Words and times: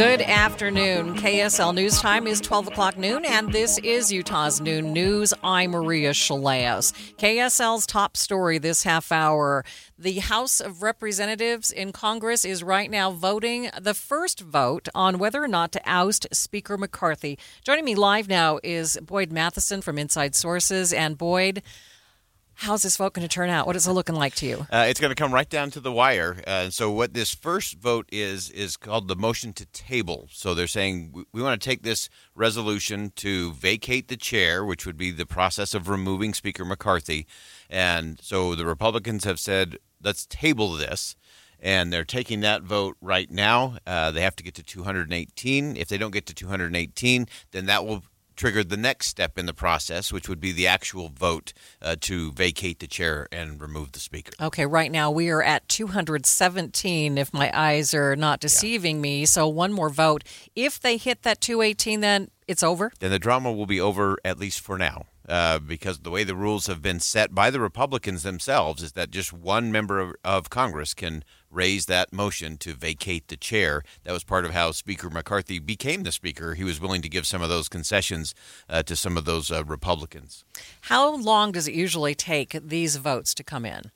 Good 0.00 0.22
afternoon. 0.22 1.14
KSL 1.16 1.74
News 1.74 2.00
Time 2.00 2.26
is 2.26 2.40
12 2.40 2.68
o'clock 2.68 2.96
noon, 2.96 3.26
and 3.26 3.52
this 3.52 3.76
is 3.76 4.10
Utah's 4.10 4.58
Noon 4.58 4.94
News. 4.94 5.34
I'm 5.44 5.72
Maria 5.72 6.12
Shilaos. 6.12 6.94
KSL's 7.18 7.84
top 7.84 8.16
story 8.16 8.56
this 8.56 8.84
half 8.84 9.12
hour. 9.12 9.62
The 9.98 10.20
House 10.20 10.58
of 10.58 10.82
Representatives 10.82 11.70
in 11.70 11.92
Congress 11.92 12.46
is 12.46 12.62
right 12.62 12.90
now 12.90 13.10
voting 13.10 13.68
the 13.78 13.92
first 13.92 14.40
vote 14.40 14.88
on 14.94 15.18
whether 15.18 15.44
or 15.44 15.48
not 15.48 15.70
to 15.72 15.82
oust 15.84 16.26
Speaker 16.32 16.78
McCarthy. 16.78 17.38
Joining 17.62 17.84
me 17.84 17.94
live 17.94 18.26
now 18.26 18.58
is 18.64 18.98
Boyd 19.02 19.30
Matheson 19.30 19.82
from 19.82 19.98
Inside 19.98 20.34
Sources. 20.34 20.94
And 20.94 21.18
Boyd, 21.18 21.62
How's 22.60 22.82
this 22.82 22.98
vote 22.98 23.14
going 23.14 23.26
to 23.26 23.34
turn 23.34 23.48
out? 23.48 23.66
What 23.66 23.74
is 23.74 23.86
it 23.86 23.92
looking 23.92 24.16
like 24.16 24.34
to 24.36 24.46
you? 24.46 24.66
Uh, 24.80 24.86
it's 24.88 25.00
going 25.00 25.10
to 25.10 25.16
come 25.16 25.34
right 25.34 25.48
down 25.48 25.70
to 25.70 25.80
the 25.80 25.90
wire. 25.90 26.42
Uh, 26.46 26.70
so, 26.70 26.90
what 26.90 27.12
this 27.12 27.34
first 27.34 27.78
vote 27.78 28.06
is 28.12 28.50
is 28.50 28.76
called 28.76 29.08
the 29.08 29.16
motion 29.16 29.52
to 29.54 29.66
table. 29.66 30.28
So, 30.30 30.54
they're 30.54 30.66
saying 30.66 31.10
we, 31.12 31.24
we 31.32 31.42
want 31.42 31.60
to 31.60 31.68
take 31.68 31.82
this 31.82 32.08
resolution 32.34 33.12
to 33.16 33.52
vacate 33.52 34.08
the 34.08 34.16
chair, 34.16 34.64
which 34.64 34.86
would 34.86 34.96
be 34.96 35.10
the 35.10 35.26
process 35.26 35.74
of 35.74 35.88
removing 35.88 36.34
Speaker 36.34 36.64
McCarthy. 36.64 37.26
And 37.68 38.20
so, 38.22 38.54
the 38.54 38.66
Republicans 38.66 39.24
have 39.24 39.40
said, 39.40 39.78
let's 40.02 40.26
table 40.26 40.74
this. 40.74 41.16
And 41.58 41.92
they're 41.92 42.04
taking 42.04 42.40
that 42.40 42.62
vote 42.62 42.96
right 43.00 43.30
now. 43.30 43.78
Uh, 43.86 44.10
they 44.10 44.22
have 44.22 44.36
to 44.36 44.42
get 44.44 44.54
to 44.54 44.62
218. 44.62 45.76
If 45.76 45.88
they 45.88 45.98
don't 45.98 46.12
get 46.12 46.26
to 46.26 46.34
218, 46.34 47.26
then 47.50 47.66
that 47.66 47.84
will 47.84 48.04
triggered 48.40 48.70
the 48.70 48.76
next 48.76 49.08
step 49.08 49.38
in 49.38 49.44
the 49.44 49.52
process, 49.52 50.10
which 50.10 50.26
would 50.26 50.40
be 50.40 50.50
the 50.50 50.66
actual 50.66 51.10
vote 51.10 51.52
uh, 51.82 51.94
to 52.00 52.32
vacate 52.32 52.78
the 52.78 52.86
chair 52.86 53.28
and 53.30 53.60
remove 53.60 53.92
the 53.92 54.00
speaker. 54.00 54.32
Okay, 54.40 54.64
right 54.64 54.90
now 54.90 55.10
we 55.10 55.28
are 55.28 55.42
at 55.42 55.68
217, 55.68 57.18
if 57.18 57.34
my 57.34 57.50
eyes 57.52 57.92
are 57.92 58.16
not 58.16 58.40
deceiving 58.40 58.96
yeah. 58.96 59.02
me. 59.02 59.26
So 59.26 59.46
one 59.46 59.74
more 59.74 59.90
vote. 59.90 60.24
If 60.56 60.80
they 60.80 60.96
hit 60.96 61.22
that 61.22 61.42
218, 61.42 62.00
then 62.00 62.30
it's 62.48 62.62
over? 62.62 62.90
Then 62.98 63.10
the 63.10 63.18
drama 63.18 63.52
will 63.52 63.66
be 63.66 63.78
over, 63.78 64.16
at 64.24 64.38
least 64.38 64.60
for 64.60 64.78
now. 64.78 65.04
Uh, 65.28 65.58
because 65.58 65.98
the 65.98 66.10
way 66.10 66.24
the 66.24 66.34
rules 66.34 66.66
have 66.66 66.80
been 66.80 66.98
set 66.98 67.34
by 67.34 67.50
the 67.50 67.60
Republicans 67.60 68.22
themselves 68.22 68.82
is 68.82 68.92
that 68.92 69.10
just 69.10 69.34
one 69.34 69.70
member 69.70 70.00
of, 70.00 70.14
of, 70.24 70.50
Congress 70.50 70.94
can 70.94 71.22
raise 71.50 71.86
that 71.86 72.12
motion 72.12 72.56
to 72.58 72.74
vacate 72.74 73.28
the 73.28 73.36
chair. 73.36 73.82
That 74.04 74.12
was 74.12 74.24
part 74.24 74.44
of 74.44 74.52
how 74.52 74.70
Speaker 74.70 75.10
McCarthy 75.10 75.58
became 75.58 76.02
the 76.02 76.12
Speaker. 76.12 76.54
He 76.54 76.64
was 76.64 76.80
willing 76.80 77.02
to 77.02 77.08
give 77.08 77.26
some 77.26 77.42
of 77.42 77.48
those 77.48 77.68
concessions 77.68 78.34
uh, 78.68 78.82
to 78.84 78.96
some 78.96 79.16
of 79.16 79.24
those 79.24 79.50
uh, 79.50 79.64
Republicans. 79.64 80.44
How 80.82 81.14
long 81.14 81.52
does 81.52 81.68
it 81.68 81.74
usually 81.74 82.14
take 82.14 82.52
these 82.52 82.96
votes 82.96 83.34
to 83.34 83.44
come 83.44 83.64
in? 83.64 83.90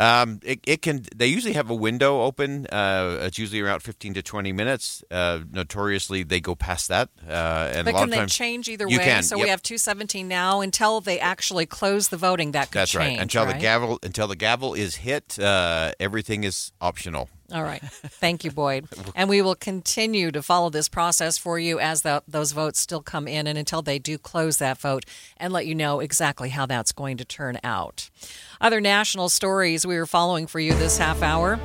Um, 0.00 0.40
it, 0.42 0.60
it, 0.66 0.80
can. 0.80 1.04
They 1.14 1.26
usually 1.26 1.52
have 1.52 1.68
a 1.68 1.74
window 1.74 2.22
open. 2.22 2.66
Uh, 2.66 3.18
it's 3.20 3.38
usually 3.38 3.60
around 3.60 3.80
fifteen 3.80 4.14
to 4.14 4.22
twenty 4.22 4.50
minutes. 4.50 5.04
Uh, 5.10 5.40
notoriously, 5.52 6.22
they 6.22 6.40
go 6.40 6.54
past 6.54 6.88
that. 6.88 7.10
Uh, 7.28 7.70
and 7.74 7.84
but 7.84 7.92
a 7.92 7.96
lot 7.96 8.00
can 8.00 8.08
of 8.08 8.14
times, 8.14 8.32
they 8.32 8.44
change 8.44 8.68
either 8.70 8.88
way? 8.88 8.96
Can, 8.96 9.22
so 9.22 9.36
yep. 9.36 9.44
we 9.44 9.50
have 9.50 9.62
two 9.62 9.76
seventeen 9.76 10.26
now 10.26 10.62
until 10.62 11.02
they 11.02 11.20
actually 11.20 11.66
close 11.66 12.08
the 12.08 12.16
voting. 12.16 12.52
That 12.52 12.70
could 12.70 12.80
That's 12.80 12.92
change, 12.92 13.18
right. 13.18 13.20
Until 13.20 13.44
right? 13.44 13.54
the 13.54 13.60
gavel 13.60 13.98
until 14.02 14.26
the 14.26 14.36
gavel 14.36 14.72
is 14.72 14.96
hit, 14.96 15.38
uh, 15.38 15.92
everything 16.00 16.44
is 16.44 16.72
optional. 16.80 17.28
All 17.52 17.62
right. 17.62 17.82
Thank 17.82 18.44
you, 18.44 18.50
Boyd. 18.50 18.86
And 19.16 19.28
we 19.28 19.42
will 19.42 19.56
continue 19.56 20.30
to 20.30 20.42
follow 20.42 20.70
this 20.70 20.88
process 20.88 21.36
for 21.36 21.58
you 21.58 21.78
as 21.78 22.02
the, 22.02 22.22
those 22.28 22.52
votes 22.52 22.78
still 22.78 23.02
come 23.02 23.26
in 23.26 23.46
and 23.46 23.58
until 23.58 23.82
they 23.82 23.98
do 23.98 24.16
close 24.18 24.58
that 24.58 24.78
vote 24.78 25.04
and 25.36 25.52
let 25.52 25.66
you 25.66 25.74
know 25.74 26.00
exactly 26.00 26.50
how 26.50 26.64
that's 26.64 26.92
going 26.92 27.16
to 27.18 27.24
turn 27.24 27.58
out. 27.64 28.08
Other 28.60 28.80
national 28.80 29.28
stories 29.28 29.86
we 29.86 29.96
are 29.96 30.06
following 30.06 30.46
for 30.46 30.60
you 30.60 30.74
this 30.74 30.96
half 30.96 31.22
hour. 31.22 31.58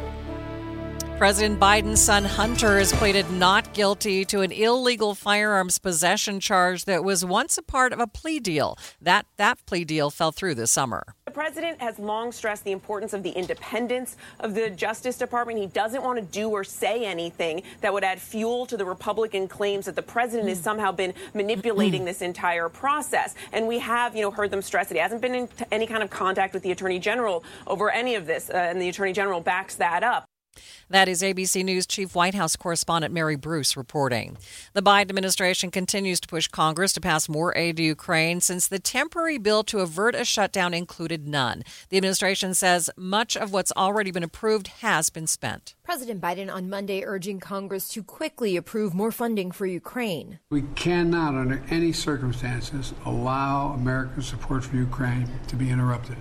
President 1.18 1.62
Biden's 1.62 2.02
son 2.02 2.26
Hunter 2.26 2.78
has 2.78 2.92
pleaded 2.92 3.32
not 3.32 3.74
guilty 3.74 4.26
to 4.26 4.42
an 4.42 4.52
illegal 4.52 5.16
firearms 5.16 5.80
possession 5.80 6.42
charge 6.42 6.84
that 6.86 7.06
was 7.06 7.24
once 7.24 7.58
a 7.58 7.64
part 7.64 7.94
of 7.94 8.02
a 8.02 8.06
plea 8.06 8.42
deal. 8.42 8.78
That 9.02 9.26
that 9.38 9.66
plea 9.66 9.86
deal 9.86 10.10
fell 10.10 10.34
through 10.34 10.56
this 10.56 10.72
summer. 10.72 11.16
The 11.24 11.32
president 11.32 11.80
has 11.80 12.00
long 12.00 12.34
stressed 12.34 12.66
the 12.66 12.74
importance 12.74 13.14
of 13.14 13.24
the 13.24 13.30
independence 13.30 14.18
of 14.42 14.56
the 14.56 14.70
Justice 14.70 15.18
Department. 15.18 15.58
He 15.58 15.68
doesn't 15.68 16.04
want 16.04 16.20
to 16.20 16.26
do 16.26 16.50
or 16.50 16.66
say 16.66 17.06
anything 17.06 17.64
that 17.80 17.94
would 17.94 18.04
add 18.04 18.20
fuel 18.20 18.66
to 18.66 18.76
the 18.76 18.86
Republican 18.86 19.48
claims 19.48 19.86
that 19.86 19.96
the 19.96 20.02
president 20.02 20.50
has 20.50 20.60
somehow 20.60 20.92
been 20.92 21.14
manipulating 21.34 22.04
this 22.04 22.22
entire 22.22 22.68
process. 22.68 23.36
And 23.54 23.70
we 23.70 23.80
have, 23.80 24.18
you 24.18 24.22
know, 24.22 24.32
heard 24.32 24.52
them 24.52 24.62
stress 24.62 24.90
that 24.90 24.96
he 24.96 25.02
hasn't 25.02 25.22
been 25.22 25.34
in 25.34 25.50
any 25.72 25.88
kind 25.88 26.04
of 26.04 26.10
contact 26.10 26.54
with 26.54 26.62
the 26.64 26.72
attorney 26.72 27.00
general 27.00 27.46
over 27.68 27.90
any 27.90 28.16
of 28.16 28.26
this, 28.26 28.50
uh, 28.50 28.54
and 28.54 28.82
the 28.82 28.90
attorney 28.90 29.14
general 29.14 29.40
backs 29.40 29.76
that 29.76 30.04
up. 30.04 30.26
That 30.90 31.08
is 31.08 31.22
ABC 31.22 31.64
News 31.64 31.88
Chief 31.88 32.14
White 32.14 32.36
House 32.36 32.56
correspondent 32.56 33.14
Mary 33.14 33.36
Bruce 33.36 33.76
reporting. 33.76 34.38
The 34.74 34.82
Biden 34.82 35.10
administration 35.10 35.72
continues 35.72 36.20
to 36.20 36.28
push 36.28 36.48
Congress 36.48 36.94
to 36.94 37.02
pass 37.02 37.28
more 37.28 37.56
aid 37.58 37.78
to 37.78 37.84
Ukraine 37.84 38.40
since 38.40 38.68
the 38.68 38.80
temporary 38.80 39.38
bill 39.38 39.64
to 39.64 39.80
avert 39.80 40.16
a 40.16 40.24
shutdown 40.24 40.74
included 40.74 41.28
none. 41.28 41.64
The 41.90 41.98
administration 41.98 42.54
says 42.54 42.90
much 42.96 43.36
of 43.36 43.52
what's 43.52 43.72
already 43.76 44.12
been 44.12 44.24
approved 44.24 44.68
has 44.68 45.10
been 45.10 45.28
spent. 45.28 45.74
President 45.84 46.22
Biden 46.22 46.54
on 46.54 46.70
Monday 46.70 47.04
urging 47.04 47.40
Congress 47.40 47.88
to 47.90 48.04
quickly 48.04 48.56
approve 48.56 48.94
more 48.94 49.12
funding 49.12 49.52
for 49.52 49.66
Ukraine. 49.66 50.40
We 50.50 50.64
cannot, 50.76 51.36
under 51.36 51.64
any 51.70 51.92
circumstances, 51.92 52.94
allow 53.06 53.74
American 53.74 54.22
support 54.22 54.64
for 54.64 54.76
Ukraine 54.76 55.30
to 55.48 55.56
be 55.56 55.70
interrupted. 55.70 56.18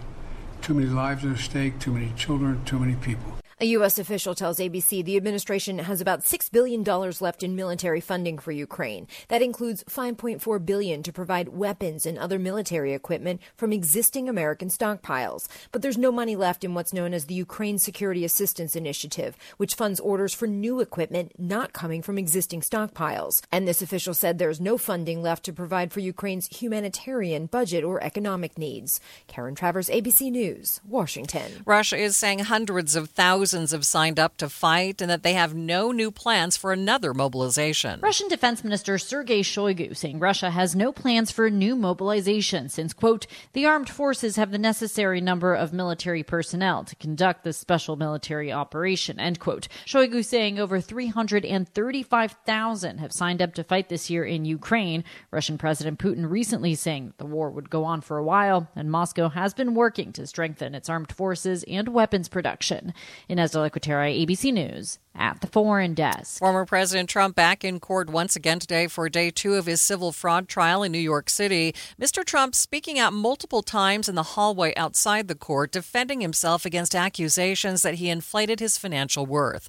Too 0.63 0.75
many 0.75 0.89
lives 0.89 1.25
are 1.25 1.33
at 1.33 1.39
stake, 1.39 1.79
too 1.79 1.93
many 1.93 2.13
children, 2.17 2.65
too 2.65 2.79
many 2.79 2.95
people. 2.95 3.35
A 3.65 3.79
U.S. 3.79 3.99
official 3.99 4.35
tells 4.35 4.59
ABC 4.59 5.03
the 5.03 5.17
administration 5.17 5.79
has 5.79 6.03
about 6.03 6.21
$6 6.21 6.53
billion 6.53 6.85
left 6.85 7.43
in 7.43 7.57
military 7.57 8.03
funding 8.03 8.37
for 8.37 8.53
Ukraine. 8.53 9.07
That 9.29 9.41
includes 9.41 9.83
5.4 9.85 10.67
billion 10.67 11.03
to 11.03 11.11
provide 11.11 11.49
weapons 11.49 12.05
and 12.05 12.19
other 12.19 12.39
military 12.39 12.93
equipment 12.93 13.41
from 13.57 13.73
existing 13.73 14.29
American 14.29 14.69
stockpiles. 14.69 15.49
But 15.73 15.81
there's 15.81 15.97
no 15.97 16.13
money 16.13 16.37
left 16.37 16.63
in 16.63 16.75
what's 16.75 16.93
known 16.93 17.15
as 17.15 17.25
the 17.25 17.33
Ukraine 17.33 17.79
Security 17.79 18.23
Assistance 18.23 18.77
Initiative, 18.77 19.35
which 19.57 19.77
funds 19.77 19.99
orders 19.99 20.35
for 20.35 20.47
new 20.47 20.81
equipment 20.81 21.33
not 21.39 21.73
coming 21.73 22.03
from 22.03 22.19
existing 22.19 22.61
stockpiles. 22.61 23.41
And 23.51 23.67
this 23.67 23.81
official 23.81 24.13
said 24.13 24.37
there's 24.37 24.61
no 24.61 24.77
funding 24.77 25.23
left 25.23 25.43
to 25.45 25.55
provide 25.55 25.91
for 25.91 26.01
Ukraine's 26.01 26.55
humanitarian, 26.55 27.47
budget, 27.47 27.83
or 27.83 28.05
economic 28.05 28.59
needs. 28.59 29.01
Karen 29.27 29.55
Travers, 29.55 29.89
ABC 29.89 30.31
News, 30.31 30.83
Washington. 30.87 31.63
Russia 31.65 31.97
is 31.97 32.15
saying 32.15 32.41
hundreds 32.41 32.95
of 32.95 33.09
thousands 33.09 33.54
thousands 33.55 33.71
have 33.71 33.87
signed 33.87 34.19
up 34.19 34.37
to 34.37 34.49
fight 34.49 35.01
and 35.01 35.09
that 35.09 35.23
they 35.23 35.35
have 35.35 35.55
no 35.55 35.93
new 35.93 36.11
plans 36.11 36.57
for 36.57 36.73
another 36.73 37.15
mobilization. 37.15 38.01
Russian 38.01 38.27
Defense 38.27 38.65
Minister 38.65 38.99
Sergei 38.99 39.43
Shoigu 39.43 39.97
saying 39.97 40.19
Russia 40.19 40.51
has 40.51 40.75
no 40.75 40.91
plans 40.91 41.31
for 41.31 41.47
a 41.47 41.53
new 41.53 41.77
mobilization 41.77 42.69
since, 42.69 42.93
quote, 42.93 43.29
the 43.53 43.65
armed 43.65 43.89
forces 43.89 44.35
have 44.35 44.51
the 44.51 44.59
necessary 44.59 45.21
number 45.21 45.55
of 45.55 45.73
military 45.73 46.25
personnel 46.25 46.83
to 46.83 46.97
conduct 46.97 47.45
this 47.45 47.57
special 47.57 47.95
military 47.95 48.51
operation, 48.51 49.21
end 49.21 49.39
quote. 49.39 49.69
Shoigu 49.87 50.25
saying 50.25 50.59
over 50.59 50.81
335,000 50.81 52.99
have 52.99 53.13
signed 53.13 53.41
up 53.41 53.55
to 53.55 53.63
fight 53.63 53.89
this 53.89 54.11
year 54.11 54.25
in 54.25 54.45
Ukraine. 54.45 55.05
Russian 55.31 55.59
President 55.59 56.01
Putin 56.01 56.29
recently 56.29 56.75
saying 56.75 57.13
the 57.19 57.27
war 57.27 57.51
would 57.51 57.71
go 57.71 57.85
on 57.85 58.01
for 58.01 58.19
a 58.19 58.25
while, 58.25 58.69
and 58.75 58.91
Moscow 58.91 59.29
has 59.29 59.55
been 59.55 59.77
working 59.77 60.13
to 60.15 60.27
strengthen 60.27 60.75
its 60.75 60.89
armed 60.89 61.13
forces 61.13 61.65
and 61.69 61.91
weapons 61.91 62.29
production. 62.29 62.93
Inez 63.35 63.51
de 63.51 63.59
ABC 63.59 64.53
News 64.53 65.01
at 65.13 65.41
the 65.41 65.49
foreign 65.49 65.93
desk. 65.93 66.39
Former 66.39 66.65
President 66.65 67.09
Trump 67.11 67.35
back 67.35 67.65
in 67.65 67.81
court 67.81 68.09
once 68.09 68.37
again 68.37 68.61
today 68.61 68.87
for 68.87 69.09
day 69.09 69.29
two 69.29 69.55
of 69.55 69.67
his 69.67 69.81
civil 69.81 70.13
fraud 70.13 70.47
trial 70.47 70.85
in 70.85 70.93
New 70.93 70.99
York 70.99 71.29
City. 71.29 71.75
Mr. 72.01 72.25
Trump 72.25 72.55
speaking 72.55 72.97
out 72.97 73.13
multiple 73.13 73.65
times 73.65 74.09
in 74.09 74.15
the 74.15 74.23
hallway 74.23 74.73
outside 74.77 75.27
the 75.27 75.35
court, 75.35 75.73
defending 75.73 76.21
himself 76.21 76.65
against 76.65 76.95
accusations 76.95 77.83
that 77.83 77.95
he 77.95 78.09
inflated 78.09 78.61
his 78.61 78.79
financial 78.79 79.27
worth. 79.27 79.69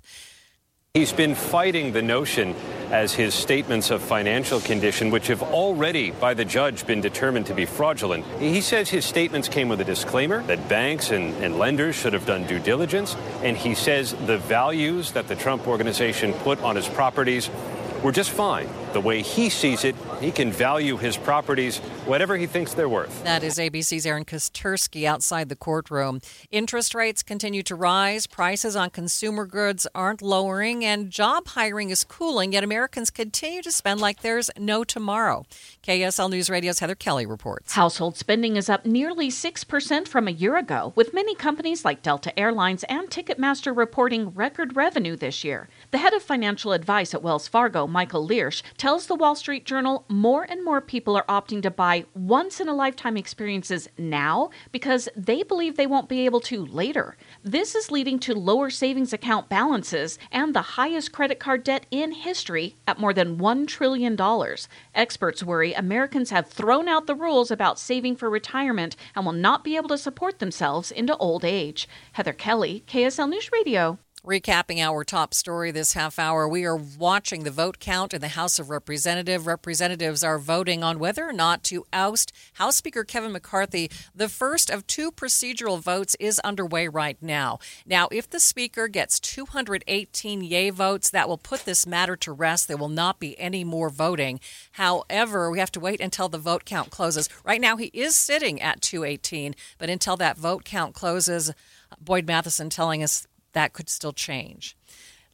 He's 0.96 1.12
been 1.12 1.36
fighting 1.36 1.92
the 1.92 2.02
notion 2.02 2.56
as 2.90 3.14
his 3.14 3.34
statements 3.34 3.92
of 3.92 4.02
financial 4.02 4.62
condition, 4.62 5.12
which 5.12 5.28
have 5.28 5.44
already, 5.44 6.12
by 6.12 6.34
the 6.34 6.46
judge, 6.46 6.88
been 6.88 7.02
determined 7.02 7.48
to 7.48 7.54
be 7.54 7.66
fraudulent. 7.66 8.26
He 8.40 8.62
says 8.62 8.88
his 8.88 9.04
statements 9.04 9.50
came 9.50 9.68
with 9.68 9.82
a 9.82 9.84
disclaimer 9.84 10.42
that 10.44 10.70
banks 10.70 11.12
and, 11.12 11.36
and 11.44 11.60
lenders 11.60 11.96
should 11.96 12.14
have 12.14 12.26
done 12.26 12.48
due 12.48 12.60
diligence. 12.60 13.18
And 13.44 13.58
he 13.58 13.76
says 13.76 14.14
the 14.26 14.38
values 14.38 15.12
that 15.12 15.28
the 15.28 15.36
Trump 15.36 15.68
organization 15.68 16.32
put 16.32 16.62
on 16.62 16.78
his 16.78 16.88
properties 16.88 17.50
were 18.06 18.12
just 18.12 18.30
fine. 18.30 18.70
The 18.94 19.02
way 19.02 19.24
he 19.24 19.50
sees 19.50 19.84
it, 19.84 19.96
he 20.22 20.32
can 20.32 20.52
value 20.52 20.96
his 20.96 21.18
properties 21.18 21.80
whatever 22.06 22.38
he 22.38 22.46
thinks 22.46 22.76
they're 22.76 22.88
worth. 22.88 23.24
That 23.24 23.44
is 23.44 23.58
ABC's 23.58 24.06
Aaron 24.06 24.26
Katersky 24.26 25.06
outside 25.06 25.50
the 25.50 25.56
courtroom. 25.56 26.22
Interest 26.52 26.94
rates 26.94 27.24
continue 27.24 27.64
to 27.64 27.74
rise, 27.74 28.28
prices 28.28 28.76
on 28.76 28.92
consumer 28.92 29.48
goods 29.48 29.88
aren't 29.96 30.22
lowering, 30.22 30.86
and 30.86 31.10
job 31.10 31.48
hiring 31.48 31.90
is 31.90 32.04
cooling, 32.04 32.54
yet 32.54 32.64
Americans 32.64 33.10
continue 33.10 33.64
to 33.64 33.72
spend 33.72 34.00
like 34.00 34.22
there's 34.22 34.52
no 34.58 34.84
tomorrow. 34.84 35.44
KSL 35.82 36.30
News 36.30 36.48
Radio's 36.48 36.80
Heather 36.80 36.96
Kelly 36.96 37.26
reports. 37.26 37.74
Household 37.74 38.18
spending 38.18 38.56
is 38.56 38.70
up 38.70 38.86
nearly 38.86 39.30
6% 39.30 40.08
from 40.08 40.28
a 40.28 40.32
year 40.32 40.58
ago, 40.58 40.94
with 40.96 41.12
many 41.12 41.34
companies 41.34 41.84
like 41.84 42.04
Delta 42.04 42.38
Airlines 42.40 42.84
and 42.84 43.10
Ticketmaster 43.10 43.76
reporting 43.76 44.30
record 44.30 44.76
revenue 44.76 45.16
this 45.16 45.44
year. 45.44 45.70
The 45.96 46.02
head 46.02 46.14
of 46.14 46.24
financial 46.24 46.74
advice 46.74 47.14
at 47.14 47.24
Wells 47.24 47.48
Fargo, 47.48 47.88
Michael 47.88 48.28
Liersch, 48.28 48.62
tells 48.76 49.08
the 49.08 49.16
Wall 49.16 49.34
Street 49.34 49.64
Journal 49.64 50.04
more 50.10 50.44
and 50.44 50.62
more 50.62 50.82
people 50.82 51.16
are 51.16 51.24
opting 51.30 51.62
to 51.62 51.72
buy 51.72 52.04
once 52.14 52.60
in 52.60 52.68
a 52.68 52.76
lifetime 52.76 53.16
experiences 53.16 53.88
now 53.98 54.50
because 54.74 55.08
they 55.16 55.42
believe 55.42 55.78
they 55.78 55.88
won't 55.88 56.10
be 56.10 56.26
able 56.26 56.42
to 56.42 56.66
later. 56.66 57.16
This 57.46 57.76
is 57.76 57.92
leading 57.92 58.20
to 58.20 58.36
lower 58.36 58.70
savings 58.70 59.14
account 59.14 59.48
balances 59.48 60.20
and 60.34 60.54
the 60.54 60.76
highest 60.76 61.14
credit 61.14 61.40
card 61.40 61.64
debt 61.64 61.86
in 61.92 62.12
history 62.12 62.76
at 62.86 63.00
more 63.00 63.14
than 63.14 63.38
$1 63.38 63.66
trillion. 63.66 64.18
Experts 64.94 65.44
worry 65.44 65.72
Americans 65.72 66.30
have 66.30 66.50
thrown 66.50 66.90
out 66.90 67.08
the 67.08 67.16
rules 67.16 67.52
about 67.52 67.80
saving 67.80 68.18
for 68.18 68.30
retirement 68.30 68.98
and 69.16 69.26
will 69.26 69.32
not 69.32 69.64
be 69.64 69.78
able 69.78 69.88
to 69.88 69.98
support 69.98 70.40
themselves 70.40 70.92
into 70.92 71.16
old 71.16 71.46
age. 71.46 71.88
Heather 72.12 72.34
Kelly, 72.34 72.84
KSL 72.86 73.30
News 73.30 73.50
Radio. 73.54 73.98
Recapping 74.26 74.80
our 74.80 75.04
top 75.04 75.36
story 75.36 75.70
this 75.70 75.94
half 75.94 76.18
hour, 76.18 76.48
we 76.48 76.66
are 76.66 76.76
watching 76.76 77.44
the 77.44 77.52
vote 77.52 77.78
count 77.78 78.12
in 78.12 78.22
the 78.22 78.30
House 78.30 78.58
of 78.58 78.72
Representatives. 78.72 79.46
Representatives 79.46 80.24
are 80.24 80.40
voting 80.40 80.84
on 80.84 80.98
whether 80.98 81.30
or 81.30 81.32
not 81.32 81.64
to 81.66 81.86
oust 81.94 82.34
House 82.54 82.76
Speaker 82.76 83.04
Kevin 83.04 83.34
McCarthy. 83.34 83.92
The 84.16 84.28
first 84.28 84.72
of 84.72 84.88
two 84.88 85.12
procedural 85.12 85.80
votes 85.80 86.16
is 86.20 86.40
underway 86.40 86.88
right 86.88 87.22
now. 87.22 87.60
Now, 87.86 88.08
if 88.12 88.28
the 88.28 88.40
Speaker 88.40 88.88
gets 88.88 89.20
218 89.20 90.42
yay 90.42 90.72
votes, 90.72 91.12
that 91.12 91.30
will 91.30 91.38
put 91.38 91.66
this 91.66 91.86
matter 91.86 92.16
to 92.16 92.32
rest. 92.32 92.68
There 92.68 92.78
will 92.78 92.90
not 92.90 93.20
be 93.20 93.40
any 93.40 93.64
more 93.64 93.92
voting. 93.92 94.40
However, 94.72 95.52
we 95.52 95.60
have 95.60 95.72
to 95.74 95.80
wait 95.80 96.02
until 96.02 96.30
the 96.30 96.40
vote 96.40 96.66
count 96.66 96.90
closes. 96.90 97.30
Right 97.44 97.62
now, 97.62 97.78
he 97.78 97.92
is 97.94 98.16
sitting 98.16 98.60
at 98.60 98.82
218, 98.82 99.54
but 99.78 99.92
until 99.92 100.18
that 100.18 100.36
vote 100.36 100.66
count 100.66 100.96
closes, 100.96 101.54
Boyd 102.02 102.26
Matheson 102.26 102.72
telling 102.72 103.04
us 103.04 103.28
that 103.56 103.74
could 103.74 103.90
still 103.90 104.14
change. 104.14 104.78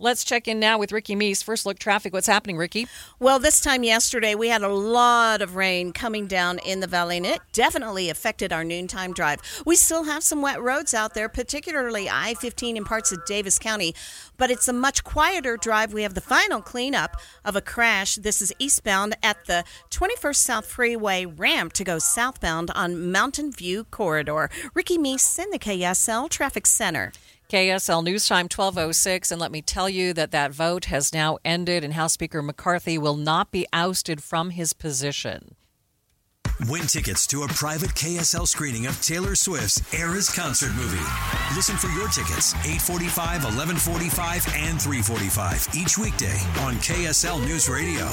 Let's 0.02 0.24
check 0.24 0.48
in 0.48 0.60
now 0.60 0.80
with 0.80 0.92
Ricky 0.92 1.16
Meese. 1.16 1.44
First 1.44 1.64
look 1.64 1.78
traffic. 1.78 2.12
What's 2.12 2.26
happening, 2.26 2.58
Ricky? 2.58 2.88
Well, 3.20 3.38
this 3.38 3.62
time 3.62 3.84
yesterday, 3.84 4.34
we 4.34 4.48
had 4.48 4.64
a 4.64 4.68
lot 4.68 5.44
of 5.44 5.56
rain 5.56 5.94
coming 5.94 6.26
down 6.26 6.58
in 6.58 6.80
the 6.80 6.88
valley, 6.88 7.18
and 7.18 7.26
it 7.26 7.40
definitely 7.54 8.10
affected 8.10 8.52
our 8.52 8.64
noontime 8.64 9.14
drive. 9.14 9.42
We 9.64 9.76
still 9.76 10.06
have 10.06 10.24
some 10.24 10.42
wet 10.42 10.60
roads 10.60 10.96
out 10.96 11.14
there, 11.14 11.30
particularly 11.30 12.10
I 12.10 12.34
15 12.34 12.78
in 12.78 12.84
parts 12.84 13.12
of 13.12 13.24
Davis 13.26 13.60
County, 13.60 13.94
but 14.38 14.50
it's 14.50 14.68
a 14.68 14.74
much 14.74 15.04
quieter 15.04 15.56
drive. 15.56 15.94
We 15.94 16.02
have 16.02 16.16
the 16.16 16.20
final 16.20 16.64
cleanup 16.64 17.16
of 17.46 17.56
a 17.56 17.62
crash. 17.62 18.16
This 18.16 18.42
is 18.42 18.52
eastbound 18.58 19.16
at 19.22 19.46
the 19.46 19.64
21st 19.92 20.36
South 20.38 20.66
Freeway 20.66 21.26
ramp 21.26 21.74
to 21.74 21.84
go 21.84 22.00
southbound 22.00 22.72
on 22.72 23.12
Mountain 23.12 23.52
View 23.52 23.84
Corridor. 23.84 24.50
Ricky 24.74 24.98
Meese 24.98 25.38
in 25.38 25.52
the 25.52 25.60
KSL 25.60 26.28
Traffic 26.28 26.66
Center. 26.66 27.12
KSL 27.52 28.02
News 28.02 28.30
Time 28.30 28.46
1206. 28.46 29.30
And 29.30 29.42
let 29.42 29.52
me 29.52 29.62
tell 29.62 29.90
you 29.90 30.14
that 30.14 30.32
that 30.32 30.54
vote 30.54 30.86
has 30.86 31.14
now 31.14 31.38
ended, 31.44 31.84
and 31.84 31.94
House 31.94 32.14
Speaker 32.14 32.42
McCarthy 32.42 32.98
will 32.98 33.18
not 33.18 33.52
be 33.52 33.68
ousted 33.74 34.24
from 34.24 34.52
his 34.52 34.72
position. 34.72 35.56
Win 36.70 36.88
tickets 36.88 37.28
to 37.28 37.44
a 37.44 37.50
private 37.50 37.90
KSL 37.90 38.48
screening 38.48 38.86
of 38.86 39.02
Taylor 39.02 39.36
Swift's 39.36 39.94
Eras 39.94 40.30
concert 40.30 40.74
movie. 40.76 41.04
Listen 41.54 41.76
for 41.76 41.88
your 41.88 42.08
tickets 42.08 42.54
845, 42.64 43.44
1145, 43.44 44.46
and 44.56 44.82
345 44.82 45.68
each 45.76 45.98
weekday 45.98 46.40
on 46.62 46.76
KSL 46.76 47.46
News 47.46 47.68
Radio. 47.68 48.08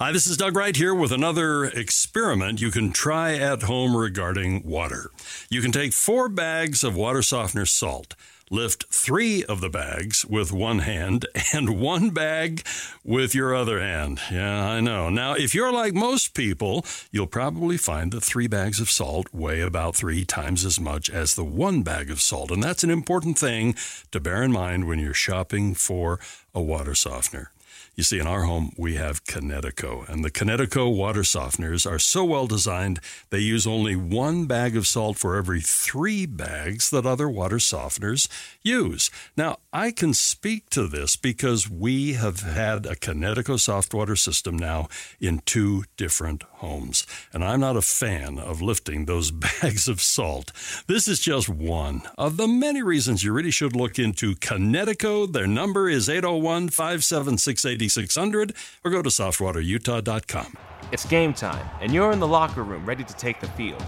Hi, 0.00 0.10
this 0.10 0.26
is 0.26 0.36
Doug 0.36 0.56
Wright 0.56 0.74
here 0.74 0.92
with 0.92 1.12
another 1.12 1.66
experiment 1.66 2.60
you 2.60 2.72
can 2.72 2.90
try 2.90 3.36
at 3.36 3.62
home 3.62 3.96
regarding 3.96 4.66
water. 4.66 5.12
You 5.48 5.62
can 5.62 5.70
take 5.70 5.92
four 5.92 6.28
bags 6.28 6.82
of 6.82 6.96
water 6.96 7.22
softener 7.22 7.64
salt, 7.64 8.16
lift 8.50 8.86
three 8.92 9.44
of 9.44 9.60
the 9.60 9.70
bags 9.70 10.26
with 10.26 10.50
one 10.50 10.80
hand, 10.80 11.26
and 11.54 11.78
one 11.78 12.10
bag 12.10 12.66
with 13.04 13.36
your 13.36 13.54
other 13.54 13.78
hand. 13.78 14.18
Yeah, 14.32 14.68
I 14.68 14.80
know. 14.80 15.10
Now, 15.10 15.34
if 15.34 15.54
you're 15.54 15.72
like 15.72 15.94
most 15.94 16.34
people, 16.34 16.84
you'll 17.12 17.28
probably 17.28 17.76
find 17.76 18.10
that 18.10 18.24
three 18.24 18.48
bags 18.48 18.80
of 18.80 18.90
salt 18.90 19.28
weigh 19.32 19.60
about 19.60 19.94
three 19.94 20.24
times 20.24 20.64
as 20.64 20.80
much 20.80 21.08
as 21.08 21.36
the 21.36 21.44
one 21.44 21.82
bag 21.82 22.10
of 22.10 22.20
salt. 22.20 22.50
And 22.50 22.64
that's 22.64 22.82
an 22.82 22.90
important 22.90 23.38
thing 23.38 23.76
to 24.10 24.18
bear 24.18 24.42
in 24.42 24.50
mind 24.50 24.88
when 24.88 24.98
you're 24.98 25.14
shopping 25.14 25.72
for 25.72 26.18
a 26.52 26.60
water 26.60 26.96
softener. 26.96 27.52
You 27.96 28.02
see, 28.02 28.18
in 28.18 28.26
our 28.26 28.42
home, 28.42 28.72
we 28.76 28.96
have 28.96 29.24
Kinetico, 29.24 30.08
and 30.08 30.24
the 30.24 30.30
Kinetico 30.30 30.92
water 30.92 31.20
softeners 31.22 31.88
are 31.88 32.00
so 32.00 32.24
well 32.24 32.48
designed, 32.48 32.98
they 33.30 33.38
use 33.38 33.68
only 33.68 33.94
one 33.94 34.46
bag 34.46 34.76
of 34.76 34.88
salt 34.88 35.16
for 35.16 35.36
every 35.36 35.60
three 35.60 36.26
bags 36.26 36.90
that 36.90 37.06
other 37.06 37.28
water 37.28 37.58
softeners 37.58 38.26
use. 38.62 39.12
Now, 39.36 39.58
I 39.76 39.90
can 39.90 40.14
speak 40.14 40.70
to 40.70 40.86
this 40.86 41.16
because 41.16 41.68
we 41.68 42.12
have 42.12 42.42
had 42.42 42.86
a 42.86 42.94
Kinetico 42.94 43.58
soft 43.58 43.92
water 43.92 44.14
system 44.14 44.56
now 44.56 44.86
in 45.18 45.40
two 45.40 45.82
different 45.96 46.44
homes, 46.44 47.04
and 47.32 47.42
I'm 47.42 47.58
not 47.58 47.76
a 47.76 47.82
fan 47.82 48.38
of 48.38 48.62
lifting 48.62 49.06
those 49.06 49.30
bags 49.32 49.88
of 49.88 50.00
salt. 50.00 50.52
This 50.86 51.08
is 51.08 51.18
just 51.18 51.48
one 51.48 52.02
of 52.16 52.36
the 52.36 52.46
many 52.46 52.84
reasons 52.84 53.24
you 53.24 53.32
really 53.32 53.50
should 53.50 53.74
look 53.74 53.98
into 53.98 54.36
Kinetico. 54.36 55.32
Their 55.32 55.48
number 55.48 55.88
is 55.88 56.08
801 56.08 56.68
576 56.68 57.64
8600 57.64 58.54
or 58.84 58.92
go 58.92 59.02
to 59.02 59.10
softwaterutah.com. 59.10 60.56
It's 60.92 61.04
game 61.04 61.34
time, 61.34 61.68
and 61.80 61.92
you're 61.92 62.12
in 62.12 62.20
the 62.20 62.28
locker 62.28 62.62
room 62.62 62.86
ready 62.86 63.02
to 63.02 63.16
take 63.16 63.40
the 63.40 63.48
field. 63.48 63.84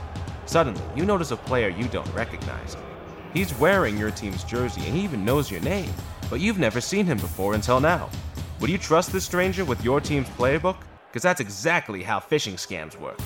Suddenly, 0.46 0.82
you 0.96 1.04
notice 1.04 1.30
a 1.30 1.36
player 1.36 1.68
you 1.68 1.86
don't 1.86 2.12
recognize. 2.12 2.76
He's 3.36 3.58
wearing 3.58 3.98
your 3.98 4.10
team's 4.10 4.44
jersey 4.44 4.80
and 4.86 4.96
he 4.96 5.04
even 5.04 5.22
knows 5.22 5.50
your 5.50 5.60
name, 5.60 5.92
but 6.30 6.40
you've 6.40 6.58
never 6.58 6.80
seen 6.80 7.04
him 7.04 7.18
before 7.18 7.52
until 7.52 7.80
now. 7.80 8.08
Would 8.60 8.70
you 8.70 8.78
trust 8.78 9.12
this 9.12 9.26
stranger 9.26 9.62
with 9.62 9.84
your 9.84 10.00
team's 10.00 10.30
playbook? 10.30 10.78
Because 11.10 11.22
that's 11.22 11.42
exactly 11.42 12.02
how 12.02 12.18
phishing 12.18 12.54
scams 12.54 12.98
work. 12.98 13.18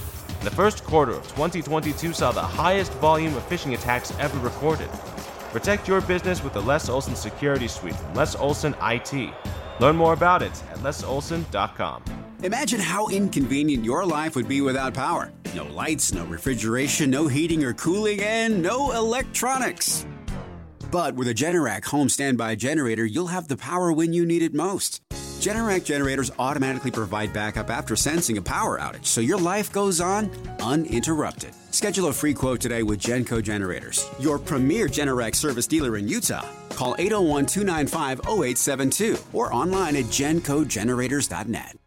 The 0.42 0.50
first 0.50 0.82
quarter 0.82 1.12
of 1.12 1.22
2022 1.28 2.12
saw 2.12 2.32
the 2.32 2.42
highest 2.42 2.92
volume 2.94 3.36
of 3.36 3.48
phishing 3.48 3.74
attacks 3.74 4.12
ever 4.18 4.36
recorded. 4.40 4.88
Protect 5.52 5.86
your 5.86 6.00
business 6.00 6.42
with 6.42 6.54
the 6.54 6.62
Les 6.62 6.88
Olson 6.88 7.14
Security 7.14 7.68
Suite 7.68 7.94
from 7.94 8.14
Les 8.14 8.34
Olson 8.34 8.74
IT. 8.82 9.32
Learn 9.78 9.94
more 9.94 10.12
about 10.12 10.42
it 10.42 10.60
at 10.72 10.78
lesolson.com. 10.78 12.02
Imagine 12.42 12.80
how 12.80 13.08
inconvenient 13.08 13.84
your 13.84 14.06
life 14.06 14.34
would 14.34 14.48
be 14.48 14.62
without 14.62 14.94
power. 14.94 15.30
No 15.54 15.64
lights, 15.64 16.14
no 16.14 16.24
refrigeration, 16.24 17.10
no 17.10 17.28
heating 17.28 17.62
or 17.64 17.74
cooling, 17.74 18.20
and 18.22 18.62
no 18.62 18.92
electronics. 18.92 20.06
But 20.90 21.14
with 21.16 21.28
a 21.28 21.34
Generac 21.34 21.84
home 21.84 22.08
standby 22.08 22.54
generator, 22.54 23.04
you'll 23.04 23.26
have 23.26 23.48
the 23.48 23.58
power 23.58 23.92
when 23.92 24.14
you 24.14 24.24
need 24.24 24.42
it 24.42 24.54
most. 24.54 25.02
Generac 25.40 25.84
generators 25.84 26.30
automatically 26.38 26.90
provide 26.90 27.34
backup 27.34 27.68
after 27.68 27.94
sensing 27.94 28.38
a 28.38 28.42
power 28.42 28.78
outage, 28.78 29.06
so 29.06 29.20
your 29.20 29.38
life 29.38 29.70
goes 29.70 30.00
on 30.00 30.30
uninterrupted. 30.60 31.54
Schedule 31.72 32.08
a 32.08 32.12
free 32.12 32.34
quote 32.34 32.60
today 32.60 32.82
with 32.82 33.00
Genco 33.00 33.42
Generators, 33.42 34.08
your 34.18 34.38
premier 34.38 34.86
Generac 34.86 35.34
service 35.34 35.66
dealer 35.66 35.98
in 35.98 36.08
Utah. 36.08 36.46
Call 36.70 36.94
801 36.98 37.46
295 37.46 38.20
0872 38.20 39.18
or 39.34 39.52
online 39.52 39.96
at 39.96 40.04
gencogenerators.net. 40.06 41.79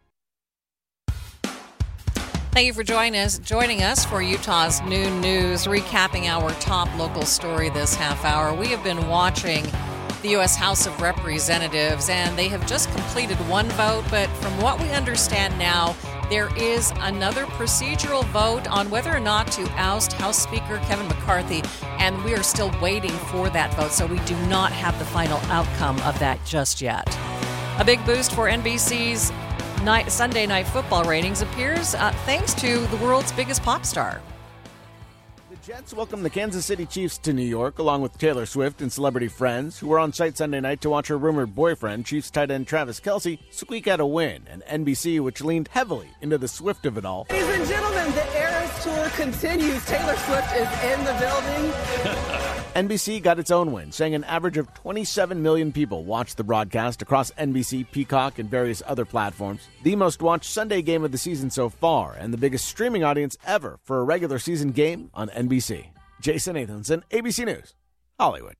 Thank 2.54 2.68
you 2.68 2.72
for 2.72 2.84
joining 2.84 3.20
us, 3.20 3.40
joining 3.40 3.82
us 3.82 4.04
for 4.04 4.22
Utah's 4.22 4.80
Noon 4.82 5.20
News, 5.20 5.64
recapping 5.64 6.26
our 6.26 6.52
top 6.60 6.88
local 6.96 7.22
story 7.22 7.68
this 7.68 7.96
half 7.96 8.24
hour. 8.24 8.54
We 8.54 8.68
have 8.68 8.84
been 8.84 9.08
watching 9.08 9.66
the 10.22 10.28
U.S. 10.28 10.54
House 10.54 10.86
of 10.86 11.02
Representatives, 11.02 12.08
and 12.08 12.38
they 12.38 12.46
have 12.46 12.64
just 12.64 12.92
completed 12.92 13.36
one 13.48 13.68
vote. 13.70 14.04
But 14.08 14.28
from 14.36 14.56
what 14.60 14.80
we 14.80 14.88
understand 14.90 15.58
now, 15.58 15.96
there 16.30 16.56
is 16.56 16.92
another 16.98 17.44
procedural 17.46 18.24
vote 18.26 18.68
on 18.68 18.88
whether 18.88 19.10
or 19.10 19.18
not 19.18 19.50
to 19.50 19.68
oust 19.72 20.12
House 20.12 20.40
Speaker 20.40 20.78
Kevin 20.84 21.08
McCarthy, 21.08 21.64
and 21.98 22.22
we 22.22 22.34
are 22.34 22.44
still 22.44 22.72
waiting 22.80 23.10
for 23.32 23.50
that 23.50 23.74
vote. 23.74 23.90
So 23.90 24.06
we 24.06 24.20
do 24.20 24.36
not 24.46 24.70
have 24.70 24.96
the 25.00 25.04
final 25.04 25.38
outcome 25.46 25.98
of 26.02 26.16
that 26.20 26.38
just 26.44 26.80
yet. 26.80 27.04
A 27.80 27.84
big 27.84 28.06
boost 28.06 28.32
for 28.32 28.48
NBC's 28.48 29.32
night, 29.84 30.10
Sunday 30.10 30.46
night 30.46 30.66
football 30.66 31.04
ratings 31.04 31.42
appears 31.42 31.94
uh, 31.94 32.10
thanks 32.24 32.54
to 32.54 32.86
the 32.86 32.96
world's 32.96 33.32
biggest 33.32 33.62
pop 33.62 33.84
star. 33.84 34.20
The 35.50 35.56
Jets 35.56 35.94
welcome 35.94 36.22
the 36.22 36.30
Kansas 36.30 36.64
City 36.64 36.86
Chiefs 36.86 37.18
to 37.18 37.32
New 37.32 37.44
York, 37.44 37.78
along 37.78 38.00
with 38.00 38.18
Taylor 38.18 38.46
Swift 38.46 38.80
and 38.80 38.92
celebrity 38.92 39.28
friends, 39.28 39.78
who 39.78 39.88
were 39.88 39.98
on 39.98 40.12
site 40.12 40.36
Sunday 40.36 40.60
night 40.60 40.80
to 40.80 40.90
watch 40.90 41.08
her 41.08 41.18
rumored 41.18 41.54
boyfriend, 41.54 42.06
Chiefs 42.06 42.30
tight 42.30 42.50
end 42.50 42.66
Travis 42.66 42.98
Kelce, 42.98 43.38
squeak 43.50 43.86
out 43.86 44.00
a 44.00 44.06
win. 44.06 44.42
And 44.48 44.62
NBC, 44.62 45.20
which 45.20 45.42
leaned 45.42 45.68
heavily 45.68 46.08
into 46.20 46.38
the 46.38 46.48
Swift 46.48 46.86
of 46.86 46.98
it 46.98 47.04
all. 47.04 47.26
Ladies 47.30 47.48
and 47.48 47.68
gentlemen, 47.68 48.10
the 48.12 48.38
Eras 48.38 48.63
Tour 48.84 49.08
continues. 49.16 49.82
Taylor 49.86 50.14
Swift 50.14 50.54
is 50.56 50.68
in 50.84 51.04
the 51.06 51.16
building. 51.18 51.72
NBC 52.74 53.22
got 53.22 53.38
its 53.38 53.50
own 53.50 53.72
win, 53.72 53.90
saying 53.90 54.14
an 54.14 54.24
average 54.24 54.58
of 54.58 54.74
27 54.74 55.42
million 55.42 55.72
people 55.72 56.04
watched 56.04 56.36
the 56.36 56.44
broadcast 56.44 57.00
across 57.00 57.30
NBC, 57.30 57.90
Peacock, 57.92 58.38
and 58.38 58.50
various 58.50 58.82
other 58.86 59.06
platforms. 59.06 59.68
The 59.84 59.96
most 59.96 60.20
watched 60.20 60.50
Sunday 60.50 60.82
game 60.82 61.02
of 61.02 61.12
the 61.12 61.16
season 61.16 61.48
so 61.48 61.70
far, 61.70 62.12
and 62.12 62.30
the 62.30 62.36
biggest 62.36 62.66
streaming 62.66 63.04
audience 63.04 63.38
ever 63.46 63.78
for 63.84 64.00
a 64.00 64.04
regular 64.04 64.38
season 64.38 64.70
game 64.70 65.08
on 65.14 65.30
NBC. 65.30 65.86
Jason 66.20 66.56
Nathanson, 66.56 67.04
ABC 67.10 67.46
News, 67.46 67.74
Hollywood. 68.20 68.56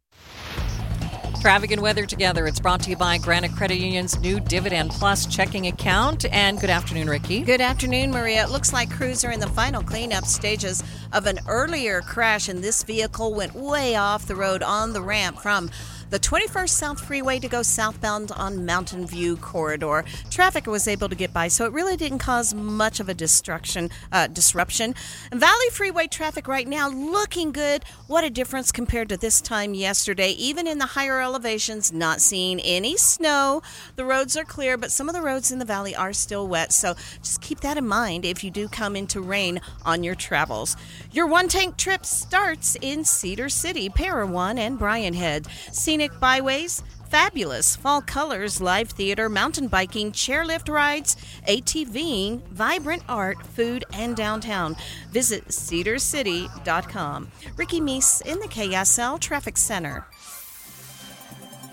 Traffic 1.45 1.73
and 1.73 1.83
weather 1.83 2.07
together. 2.07 2.47
It's 2.47 2.59
brought 2.59 2.81
to 2.85 2.89
you 2.91 2.97
by 2.97 3.19
Granite 3.19 3.55
Credit 3.55 3.77
Union's 3.77 4.19
new 4.19 4.41
Dividend 4.41 4.89
Plus 4.93 5.27
checking 5.27 5.67
account. 5.67 6.25
And 6.33 6.59
good 6.59 6.71
afternoon, 6.71 7.07
Ricky. 7.07 7.43
Good 7.43 7.61
afternoon, 7.61 8.13
Maria. 8.13 8.45
It 8.45 8.51
looks 8.51 8.73
like 8.73 8.91
crews 8.91 9.27
are 9.27 9.31
in 9.31 9.41
the 9.41 9.49
final 9.49 9.83
cleanup 9.83 10.25
stages 10.25 10.83
of 11.13 11.27
an 11.27 11.41
earlier 11.47 12.01
crash, 12.01 12.49
and 12.49 12.65
this 12.65 12.83
vehicle 12.83 13.35
went 13.35 13.55
way 13.55 13.95
off 13.95 14.27
the 14.27 14.35
road 14.35 14.63
on 14.63 14.95
the 14.95 15.03
ramp 15.03 15.39
from 15.39 15.69
the 16.11 16.19
21st 16.19 16.69
South 16.69 17.01
Freeway 17.01 17.39
to 17.39 17.49
go 17.49 17.63
southbound 17.63 18.31
on 18.33 18.67
Mountain 18.67 19.07
View 19.07 19.37
Corridor. 19.37 20.05
Traffic 20.31 20.67
was 20.67 20.87
able 20.87 21.09
to 21.09 21.15
get 21.15 21.33
by, 21.33 21.49
so 21.49 21.65
it 21.65 21.73
really 21.73 21.97
didn't 21.97 22.19
cause 22.19 22.55
much 22.55 23.01
of 23.01 23.09
a 23.09 23.15
destruction, 23.15 23.91
uh, 24.13 24.27
disruption. 24.27 24.95
Valley 25.33 25.71
Freeway 25.73 26.07
traffic 26.07 26.49
right 26.49 26.69
now 26.69 26.89
looking 26.89 27.53
good. 27.53 27.85
What 28.07 28.25
a 28.25 28.31
difference 28.31 28.73
compared 28.73 29.09
to 29.09 29.17
this 29.17 29.41
time 29.41 29.75
yesterday. 29.75 30.31
Even 30.31 30.67
in 30.67 30.79
the 30.79 30.87
higher 30.87 31.21
elevations, 31.21 31.93
not 31.93 32.21
seeing 32.21 32.61
any 32.61 32.97
snow. 32.97 33.63
The 33.97 34.05
roads 34.05 34.37
are 34.37 34.45
clear, 34.45 34.77
but 34.77 34.93
some 34.93 35.09
of 35.09 35.15
the 35.15 35.23
roads 35.23 35.51
in 35.51 35.59
the 35.59 35.65
valley 35.65 35.95
are 35.95 36.13
still 36.13 36.47
wet, 36.47 36.73
so 36.73 36.95
just 37.23 37.41
keep 37.41 37.61
that 37.61 37.79
in 37.79 37.87
mind 37.87 38.25
if 38.25 38.45
you 38.45 38.51
do 38.51 38.69
come 38.69 38.97
into 38.97 39.21
rain 39.21 39.61
on 39.85 40.03
your 40.03 40.15
travels. 40.15 40.77
Your 41.13 41.27
one 41.27 41.49
tank 41.49 41.77
trip 41.77 42.05
starts 42.05 42.77
in 42.81 43.05
Cedar 43.05 43.49
City, 43.49 43.89
Parowan, 43.89 44.59
and 44.59 44.79
Brian 44.79 45.15
Head. 45.15 45.47
Scenic 45.95 46.19
byways, 46.19 46.83
fabulous 47.09 47.77
fall 47.77 48.03
colors, 48.03 48.61
live 48.61 48.89
theater, 48.89 49.29
mountain 49.29 49.69
biking, 49.69 50.11
chairlift 50.11 50.69
rides, 50.69 51.15
ATVing, 51.47 52.43
vibrant 52.49 53.05
art, 53.09 53.41
food, 53.47 53.85
and 53.93 54.17
downtown. 54.17 54.75
Visit 55.13 55.47
cedarcity.com. 55.47 57.29
Ricky 57.57 57.81
Meese 57.81 58.27
in 58.27 58.41
the 58.41 58.49
KSL 58.49 59.21
Traffic 59.21 59.57
Center. 59.57 60.05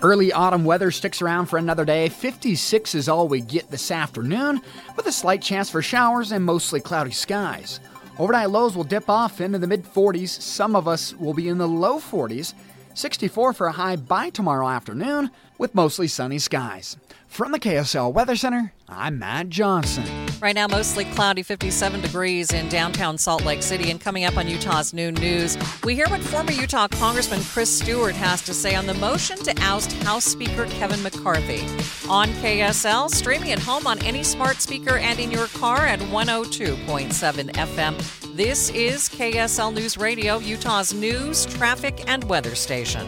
Early 0.02 0.32
autumn 0.32 0.64
weather 0.64 0.92
sticks 0.92 1.20
around 1.20 1.46
for 1.46 1.58
another 1.58 1.84
day. 1.84 2.08
56 2.08 2.94
is 2.94 3.08
all 3.08 3.26
we 3.26 3.40
get 3.40 3.72
this 3.72 3.90
afternoon, 3.90 4.60
with 4.94 5.06
a 5.06 5.12
slight 5.12 5.42
chance 5.42 5.68
for 5.68 5.82
showers 5.82 6.30
and 6.30 6.44
mostly 6.44 6.78
cloudy 6.78 7.10
skies. 7.10 7.80
Overnight 8.20 8.50
lows 8.50 8.76
will 8.76 8.84
dip 8.84 9.10
off 9.10 9.40
into 9.40 9.58
the 9.58 9.66
mid 9.66 9.84
40s. 9.84 10.28
Some 10.28 10.76
of 10.76 10.86
us 10.86 11.12
will 11.14 11.34
be 11.34 11.48
in 11.48 11.58
the 11.58 11.66
low 11.66 11.98
40s. 11.98 12.54
64 12.94 13.52
for 13.52 13.66
a 13.66 13.72
high 13.72 13.96
by 13.96 14.30
tomorrow 14.30 14.68
afternoon, 14.68 15.30
with 15.62 15.76
mostly 15.76 16.08
sunny 16.08 16.40
skies. 16.40 16.96
From 17.28 17.52
the 17.52 17.60
KSL 17.60 18.12
Weather 18.12 18.34
Center, 18.34 18.72
I'm 18.88 19.20
Matt 19.20 19.48
Johnson. 19.48 20.04
Right 20.40 20.56
now, 20.56 20.66
mostly 20.66 21.04
cloudy, 21.04 21.44
57 21.44 22.00
degrees 22.00 22.52
in 22.52 22.68
downtown 22.68 23.16
Salt 23.16 23.44
Lake 23.44 23.62
City. 23.62 23.92
And 23.92 24.00
coming 24.00 24.24
up 24.24 24.36
on 24.36 24.48
Utah's 24.48 24.92
Noon 24.92 25.14
News, 25.14 25.56
we 25.84 25.94
hear 25.94 26.08
what 26.08 26.20
former 26.20 26.50
Utah 26.50 26.88
Congressman 26.88 27.40
Chris 27.44 27.70
Stewart 27.70 28.16
has 28.16 28.42
to 28.42 28.52
say 28.52 28.74
on 28.74 28.86
the 28.86 28.94
motion 28.94 29.38
to 29.44 29.54
oust 29.62 29.92
House 30.02 30.24
Speaker 30.24 30.66
Kevin 30.66 31.00
McCarthy. 31.00 31.62
On 32.10 32.26
KSL, 32.42 33.08
streaming 33.08 33.52
at 33.52 33.60
home 33.60 33.86
on 33.86 34.04
any 34.04 34.24
smart 34.24 34.60
speaker 34.60 34.98
and 34.98 35.20
in 35.20 35.30
your 35.30 35.46
car 35.46 35.86
at 35.86 36.00
102.7 36.00 37.52
FM. 37.52 38.36
This 38.36 38.68
is 38.70 39.08
KSL 39.08 39.72
News 39.72 39.96
Radio, 39.96 40.38
Utah's 40.38 40.92
news, 40.92 41.46
traffic, 41.46 42.02
and 42.08 42.24
weather 42.24 42.56
station. 42.56 43.06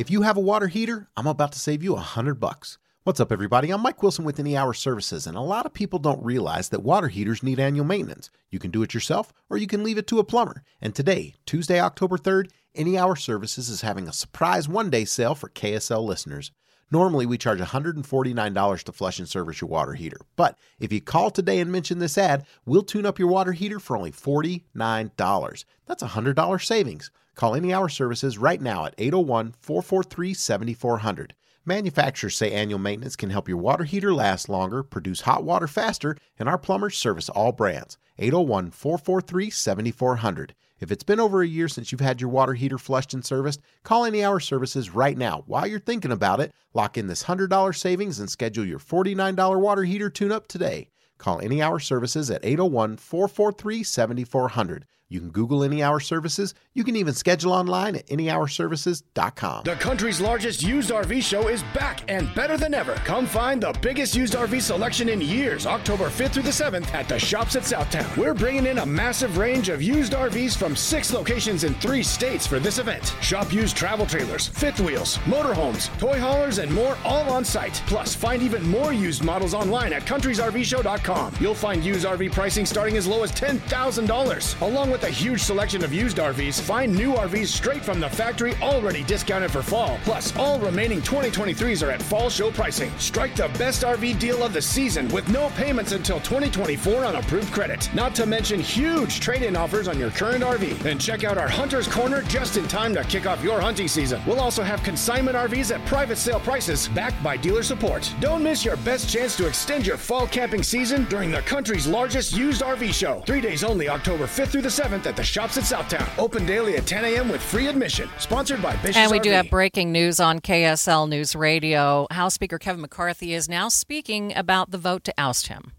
If 0.00 0.10
you 0.10 0.22
have 0.22 0.38
a 0.38 0.40
water 0.40 0.68
heater, 0.68 1.10
I'm 1.14 1.26
about 1.26 1.52
to 1.52 1.58
save 1.58 1.82
you 1.82 1.94
a 1.94 2.00
hundred 2.00 2.40
bucks. 2.40 2.78
What's 3.04 3.20
up, 3.20 3.30
everybody? 3.30 3.70
I'm 3.70 3.82
Mike 3.82 4.02
Wilson 4.02 4.24
with 4.24 4.40
Any 4.40 4.56
Hour 4.56 4.72
Services, 4.72 5.26
and 5.26 5.36
a 5.36 5.42
lot 5.42 5.66
of 5.66 5.74
people 5.74 5.98
don't 5.98 6.24
realize 6.24 6.70
that 6.70 6.82
water 6.82 7.08
heaters 7.08 7.42
need 7.42 7.60
annual 7.60 7.84
maintenance. 7.84 8.30
You 8.50 8.58
can 8.58 8.70
do 8.70 8.82
it 8.82 8.94
yourself, 8.94 9.30
or 9.50 9.58
you 9.58 9.66
can 9.66 9.84
leave 9.84 9.98
it 9.98 10.06
to 10.06 10.18
a 10.18 10.24
plumber. 10.24 10.62
And 10.80 10.94
today, 10.94 11.34
Tuesday, 11.44 11.78
October 11.78 12.16
3rd, 12.16 12.46
Any 12.74 12.96
Hour 12.96 13.14
Services 13.14 13.68
is 13.68 13.82
having 13.82 14.08
a 14.08 14.12
surprise 14.14 14.66
one 14.66 14.88
day 14.88 15.04
sale 15.04 15.34
for 15.34 15.50
KSL 15.50 16.02
listeners. 16.02 16.50
Normally, 16.90 17.26
we 17.26 17.36
charge 17.36 17.60
$149 17.60 18.82
to 18.84 18.92
flush 18.92 19.18
and 19.18 19.28
service 19.28 19.60
your 19.60 19.68
water 19.68 19.92
heater. 19.92 20.22
But 20.34 20.56
if 20.78 20.94
you 20.94 21.02
call 21.02 21.30
today 21.30 21.60
and 21.60 21.70
mention 21.70 21.98
this 21.98 22.16
ad, 22.16 22.46
we'll 22.64 22.84
tune 22.84 23.04
up 23.04 23.18
your 23.18 23.28
water 23.28 23.52
heater 23.52 23.78
for 23.78 23.98
only 23.98 24.12
$49. 24.12 25.64
That's 25.86 26.02
a 26.02 26.08
$100 26.08 26.64
savings. 26.64 27.10
Call 27.40 27.54
Any 27.54 27.72
Hour 27.72 27.88
Services 27.88 28.36
right 28.36 28.60
now 28.60 28.84
at 28.84 28.94
801 28.98 29.54
443 29.60 30.34
7400. 30.34 31.34
Manufacturers 31.64 32.36
say 32.36 32.52
annual 32.52 32.78
maintenance 32.78 33.16
can 33.16 33.30
help 33.30 33.48
your 33.48 33.56
water 33.56 33.84
heater 33.84 34.12
last 34.12 34.50
longer, 34.50 34.82
produce 34.82 35.22
hot 35.22 35.42
water 35.42 35.66
faster, 35.66 36.18
and 36.38 36.50
our 36.50 36.58
plumbers 36.58 36.98
service 36.98 37.30
all 37.30 37.52
brands. 37.52 37.96
801 38.18 38.72
443 38.72 39.48
7400. 39.48 40.54
If 40.80 40.92
it's 40.92 41.02
been 41.02 41.18
over 41.18 41.40
a 41.40 41.46
year 41.46 41.66
since 41.68 41.90
you've 41.90 42.02
had 42.02 42.20
your 42.20 42.28
water 42.28 42.52
heater 42.52 42.76
flushed 42.76 43.14
and 43.14 43.24
serviced, 43.24 43.62
call 43.84 44.04
Any 44.04 44.22
Hour 44.22 44.40
Services 44.40 44.90
right 44.90 45.16
now. 45.16 45.42
While 45.46 45.66
you're 45.66 45.80
thinking 45.80 46.12
about 46.12 46.40
it, 46.40 46.52
lock 46.74 46.98
in 46.98 47.06
this 47.06 47.24
$100 47.24 47.74
savings 47.74 48.20
and 48.20 48.28
schedule 48.28 48.66
your 48.66 48.78
$49 48.78 49.58
water 49.58 49.84
heater 49.84 50.10
tune 50.10 50.30
up 50.30 50.46
today. 50.46 50.90
Call 51.16 51.40
Any 51.40 51.62
Hour 51.62 51.78
Services 51.78 52.30
at 52.30 52.44
801 52.44 52.98
443 52.98 53.82
7400. 53.82 54.84
You 55.10 55.18
can 55.18 55.30
Google 55.30 55.64
Any 55.64 55.82
Hour 55.82 55.98
Services. 55.98 56.54
You 56.72 56.84
can 56.84 56.94
even 56.94 57.14
schedule 57.14 57.52
online 57.52 57.96
at 57.96 58.06
anyhourservices.com. 58.06 59.64
The 59.64 59.74
country's 59.74 60.20
largest 60.20 60.62
used 60.62 60.90
RV 60.90 61.20
show 61.22 61.48
is 61.48 61.64
back 61.74 62.08
and 62.08 62.32
better 62.36 62.56
than 62.56 62.74
ever. 62.74 62.94
Come 63.04 63.26
find 63.26 63.60
the 63.60 63.76
biggest 63.82 64.14
used 64.14 64.34
RV 64.34 64.62
selection 64.62 65.08
in 65.08 65.20
years, 65.20 65.66
October 65.66 66.04
5th 66.10 66.30
through 66.30 66.44
the 66.44 66.50
7th 66.50 66.94
at 66.94 67.08
the 67.08 67.18
shops 67.18 67.56
at 67.56 67.64
Southtown. 67.64 68.16
We're 68.16 68.34
bringing 68.34 68.66
in 68.66 68.78
a 68.78 68.86
massive 68.86 69.36
range 69.36 69.68
of 69.68 69.82
used 69.82 70.12
RVs 70.12 70.56
from 70.56 70.76
six 70.76 71.12
locations 71.12 71.64
in 71.64 71.74
three 71.74 72.04
states 72.04 72.46
for 72.46 72.60
this 72.60 72.78
event. 72.78 73.16
Shop 73.20 73.52
used 73.52 73.76
travel 73.76 74.06
trailers, 74.06 74.46
fifth 74.46 74.78
wheels, 74.78 75.18
motorhomes, 75.18 75.88
toy 75.98 76.20
haulers, 76.20 76.58
and 76.58 76.72
more 76.72 76.96
all 77.04 77.28
on 77.30 77.44
site. 77.44 77.82
Plus, 77.88 78.14
find 78.14 78.42
even 78.42 78.62
more 78.62 78.92
used 78.92 79.24
models 79.24 79.54
online 79.54 79.92
at 79.92 80.02
countriesrvshow.com. 80.02 81.34
You'll 81.40 81.54
find 81.56 81.82
used 81.82 82.06
RV 82.06 82.30
pricing 82.30 82.64
starting 82.64 82.96
as 82.96 83.08
low 83.08 83.24
as 83.24 83.32
$10,000, 83.32 84.60
along 84.62 84.90
with 84.92 84.99
a 85.04 85.10
huge 85.10 85.42
selection 85.42 85.82
of 85.84 85.92
used 85.92 86.18
RVs. 86.18 86.60
Find 86.60 86.94
new 86.94 87.14
RVs 87.14 87.48
straight 87.48 87.84
from 87.84 88.00
the 88.00 88.08
factory 88.08 88.54
already 88.62 89.02
discounted 89.04 89.50
for 89.50 89.62
fall. 89.62 89.98
Plus, 90.04 90.36
all 90.36 90.58
remaining 90.58 91.00
2023s 91.00 91.86
are 91.86 91.90
at 91.90 92.02
fall 92.02 92.28
show 92.28 92.50
pricing. 92.50 92.90
Strike 92.98 93.34
the 93.36 93.48
best 93.58 93.82
RV 93.82 94.18
deal 94.18 94.42
of 94.42 94.52
the 94.52 94.62
season 94.62 95.08
with 95.08 95.28
no 95.28 95.50
payments 95.50 95.92
until 95.92 96.20
2024 96.20 97.04
on 97.04 97.16
approved 97.16 97.52
credit. 97.52 97.88
Not 97.94 98.14
to 98.16 98.26
mention 98.26 98.60
huge 98.60 99.20
trade 99.20 99.42
in 99.42 99.56
offers 99.56 99.88
on 99.88 99.98
your 99.98 100.10
current 100.10 100.44
RV. 100.44 100.84
And 100.84 101.00
check 101.00 101.24
out 101.24 101.38
our 101.38 101.48
Hunter's 101.48 101.88
Corner 101.88 102.22
just 102.22 102.56
in 102.56 102.68
time 102.68 102.94
to 102.94 103.04
kick 103.04 103.26
off 103.26 103.42
your 103.42 103.60
hunting 103.60 103.88
season. 103.88 104.20
We'll 104.26 104.40
also 104.40 104.62
have 104.62 104.82
consignment 104.82 105.36
RVs 105.36 105.74
at 105.74 105.84
private 105.86 106.16
sale 106.16 106.40
prices 106.40 106.88
backed 106.88 107.22
by 107.22 107.36
dealer 107.36 107.62
support. 107.62 108.12
Don't 108.20 108.42
miss 108.42 108.64
your 108.64 108.76
best 108.78 109.08
chance 109.08 109.36
to 109.36 109.46
extend 109.46 109.86
your 109.86 109.96
fall 109.96 110.26
camping 110.26 110.62
season 110.62 111.04
during 111.04 111.30
the 111.30 111.42
country's 111.42 111.86
largest 111.86 112.32
used 112.36 112.62
RV 112.62 112.92
show. 112.92 113.22
Three 113.26 113.40
days 113.40 113.64
only, 113.64 113.88
October 113.88 114.24
5th 114.24 114.48
through 114.48 114.62
the 114.62 114.68
7th 114.68 114.89
at 114.92 115.16
the 115.16 115.22
shops 115.22 115.56
at 115.56 115.64
Southtown. 115.64 116.08
Open 116.18 116.44
daily 116.44 116.76
at 116.76 116.86
10 116.86 117.04
a.m. 117.04 117.28
with 117.28 117.40
free 117.40 117.68
admission. 117.68 118.08
Sponsored 118.18 118.60
by 118.62 118.74
Bishop's 118.76 118.96
And 118.96 119.10
we 119.10 119.20
do 119.20 119.30
have 119.30 119.48
breaking 119.48 119.92
news 119.92 120.18
on 120.18 120.40
KSL 120.40 121.08
News 121.08 121.36
Radio. 121.36 122.06
House 122.10 122.34
Speaker 122.34 122.58
Kevin 122.58 122.80
McCarthy 122.80 123.32
is 123.32 123.48
now 123.48 123.68
speaking 123.68 124.36
about 124.36 124.70
the 124.70 124.78
vote 124.78 125.04
to 125.04 125.14
oust 125.16 125.46
him. 125.46 125.72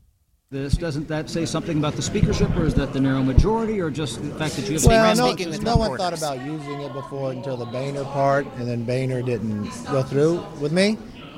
This 0.50 0.74
doesn't 0.76 1.08
that 1.08 1.30
say 1.30 1.46
something 1.46 1.78
about 1.78 1.94
the 1.94 2.02
speakership, 2.02 2.54
or 2.58 2.66
is 2.66 2.74
that 2.74 2.92
the 2.92 3.00
narrow 3.00 3.24
majority, 3.24 3.80
or 3.80 3.90
just 3.90 4.22
the 4.22 4.38
fact 4.38 4.56
that 4.58 4.68
you 4.68 4.74
have 4.74 4.86
Well, 4.86 5.16
no, 5.16 5.34
speaking 5.34 5.64
no 5.64 5.78
one 5.78 5.98
thought 5.98 6.18
about 6.18 6.42
using 6.42 6.82
it 6.82 6.92
before 6.92 7.32
until 7.32 7.56
the 7.56 7.66
Boehner 7.66 8.04
part, 8.04 8.46
and 8.58 8.68
then 8.68 8.84
Boehner 8.84 9.22
didn't 9.22 9.70
go 9.86 10.04
through 10.04 10.44
with 10.60 10.74
me. 10.74 10.98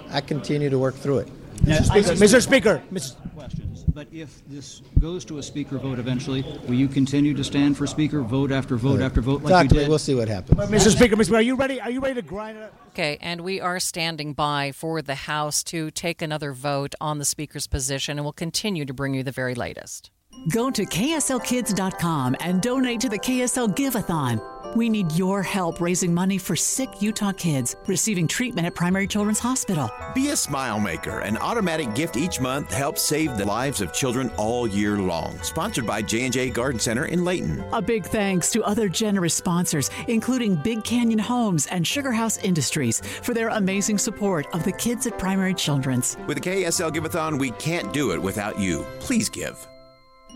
I 0.10 0.22
continue 0.22 0.70
to 0.70 0.80
work 0.80 0.96
through 0.96 1.20
it. 1.20 1.27
Mr. 1.63 1.84
Speaker, 1.86 2.12
Mr. 2.13 2.42
Speaker, 2.42 2.84
Mr. 2.92 3.34
Questions. 3.36 3.73
But 3.94 4.08
if 4.12 4.42
this 4.48 4.82
goes 5.00 5.24
to 5.26 5.38
a 5.38 5.44
speaker 5.44 5.78
vote 5.78 6.00
eventually, 6.00 6.42
will 6.68 6.74
you 6.74 6.88
continue 6.88 7.36
to 7.36 7.44
stand 7.44 7.78
for 7.78 7.86
speaker 7.86 8.22
vote 8.22 8.52
after 8.52 8.76
vote 8.76 9.02
after 9.02 9.22
vote 9.22 9.44
like 9.44 9.52
Talk 9.52 9.64
you 9.64 9.70
to 9.70 9.76
did? 9.76 9.90
We'll 9.90 10.00
see 10.00 10.16
what 10.16 10.28
happens. 10.28 10.60
Mr. 10.72 10.90
Speaker, 10.90 11.16
Mr. 11.16 11.26
Speaker, 11.26 11.36
are 11.38 11.42
you 11.42 11.56
ready? 11.56 11.80
Are 11.80 11.92
you 11.92 12.00
ready 12.00 12.16
to 12.16 12.24
grind 12.24 12.58
it 12.58 12.64
up? 12.64 12.74
Okay, 12.90 13.20
and 13.22 13.42
we 13.42 13.62
are 13.62 13.80
standing 13.80 14.34
by 14.34 14.72
for 14.72 15.04
the 15.04 15.16
House 15.16 15.64
to 15.66 15.92
take 15.92 16.24
another 16.24 16.54
vote 16.54 16.96
on 17.00 17.20
the 17.20 17.26
Speaker's 17.26 17.68
position, 17.68 18.18
and 18.18 18.26
we'll 18.26 18.34
continue 18.34 18.84
to 18.84 18.94
bring 18.94 19.14
you 19.14 19.22
the 19.22 19.32
very 19.32 19.54
latest. 19.54 20.10
Go 20.48 20.70
to 20.70 20.86
KSLKids.com 20.86 22.36
and 22.42 22.62
donate 22.62 23.00
to 23.02 23.10
the 23.10 23.20
KSL 23.20 23.75
Giveathon. 23.75 24.42
We 24.75 24.90
need 24.90 25.12
your 25.12 25.44
help 25.44 25.80
raising 25.80 26.13
money 26.13 26.38
for 26.40 26.56
sick 26.56 26.90
Utah 27.00 27.32
kids 27.32 27.75
receiving 27.86 28.28
treatment 28.28 28.66
at 28.66 28.74
Primary 28.74 29.06
Children's 29.06 29.40
Hospital. 29.40 29.90
Be 30.16 30.30
a 30.30 30.36
smile 30.36 30.80
maker. 30.80 31.20
An 31.20 31.38
automatic 31.38 31.94
gift 31.94 32.18
each 32.18 32.40
month 32.40 32.74
helps 32.74 33.02
save 33.02 33.38
the 33.38 33.46
lives 33.46 33.82
of 33.82 33.94
children 33.94 34.32
all 34.38 34.68
year 34.68 34.98
long. 34.98 35.38
Sponsored 35.44 35.86
by 35.86 36.02
J&J 36.02 36.50
Garden 36.50 36.80
Center 36.80 37.06
in 37.06 37.24
Layton. 37.24 37.63
A 37.72 37.82
big 37.82 38.06
thanks 38.06 38.52
to 38.52 38.63
other 38.63 38.90
generous 38.90 39.36
sponsors, 39.36 39.92
including 40.08 40.56
Big 40.56 40.84
Canyon 40.84 41.20
Homes 41.20 41.68
and 41.68 41.86
Sugar 41.86 42.12
House 42.12 42.38
Industries, 42.40 43.00
for 43.22 43.34
their 43.34 43.50
amazing 43.50 44.00
support 44.00 44.48
of 44.54 44.63
the 44.63 44.72
kids 44.72 45.06
at 45.06 45.20
Primary 45.20 45.54
Children's. 45.54 46.18
With 46.25 46.42
the 46.42 46.50
KSL 46.50 46.92
Giveathon, 46.92 47.38
we 47.38 47.52
can't 47.52 47.94
do 47.94 48.12
it 48.12 48.22
without 48.22 48.58
you. 48.60 48.86
Please 49.00 49.30
give. 49.30 49.68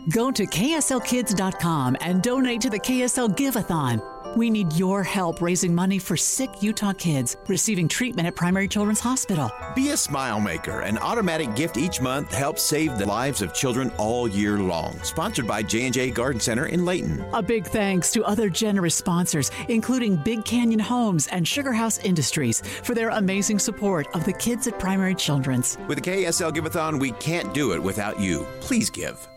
Go 0.09 0.31
to 0.31 0.45
KSLKids.com 0.45 1.97
and 2.01 2.21
donate 2.21 2.61
to 2.61 2.69
the 2.69 2.79
KSL 2.79 3.35
Giveathon. 3.35 4.01
We 4.35 4.49
need 4.49 4.73
your 4.73 5.03
help 5.03 5.41
raising 5.41 5.73
money 5.73 5.97
for 5.97 6.15
sick 6.15 6.49
Utah 6.61 6.93
kids 6.93 7.35
receiving 7.47 7.87
treatment 7.87 8.27
at 8.27 8.35
Primary 8.35 8.67
Children's 8.67 8.99
Hospital. 8.99 9.49
Be 9.75 9.89
a 9.89 9.97
smile 9.97 10.39
maker. 10.39 10.81
An 10.81 10.97
automatic 10.99 11.55
gift 11.55 11.77
each 11.77 12.01
month 12.01 12.31
helps 12.33 12.61
save 12.61 12.97
the 12.97 13.05
lives 13.05 13.41
of 13.41 13.53
children 13.53 13.91
all 13.97 14.27
year 14.27 14.59
long. 14.59 14.99
Sponsored 15.01 15.47
by 15.47 15.63
J&J 15.63 16.11
Garden 16.11 16.39
Center 16.39 16.67
in 16.67 16.85
Layton. 16.85 17.25
A 17.33 17.41
big 17.41 17.65
thanks 17.65 18.11
to 18.11 18.23
other 18.25 18.49
generous 18.49 18.95
sponsors, 18.95 19.49
including 19.69 20.17
Big 20.17 20.45
Canyon 20.45 20.79
Homes 20.79 21.27
and 21.27 21.47
Sugar 21.47 21.73
House 21.73 21.97
Industries, 21.99 22.61
for 22.83 22.93
their 22.93 23.09
amazing 23.09 23.59
support 23.59 24.07
of 24.13 24.23
the 24.23 24.33
kids 24.33 24.67
at 24.67 24.77
Primary 24.77 25.15
Children's. 25.15 25.77
With 25.87 26.01
the 26.01 26.11
KSL 26.11 26.53
Giveathon, 26.53 26.99
we 26.99 27.11
can't 27.13 27.53
do 27.53 27.71
it 27.73 27.81
without 27.81 28.19
you. 28.19 28.45
Please 28.59 28.89
give. 28.89 29.27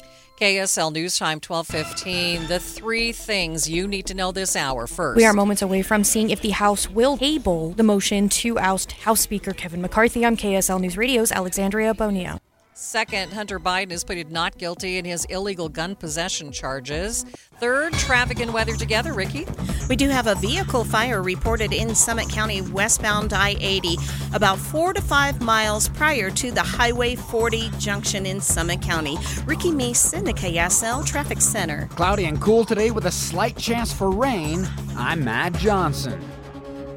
KSL 0.40 0.90
News 0.94 1.18
Time 1.18 1.38
1215. 1.38 2.46
The 2.46 2.58
three 2.58 3.12
things 3.12 3.68
you 3.68 3.86
need 3.86 4.06
to 4.06 4.14
know 4.14 4.32
this 4.32 4.56
hour 4.56 4.86
first. 4.86 5.18
We 5.18 5.26
are 5.26 5.34
moments 5.34 5.60
away 5.60 5.82
from 5.82 6.02
seeing 6.02 6.30
if 6.30 6.40
the 6.40 6.48
House 6.48 6.88
will 6.88 7.18
table 7.18 7.72
the 7.72 7.82
motion 7.82 8.30
to 8.30 8.58
oust 8.58 8.92
House 8.92 9.20
Speaker 9.20 9.52
Kevin 9.52 9.82
McCarthy. 9.82 10.24
I'm 10.24 10.38
KSL 10.38 10.80
News 10.80 10.96
Radio's 10.96 11.30
Alexandria 11.30 11.92
Bonio. 11.92 12.40
Second, 12.82 13.34
Hunter 13.34 13.60
Biden 13.60 13.92
is 13.92 14.04
pleaded 14.04 14.32
not 14.32 14.56
guilty 14.56 14.96
in 14.96 15.04
his 15.04 15.26
illegal 15.26 15.68
gun 15.68 15.94
possession 15.94 16.50
charges. 16.50 17.26
Third, 17.60 17.92
traffic 17.92 18.40
and 18.40 18.54
weather 18.54 18.74
together, 18.74 19.12
Ricky. 19.12 19.46
We 19.90 19.96
do 19.96 20.08
have 20.08 20.26
a 20.26 20.34
vehicle 20.36 20.84
fire 20.84 21.22
reported 21.22 21.74
in 21.74 21.94
Summit 21.94 22.30
County 22.30 22.62
westbound 22.62 23.34
I 23.34 23.56
80, 23.60 23.98
about 24.32 24.58
four 24.58 24.94
to 24.94 25.02
five 25.02 25.42
miles 25.42 25.90
prior 25.90 26.30
to 26.30 26.50
the 26.50 26.62
Highway 26.62 27.16
40 27.16 27.70
junction 27.78 28.24
in 28.24 28.40
Summit 28.40 28.80
County. 28.80 29.18
Ricky 29.44 29.72
Mason, 29.72 30.24
the 30.24 30.32
KSL 30.32 31.04
Traffic 31.04 31.42
Center. 31.42 31.86
Cloudy 31.90 32.24
and 32.24 32.40
cool 32.40 32.64
today 32.64 32.92
with 32.92 33.04
a 33.04 33.12
slight 33.12 33.58
chance 33.58 33.92
for 33.92 34.10
rain. 34.10 34.66
I'm 34.96 35.22
Matt 35.22 35.52
Johnson. 35.56 36.18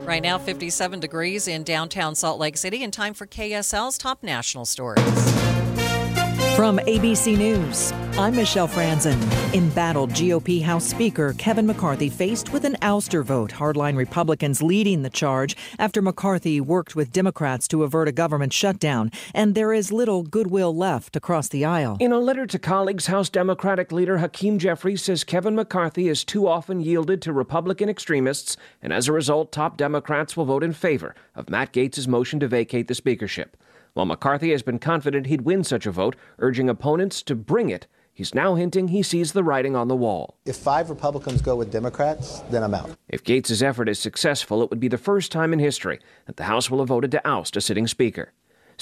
Right 0.05 0.23
now, 0.23 0.37
57 0.37 1.01
degrees 1.01 1.47
in 1.47 1.63
downtown 1.63 2.15
Salt 2.15 2.39
Lake 2.39 2.55
City, 2.57 2.83
and 2.83 2.93
time 2.93 3.13
for 3.13 3.25
KSL's 3.27 3.97
top 3.97 4.23
national 4.23 4.65
stories. 4.65 5.52
From 6.55 6.77
ABC 6.77 7.36
News, 7.36 7.91
I'm 8.15 8.36
Michelle 8.36 8.67
Franzen. 8.67 9.19
Embattled 9.55 10.12
GOP 10.12 10.62
House 10.62 10.86
Speaker 10.86 11.33
Kevin 11.39 11.65
McCarthy 11.65 12.10
faced 12.10 12.53
with 12.53 12.63
an 12.63 12.75
ouster 12.83 13.24
vote, 13.24 13.50
hardline 13.50 13.98
Republicans 13.98 14.62
leading 14.62 15.01
the 15.01 15.10
charge 15.10 15.57
after 15.79 16.00
McCarthy 16.00 16.62
worked 16.62 16.95
with 16.95 17.12
Democrats 17.12 17.67
to 17.69 17.81
avert 17.81 18.07
a 18.07 18.12
government 18.12 18.53
shutdown, 18.53 19.10
and 19.33 19.55
there 19.55 19.74
is 19.74 19.91
little 19.91 20.22
goodwill 20.22 20.75
left 20.75 21.15
across 21.15 21.48
the 21.48 21.65
aisle. 21.65 21.98
In 22.00 22.12
a 22.12 22.19
letter 22.19 22.45
to 22.45 22.60
colleagues, 22.60 23.07
House 23.07 23.29
Democratic 23.29 23.91
leader 23.91 24.19
Hakeem 24.19 24.60
Jeffries 24.60 25.01
says 25.01 25.24
Kevin 25.24 25.55
McCarthy 25.55 26.05
has 26.05 26.24
too 26.24 26.48
often 26.48 26.81
yielded 26.81 27.19
to 27.24 27.33
Republican 27.33 27.89
extremists, 27.89 28.57
and 28.79 28.93
as 28.93 29.07
a 29.07 29.12
result, 29.12 29.51
top 29.51 29.75
Democrats 29.75 30.38
will 30.38 30.45
vote 30.45 30.63
in 30.63 30.74
favor 30.74 31.15
of 31.36 31.50
Matt 31.50 31.74
Gaetz' 31.74 32.07
motion 32.07 32.39
to 32.41 32.48
vacate 32.48 32.88
the 32.88 32.93
speakership. 32.93 33.57
While 33.95 34.07
McCarthy 34.07 34.50
has 34.51 34.63
been 34.63 34.79
confident 34.79 35.27
he'd 35.27 35.41
win 35.41 35.63
such 35.63 35.85
a 35.85 35.91
vote, 35.91 36.15
urging 36.39 36.67
opponents 36.67 37.21
to 37.23 37.35
bring 37.35 37.69
it, 37.69 37.85
he's 38.12 38.33
now 38.33 38.55
hinting 38.55 38.88
he 38.88 39.03
sees 39.03 39.33
the 39.33 39.43
writing 39.43 39.75
on 39.75 39.88
the 39.88 39.95
wall. 39.95 40.39
If 40.45 40.55
five 40.55 40.89
Republicans 40.89 41.43
go 41.43 41.55
with 41.55 41.71
Democrats, 41.71 42.39
then 42.50 42.63
I'm 42.63 42.73
out. 42.73 42.97
If 43.07 43.23
Gaetz' 43.23 43.62
effort 43.62 43.88
is 43.88 44.00
successful, 44.00 44.63
it 44.63 44.71
would 44.71 44.79
be 44.79 44.88
the 44.88 44.97
first 44.97 45.31
time 45.31 45.53
in 45.53 45.59
history 45.59 46.00
that 46.25 46.38
the 46.38 46.45
House 46.45 46.71
will 46.71 46.79
have 46.79 46.88
voted 46.88 47.12
to 47.12 47.27
oust 47.27 47.55
a 47.55 47.62
sitting 47.62 47.85
speaker. 47.85 48.33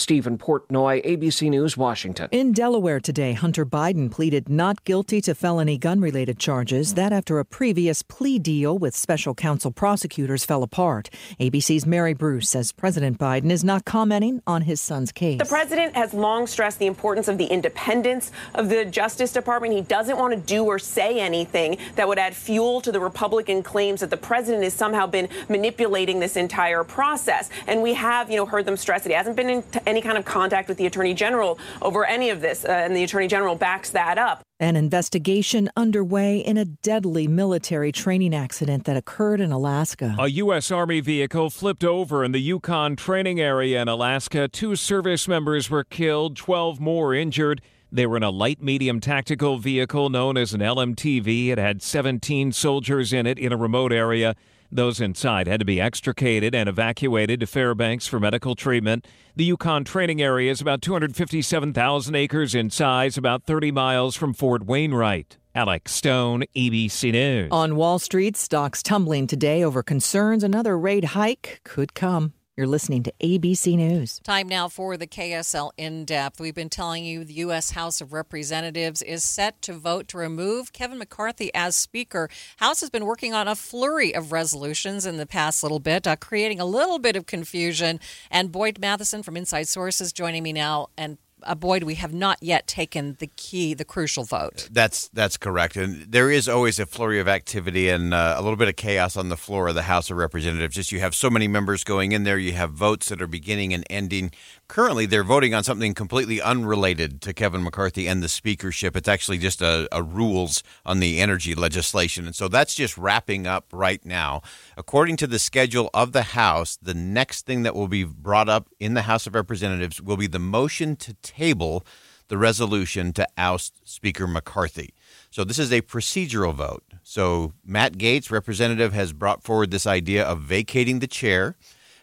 Stephen 0.01 0.35
Portnoy, 0.35 1.05
ABC 1.05 1.47
News, 1.49 1.77
Washington. 1.77 2.27
In 2.31 2.53
Delaware 2.53 2.99
today, 2.99 3.33
Hunter 3.33 3.65
Biden 3.65 4.09
pleaded 4.09 4.49
not 4.49 4.83
guilty 4.83 5.21
to 5.21 5.35
felony 5.35 5.77
gun 5.77 6.01
related 6.01 6.39
charges. 6.39 6.95
That 6.95 7.13
after 7.13 7.37
a 7.37 7.45
previous 7.45 8.01
plea 8.01 8.39
deal 8.39 8.79
with 8.79 8.95
special 8.95 9.35
counsel 9.35 9.71
prosecutors 9.71 10.43
fell 10.43 10.63
apart. 10.63 11.11
ABC's 11.39 11.85
Mary 11.85 12.13
Bruce 12.13 12.49
says 12.49 12.71
President 12.71 13.19
Biden 13.19 13.51
is 13.51 13.63
not 13.63 13.85
commenting 13.85 14.41
on 14.47 14.63
his 14.63 14.81
son's 14.81 15.11
case. 15.11 15.37
The 15.37 15.45
president 15.45 15.95
has 15.95 16.15
long 16.15 16.47
stressed 16.47 16.79
the 16.79 16.87
importance 16.87 17.27
of 17.27 17.37
the 17.37 17.45
independence 17.45 18.31
of 18.55 18.69
the 18.69 18.85
Justice 18.85 19.31
Department. 19.31 19.73
He 19.73 19.81
doesn't 19.81 20.17
want 20.17 20.33
to 20.33 20.39
do 20.39 20.65
or 20.65 20.79
say 20.79 21.19
anything 21.19 21.77
that 21.95 22.07
would 22.07 22.17
add 22.17 22.35
fuel 22.35 22.81
to 22.81 22.91
the 22.91 22.99
Republican 22.99 23.61
claims 23.61 23.99
that 23.99 24.09
the 24.09 24.17
president 24.17 24.63
has 24.63 24.73
somehow 24.73 25.05
been 25.05 25.29
manipulating 25.47 26.19
this 26.19 26.35
entire 26.35 26.83
process. 26.83 27.51
And 27.67 27.83
we 27.83 27.93
have, 27.93 28.31
you 28.31 28.37
know, 28.37 28.47
heard 28.47 28.65
them 28.65 28.77
stress 28.77 29.05
it. 29.05 29.09
He 29.09 29.15
hasn't 29.15 29.35
been 29.35 29.49
in 29.49 29.63
any 29.91 30.01
kind 30.01 30.17
of 30.17 30.23
contact 30.23 30.69
with 30.69 30.77
the 30.77 30.85
attorney 30.85 31.13
general 31.13 31.59
over 31.81 32.05
any 32.05 32.29
of 32.29 32.39
this, 32.39 32.63
uh, 32.63 32.69
and 32.69 32.95
the 32.95 33.03
attorney 33.03 33.27
general 33.27 33.55
backs 33.55 33.89
that 33.91 34.17
up. 34.17 34.41
An 34.59 34.77
investigation 34.77 35.69
underway 35.75 36.37
in 36.37 36.57
a 36.57 36.65
deadly 36.65 37.27
military 37.27 37.91
training 37.91 38.33
accident 38.33 38.85
that 38.85 38.95
occurred 38.95 39.41
in 39.41 39.51
Alaska. 39.51 40.15
A 40.17 40.29
U.S. 40.29 40.71
Army 40.71 41.01
vehicle 41.01 41.49
flipped 41.49 41.83
over 41.83 42.23
in 42.23 42.31
the 42.31 42.39
Yukon 42.39 42.95
training 42.95 43.41
area 43.41 43.81
in 43.81 43.89
Alaska. 43.89 44.47
Two 44.47 44.75
service 44.77 45.27
members 45.27 45.69
were 45.69 45.83
killed, 45.83 46.37
12 46.37 46.79
more 46.79 47.13
injured. 47.13 47.61
They 47.91 48.05
were 48.05 48.15
in 48.15 48.23
a 48.23 48.29
light 48.29 48.61
medium 48.61 49.01
tactical 49.01 49.57
vehicle 49.57 50.09
known 50.09 50.37
as 50.37 50.53
an 50.53 50.61
LMTV. 50.61 51.49
It 51.49 51.57
had 51.57 51.81
17 51.81 52.53
soldiers 52.53 53.11
in 53.11 53.27
it 53.27 53.37
in 53.37 53.51
a 53.51 53.57
remote 53.57 53.91
area. 53.91 54.35
Those 54.73 55.01
inside 55.01 55.47
had 55.47 55.59
to 55.59 55.65
be 55.65 55.81
extricated 55.81 56.55
and 56.55 56.69
evacuated 56.69 57.41
to 57.41 57.47
Fairbanks 57.47 58.07
for 58.07 58.21
medical 58.21 58.55
treatment. 58.55 59.05
The 59.35 59.43
Yukon 59.43 59.83
training 59.83 60.21
area 60.21 60.49
is 60.49 60.61
about 60.61 60.81
257,000 60.81 62.15
acres 62.15 62.55
in 62.55 62.69
size, 62.69 63.17
about 63.17 63.43
30 63.43 63.71
miles 63.71 64.15
from 64.15 64.33
Fort 64.33 64.65
Wainwright. 64.65 65.37
Alex 65.53 65.91
Stone, 65.91 66.45
ABC 66.55 67.11
News. 67.11 67.49
On 67.51 67.75
Wall 67.75 67.99
Street, 67.99 68.37
stocks 68.37 68.81
tumbling 68.81 69.27
today 69.27 69.61
over 69.61 69.83
concerns 69.83 70.41
another 70.41 70.77
rate 70.77 71.03
hike 71.03 71.59
could 71.65 71.93
come. 71.93 72.33
You're 72.61 72.67
listening 72.67 73.01
to 73.01 73.13
ABC 73.23 73.75
News. 73.75 74.19
Time 74.19 74.47
now 74.47 74.67
for 74.67 74.95
the 74.95 75.07
KSL 75.07 75.71
in 75.77 76.05
depth. 76.05 76.39
We've 76.39 76.53
been 76.53 76.69
telling 76.69 77.03
you 77.03 77.23
the 77.25 77.33
U.S. 77.33 77.71
House 77.71 78.01
of 78.01 78.13
Representatives 78.13 79.01
is 79.01 79.23
set 79.23 79.63
to 79.63 79.73
vote 79.73 80.07
to 80.09 80.19
remove 80.19 80.71
Kevin 80.71 80.99
McCarthy 80.99 81.49
as 81.55 81.75
Speaker. 81.75 82.29
House 82.57 82.81
has 82.81 82.91
been 82.91 83.05
working 83.05 83.33
on 83.33 83.47
a 83.47 83.55
flurry 83.55 84.13
of 84.13 84.31
resolutions 84.31 85.07
in 85.07 85.17
the 85.17 85.25
past 85.25 85.63
little 85.63 85.79
bit, 85.79 86.05
uh, 86.05 86.15
creating 86.17 86.59
a 86.59 86.65
little 86.65 86.99
bit 86.99 87.15
of 87.15 87.25
confusion. 87.25 87.99
And 88.29 88.51
Boyd 88.51 88.77
Matheson 88.77 89.23
from 89.23 89.35
Inside 89.37 89.67
Sources 89.67 90.13
joining 90.13 90.43
me 90.43 90.53
now. 90.53 90.89
And 90.95 91.17
uh, 91.43 91.55
Boyd, 91.55 91.83
we 91.83 91.95
have 91.95 92.13
not 92.13 92.37
yet 92.41 92.67
taken 92.67 93.15
the 93.19 93.27
key, 93.27 93.73
the 93.73 93.85
crucial 93.85 94.23
vote. 94.23 94.69
That's 94.71 95.07
that's 95.09 95.37
correct, 95.37 95.75
and 95.75 96.11
there 96.11 96.29
is 96.29 96.47
always 96.47 96.79
a 96.79 96.85
flurry 96.85 97.19
of 97.19 97.27
activity 97.27 97.89
and 97.89 98.13
uh, 98.13 98.35
a 98.37 98.41
little 98.41 98.57
bit 98.57 98.67
of 98.67 98.75
chaos 98.75 99.17
on 99.17 99.29
the 99.29 99.37
floor 99.37 99.67
of 99.67 99.75
the 99.75 99.83
House 99.83 100.09
of 100.09 100.17
Representatives. 100.17 100.75
Just 100.75 100.91
you 100.91 100.99
have 100.99 101.15
so 101.15 101.29
many 101.29 101.47
members 101.47 101.83
going 101.83 102.11
in 102.11 102.23
there, 102.23 102.37
you 102.37 102.53
have 102.53 102.71
votes 102.71 103.09
that 103.09 103.21
are 103.21 103.27
beginning 103.27 103.73
and 103.73 103.83
ending. 103.89 104.31
Currently, 104.71 105.05
they're 105.05 105.25
voting 105.25 105.53
on 105.53 105.65
something 105.65 105.93
completely 105.93 106.41
unrelated 106.41 107.21
to 107.23 107.33
Kevin 107.33 107.61
McCarthy 107.61 108.07
and 108.07 108.23
the 108.23 108.29
speakership. 108.29 108.95
It's 108.95 109.09
actually 109.09 109.37
just 109.37 109.61
a, 109.61 109.85
a 109.91 110.01
rules 110.01 110.63
on 110.85 111.01
the 111.01 111.19
energy 111.19 111.53
legislation, 111.53 112.25
and 112.25 112.33
so 112.33 112.47
that's 112.47 112.73
just 112.73 112.97
wrapping 112.97 113.45
up 113.45 113.65
right 113.73 113.99
now. 114.05 114.41
According 114.77 115.17
to 115.17 115.27
the 115.27 115.39
schedule 115.39 115.89
of 115.93 116.13
the 116.13 116.21
House, 116.21 116.77
the 116.81 116.93
next 116.93 117.45
thing 117.45 117.63
that 117.63 117.75
will 117.75 117.89
be 117.89 118.05
brought 118.05 118.47
up 118.47 118.69
in 118.79 118.93
the 118.93 119.01
House 119.01 119.27
of 119.27 119.35
Representatives 119.35 120.01
will 120.01 120.15
be 120.15 120.27
the 120.27 120.39
motion 120.39 120.95
to 120.95 121.15
table 121.15 121.85
the 122.29 122.37
resolution 122.37 123.11
to 123.11 123.27
oust 123.37 123.81
Speaker 123.83 124.25
McCarthy. 124.25 124.93
So 125.31 125.43
this 125.43 125.59
is 125.59 125.73
a 125.73 125.81
procedural 125.81 126.53
vote. 126.53 126.85
So 127.03 127.51
Matt 127.65 127.97
Gaetz, 127.97 128.31
representative, 128.31 128.93
has 128.93 129.11
brought 129.11 129.43
forward 129.43 129.71
this 129.71 129.85
idea 129.85 130.23
of 130.23 130.39
vacating 130.39 130.99
the 130.99 131.07
chair. 131.07 131.57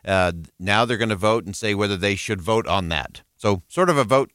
Uh, 0.04 0.32
now 0.58 0.84
they're 0.84 0.96
going 0.96 1.08
to 1.08 1.16
vote 1.16 1.44
and 1.44 1.54
say 1.54 1.74
whether 1.74 1.96
they 1.96 2.14
should 2.14 2.40
vote 2.40 2.66
on 2.66 2.88
that. 2.88 3.22
So 3.36 3.62
sort 3.68 3.90
of 3.90 3.96
a 3.96 4.04
vote 4.04 4.30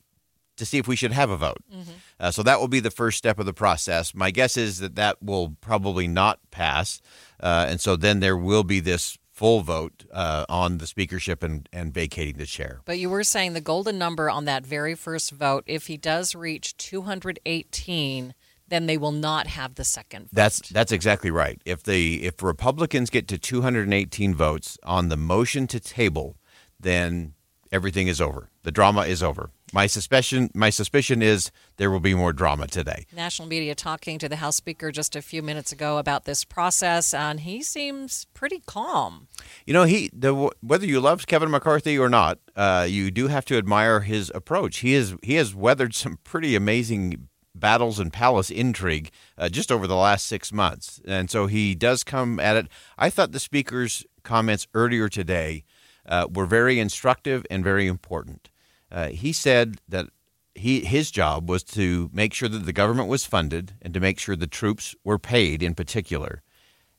to 0.58 0.66
see 0.66 0.78
if 0.78 0.88
we 0.88 0.96
should 0.96 1.12
have 1.12 1.30
a 1.30 1.38
vote. 1.38 1.64
Mm-hmm. 1.74 1.92
Uh, 2.20 2.32
so 2.32 2.44
that 2.44 2.60
will 2.60 2.68
be 2.68 2.80
the 2.80 2.92
first 2.92 3.18
step 3.18 3.40
of 3.40 3.46
the 3.46 3.54
process. 3.54 4.14
My 4.14 4.32
guess 4.32 4.56
is 4.56 4.80
that 4.80 4.96
that 4.96 5.22
will 5.22 5.56
probably 5.62 6.08
not 6.08 6.40
pass, 6.52 7.02
uh, 7.40 7.66
and 7.68 7.82
so 7.82 7.96
then 7.96 8.20
there 8.20 8.38
will 8.38 8.64
be 8.64 8.80
this 8.80 9.18
full 9.32 9.62
vote 9.62 10.06
uh, 10.14 10.46
on 10.48 10.78
the 10.78 10.86
speakership 10.86 11.42
and, 11.42 11.68
and 11.74 11.92
vacating 11.92 12.38
the 12.38 12.46
chair. 12.46 12.82
But 12.86 13.00
you 13.00 13.10
were 13.10 13.24
saying 13.24 13.54
the 13.54 13.62
golden 13.62 13.98
number 13.98 14.30
on 14.30 14.46
that 14.46 14.64
very 14.66 14.94
first 14.94 15.32
vote, 15.32 15.64
if 15.66 15.88
he 15.88 15.98
does 15.98 16.36
reach 16.36 16.78
218, 16.78 18.36
then 18.74 18.88
they 18.88 18.98
will 18.98 19.12
not 19.12 19.48
have 19.48 19.76
the 19.76 19.84
second. 19.84 20.24
Vote. 20.24 20.30
That's 20.34 20.70
that's 20.70 20.92
exactly 20.92 21.30
right. 21.30 21.62
If 21.64 21.84
the 21.84 22.24
if 22.24 22.42
Republicans 22.42 23.10
get 23.10 23.28
to 23.28 23.38
218 23.38 24.34
votes 24.34 24.78
on 24.84 25.10
the 25.10 25.18
motion 25.18 25.68
to 25.68 25.80
table, 25.80 26.36
then 26.80 27.34
everything 27.72 28.08
is 28.08 28.20
over. 28.20 28.50
The 28.64 28.72
drama 28.72 29.02
is 29.02 29.22
over. 29.22 29.52
My 29.74 29.88
suspicion 29.88 30.50
my 30.54 30.70
suspicion 30.70 31.22
is 31.22 31.52
there 31.78 31.90
will 31.90 32.00
be 32.00 32.14
more 32.14 32.32
drama 32.32 32.68
today. 32.68 33.06
National 33.16 33.48
media 33.48 33.74
talking 33.74 34.20
to 34.20 34.30
the 34.30 34.36
House 34.38 34.56
Speaker 34.56 34.92
just 34.92 35.16
a 35.16 35.22
few 35.22 35.42
minutes 35.42 35.72
ago 35.72 35.98
about 35.98 36.26
this 36.26 36.44
process, 36.46 37.14
and 37.14 37.40
he 37.42 37.64
seems 37.64 38.28
pretty 38.34 38.62
calm. 38.66 39.28
You 39.66 39.74
know, 39.74 39.84
he 39.84 40.12
the 40.14 40.52
whether 40.62 40.86
you 40.86 41.00
love 41.00 41.26
Kevin 41.26 41.50
McCarthy 41.50 41.98
or 41.98 42.10
not, 42.10 42.38
uh, 42.56 42.86
you 42.88 43.10
do 43.10 43.28
have 43.28 43.46
to 43.46 43.58
admire 43.58 44.02
his 44.02 44.32
approach. 44.36 44.78
He 44.78 44.94
is 44.94 45.16
he 45.24 45.36
has 45.36 45.56
weathered 45.56 45.96
some 45.96 46.20
pretty 46.24 46.56
amazing 46.56 47.28
battles 47.56 48.00
and 48.00 48.12
palace 48.12 48.50
intrigue 48.50 49.12
uh, 49.38 49.50
just 49.50 49.72
over 49.72 49.88
the 49.88 49.96
last 49.96 50.26
six 50.26 50.52
months, 50.52 51.02
and 51.06 51.30
so 51.30 51.48
he 51.48 51.76
does 51.76 52.04
come 52.04 52.40
at 52.40 52.56
it. 52.56 52.68
I 52.98 53.10
thought 53.10 53.32
the 53.32 53.40
speaker's 53.40 54.06
comments 54.24 54.68
earlier 54.74 55.10
today 55.10 55.64
uh, 56.06 56.28
were 56.34 56.46
very 56.46 56.80
instructive 56.80 57.46
and 57.50 57.64
very 57.64 57.88
important. 57.88 58.50
Uh, 58.92 59.10
he 59.10 59.34
said 59.34 59.80
that 59.88 60.08
he 60.56 60.82
his 60.82 61.12
job 61.12 61.50
was 61.50 61.64
to 61.64 62.10
make 62.14 62.34
sure 62.34 62.50
that 62.50 62.66
the 62.66 62.74
government 62.74 63.10
was 63.10 63.26
funded 63.26 63.74
and 63.82 63.94
to 63.94 64.00
make 64.00 64.20
sure 64.20 64.36
the 64.36 64.48
troops 64.48 64.96
were 65.04 65.20
paid 65.20 65.64
in 65.64 65.74
particular. 65.74 66.42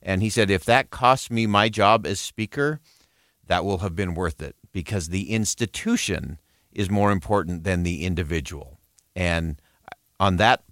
And 0.01 0.21
he 0.21 0.29
said, 0.29 0.51
if 0.51 0.65
that 0.65 0.91
costs 0.91 1.31
me 1.31 1.47
my 1.47 1.67
job 1.67 2.05
as 2.05 2.19
speaker, 2.19 2.79
that 3.47 3.65
will 3.65 3.79
have 3.79 3.95
been 3.95 4.13
worth 4.13 4.41
it 4.41 4.55
because 4.71 5.09
the 5.09 5.31
institution 5.31 6.37
is 6.71 6.91
more 6.91 7.11
important 7.11 7.63
than 7.63 7.83
the 7.83 8.03
individual. 8.03 8.79
And 9.15 9.59
on 10.19 10.37
that, 10.37 10.63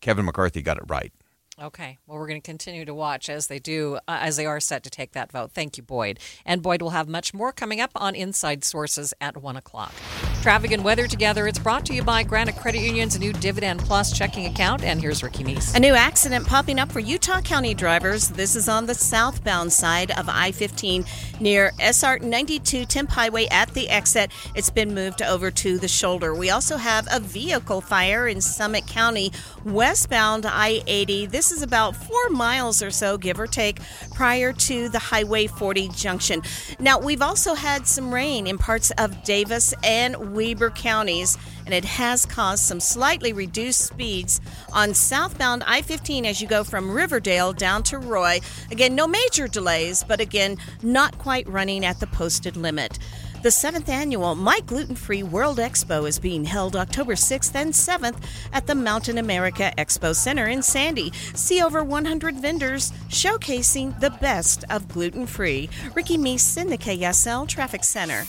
Kevin 0.00 0.24
McCarthy 0.24 0.62
got 0.62 0.78
it 0.78 0.84
right. 0.88 1.12
Okay. 1.60 1.98
Well, 2.06 2.18
we're 2.18 2.28
going 2.28 2.40
to 2.40 2.46
continue 2.46 2.84
to 2.84 2.94
watch 2.94 3.28
as 3.28 3.48
they 3.48 3.58
do, 3.58 3.96
uh, 4.06 4.18
as 4.20 4.36
they 4.36 4.46
are 4.46 4.60
set 4.60 4.84
to 4.84 4.90
take 4.90 5.12
that 5.12 5.32
vote. 5.32 5.50
Thank 5.50 5.76
you, 5.76 5.82
Boyd. 5.82 6.20
And 6.46 6.62
Boyd 6.62 6.80
will 6.80 6.90
have 6.90 7.08
much 7.08 7.34
more 7.34 7.50
coming 7.50 7.80
up 7.80 7.90
on 7.96 8.14
Inside 8.14 8.62
Sources 8.62 9.12
at 9.20 9.36
1 9.36 9.56
o'clock. 9.56 9.92
Traffic 10.40 10.70
and 10.70 10.84
weather 10.84 11.08
together. 11.08 11.48
It's 11.48 11.58
brought 11.58 11.84
to 11.86 11.94
you 11.94 12.04
by 12.04 12.22
Granite 12.22 12.56
Credit 12.56 12.80
Union's 12.80 13.18
new 13.18 13.32
Dividend 13.32 13.80
Plus 13.80 14.16
checking 14.16 14.46
account. 14.46 14.84
And 14.84 15.00
here's 15.00 15.24
Ricky 15.24 15.42
Meese. 15.42 15.74
A 15.74 15.80
new 15.80 15.94
accident 15.94 16.46
popping 16.46 16.78
up 16.78 16.92
for 16.92 17.00
Utah 17.00 17.40
County 17.40 17.74
drivers. 17.74 18.28
This 18.28 18.54
is 18.54 18.68
on 18.68 18.86
the 18.86 18.94
southbound 18.94 19.72
side 19.72 20.12
of 20.12 20.28
I 20.28 20.52
15 20.52 21.04
near 21.40 21.72
SR 21.80 22.20
92 22.20 22.84
Timp 22.84 23.10
Highway 23.10 23.48
at 23.50 23.74
the 23.74 23.88
exit. 23.88 24.30
It's 24.54 24.70
been 24.70 24.94
moved 24.94 25.22
over 25.22 25.50
to 25.50 25.78
the 25.78 25.88
shoulder. 25.88 26.36
We 26.36 26.50
also 26.50 26.76
have 26.76 27.08
a 27.10 27.18
vehicle 27.18 27.80
fire 27.80 28.28
in 28.28 28.40
Summit 28.40 28.86
County 28.86 29.32
westbound 29.64 30.46
I 30.46 30.82
80. 30.86 31.26
This 31.26 31.47
is 31.50 31.62
about 31.62 31.96
four 31.96 32.28
miles 32.30 32.82
or 32.82 32.90
so, 32.90 33.18
give 33.18 33.38
or 33.38 33.46
take, 33.46 33.80
prior 34.14 34.52
to 34.52 34.88
the 34.88 34.98
Highway 34.98 35.46
40 35.46 35.88
junction. 35.88 36.42
Now, 36.78 36.98
we've 36.98 37.22
also 37.22 37.54
had 37.54 37.86
some 37.86 38.12
rain 38.12 38.46
in 38.46 38.58
parts 38.58 38.90
of 38.98 39.22
Davis 39.24 39.74
and 39.82 40.34
Weber 40.34 40.70
counties, 40.70 41.36
and 41.64 41.74
it 41.74 41.84
has 41.84 42.24
caused 42.24 42.64
some 42.64 42.80
slightly 42.80 43.32
reduced 43.32 43.82
speeds 43.82 44.40
on 44.72 44.94
southbound 44.94 45.62
I 45.66 45.82
15 45.82 46.24
as 46.26 46.40
you 46.40 46.48
go 46.48 46.64
from 46.64 46.90
Riverdale 46.90 47.52
down 47.52 47.82
to 47.84 47.98
Roy. 47.98 48.40
Again, 48.70 48.94
no 48.94 49.06
major 49.06 49.48
delays, 49.48 50.02
but 50.02 50.20
again, 50.20 50.56
not 50.82 51.18
quite 51.18 51.48
running 51.48 51.84
at 51.84 52.00
the 52.00 52.06
posted 52.06 52.56
limit. 52.56 52.98
The 53.40 53.52
seventh 53.52 53.88
annual 53.88 54.34
My 54.34 54.58
Gluten 54.66 54.96
Free 54.96 55.22
World 55.22 55.58
Expo 55.58 56.08
is 56.08 56.18
being 56.18 56.44
held 56.44 56.74
October 56.74 57.14
6th 57.14 57.54
and 57.54 57.72
7th 57.72 58.20
at 58.52 58.66
the 58.66 58.74
Mountain 58.74 59.18
America 59.18 59.72
Expo 59.78 60.12
Center 60.12 60.48
in 60.48 60.60
Sandy. 60.60 61.12
See 61.34 61.62
over 61.62 61.84
100 61.84 62.34
vendors 62.34 62.90
showcasing 63.08 63.98
the 64.00 64.10
best 64.10 64.64
of 64.70 64.88
gluten 64.88 65.24
free. 65.24 65.70
Ricky 65.94 66.18
Meese 66.18 66.60
in 66.60 66.68
the 66.68 66.76
KSL 66.76 67.46
Traffic 67.46 67.84
Center. 67.84 68.24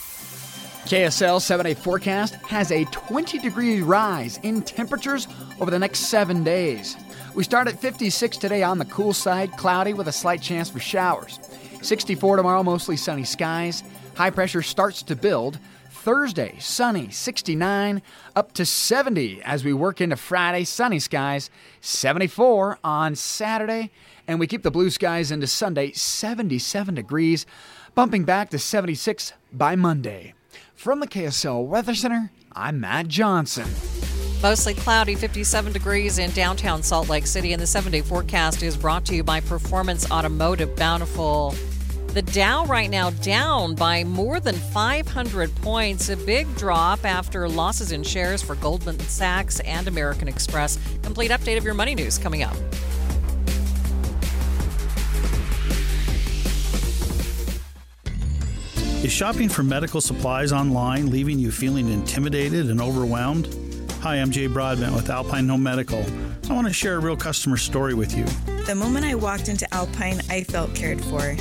KSL 0.86 1.42
7 1.42 1.66
day 1.66 1.74
forecast 1.74 2.36
has 2.36 2.72
a 2.72 2.86
20 2.86 3.40
degree 3.40 3.82
rise 3.82 4.38
in 4.44 4.62
temperatures 4.62 5.28
over 5.60 5.72
the 5.72 5.80
next 5.80 6.02
seven 6.02 6.44
days. 6.44 6.96
We 7.34 7.44
start 7.44 7.68
at 7.68 7.80
56 7.80 8.38
today 8.38 8.62
on 8.62 8.78
the 8.78 8.86
cool 8.86 9.14
side, 9.14 9.58
cloudy 9.58 9.96
with 9.96 10.08
a 10.08 10.12
slight 10.12 10.44
chance 10.44 10.70
for 10.70 10.80
showers. 10.80 11.40
64 11.82 12.38
tomorrow, 12.38 12.62
mostly 12.62 12.96
sunny 12.96 13.24
skies. 13.24 13.84
High 14.20 14.32
pressure 14.32 14.62
starts 14.62 15.02
to 15.04 15.16
build. 15.16 15.60
Thursday, 15.92 16.58
sunny, 16.60 17.10
69, 17.10 18.02
up 18.36 18.52
to 18.52 18.66
70 18.66 19.42
as 19.44 19.64
we 19.64 19.72
work 19.72 20.02
into 20.02 20.18
Friday, 20.18 20.66
sunny 20.66 21.00
skies, 21.00 21.50
74 21.80 22.80
on 22.84 23.16
Saturday, 23.16 23.92
and 24.28 24.38
we 24.38 24.46
keep 24.46 24.64
the 24.64 24.72
blue 24.72 24.90
skies 24.90 25.32
into 25.32 25.48
Sunday, 25.48 25.94
77 25.94 26.96
degrees, 26.96 27.46
bumping 27.96 28.26
back 28.26 28.50
to 28.50 28.60
76 28.60 29.32
by 29.54 29.78
Monday. 29.78 30.34
From 30.76 31.00
the 31.00 31.08
KSL 31.08 31.66
Weather 31.66 31.96
Center, 31.96 32.30
I'm 32.52 32.82
Matt 32.82 33.08
Johnson. 33.08 33.70
Mostly 34.44 34.74
cloudy, 34.74 35.16
57 35.16 35.72
degrees 35.72 36.18
in 36.18 36.32
downtown 36.32 36.84
Salt 36.84 37.08
Lake 37.08 37.26
City, 37.26 37.54
and 37.54 37.62
the 37.62 37.68
seven 37.68 37.94
day 37.94 38.02
forecast 38.02 38.64
is 38.64 38.76
brought 38.76 39.06
to 39.06 39.16
you 39.16 39.24
by 39.24 39.40
Performance 39.40 40.12
Automotive 40.12 40.76
Bountiful. 40.76 41.56
The 42.14 42.24
Dow 42.24 42.66
right 42.66 42.90
now 42.90 43.12
down 43.12 43.76
by 43.76 44.04
more 44.04 44.40
than 44.40 44.56
500 44.56 45.56
points, 45.58 46.10
a 46.10 46.18
big 46.18 46.54
drop 46.56 47.06
after 47.06 47.48
losses 47.48 47.92
in 47.92 48.02
shares 48.02 48.42
for 48.42 48.56
Goldman 48.56 49.00
Sachs 49.02 49.60
and 49.60 49.88
American 49.88 50.28
Express. 50.28 50.80
Complete 51.04 51.30
update 51.30 51.60
of 51.60 51.64
your 51.64 51.76
money 51.76 51.94
news 51.94 52.18
coming 52.18 52.42
up. 52.42 52.56
Is 59.04 59.12
shopping 59.12 59.48
for 59.48 59.62
medical 59.62 60.02
supplies 60.02 60.52
online 60.52 61.12
leaving 61.12 61.38
you 61.38 61.52
feeling 61.52 61.90
intimidated 61.90 62.72
and 62.72 62.82
overwhelmed? 62.82 63.56
Hi, 64.02 64.16
I'm 64.16 64.32
Jay 64.32 64.48
Broadbent 64.48 64.96
with 64.96 65.12
Alpine 65.12 65.48
Home 65.48 65.62
Medical. 65.62 66.04
I 66.50 66.54
want 66.54 66.66
to 66.66 66.74
share 66.74 66.96
a 66.96 67.00
real 67.00 67.16
customer 67.16 67.58
story 67.58 67.94
with 67.94 68.18
you. 68.18 68.26
The 68.64 68.74
moment 68.74 69.06
I 69.06 69.14
walked 69.14 69.48
into 69.48 69.72
Alpine, 69.72 70.22
I 70.32 70.44
felt 70.44 70.74
cared 70.74 71.02
for. 71.06 71.36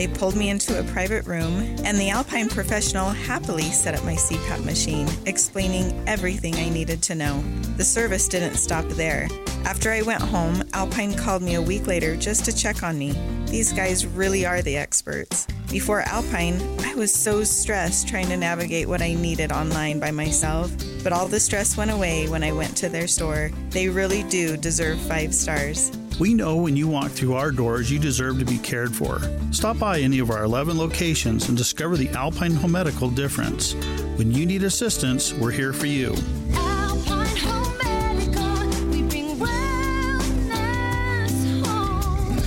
They 0.00 0.08
pulled 0.08 0.34
me 0.34 0.48
into 0.48 0.80
a 0.80 0.82
private 0.82 1.26
room, 1.26 1.76
and 1.84 1.98
the 1.98 2.08
Alpine 2.08 2.48
professional 2.48 3.10
happily 3.10 3.64
set 3.64 3.94
up 3.94 4.02
my 4.02 4.14
CPAP 4.14 4.64
machine, 4.64 5.06
explaining 5.26 5.92
everything 6.08 6.54
I 6.54 6.70
needed 6.70 7.02
to 7.02 7.14
know. 7.14 7.44
The 7.76 7.84
service 7.84 8.26
didn't 8.26 8.54
stop 8.54 8.88
there. 8.88 9.28
After 9.66 9.92
I 9.92 10.00
went 10.00 10.22
home, 10.22 10.64
Alpine 10.72 11.14
called 11.14 11.42
me 11.42 11.56
a 11.56 11.60
week 11.60 11.86
later 11.86 12.16
just 12.16 12.46
to 12.46 12.56
check 12.56 12.82
on 12.82 12.98
me. 12.98 13.12
These 13.44 13.74
guys 13.74 14.06
really 14.06 14.46
are 14.46 14.62
the 14.62 14.78
experts. 14.78 15.46
Before 15.70 16.00
Alpine, 16.00 16.58
I 16.80 16.94
was 16.94 17.12
so 17.12 17.44
stressed 17.44 18.08
trying 18.08 18.28
to 18.28 18.38
navigate 18.38 18.88
what 18.88 19.02
I 19.02 19.12
needed 19.12 19.52
online 19.52 20.00
by 20.00 20.12
myself, 20.12 20.72
but 21.04 21.12
all 21.12 21.28
the 21.28 21.38
stress 21.38 21.76
went 21.76 21.90
away 21.90 22.26
when 22.26 22.42
I 22.42 22.52
went 22.52 22.74
to 22.78 22.88
their 22.88 23.06
store. 23.06 23.50
They 23.68 23.90
really 23.90 24.22
do 24.30 24.56
deserve 24.56 24.98
five 24.98 25.34
stars. 25.34 25.92
We 26.20 26.34
know 26.34 26.56
when 26.56 26.76
you 26.76 26.86
walk 26.86 27.10
through 27.12 27.32
our 27.32 27.50
doors, 27.50 27.90
you 27.90 27.98
deserve 27.98 28.38
to 28.40 28.44
be 28.44 28.58
cared 28.58 28.94
for. 28.94 29.20
Stop 29.52 29.78
by 29.78 30.00
any 30.00 30.18
of 30.18 30.30
our 30.30 30.44
11 30.44 30.76
locations 30.76 31.48
and 31.48 31.56
discover 31.56 31.96
the 31.96 32.10
Alpine 32.10 32.52
Home 32.52 32.72
Medical 32.72 33.08
difference. 33.08 33.72
When 34.18 34.30
you 34.30 34.44
need 34.44 34.62
assistance, 34.62 35.32
we're 35.32 35.50
here 35.50 35.72
for 35.72 35.86
you. 35.86 36.10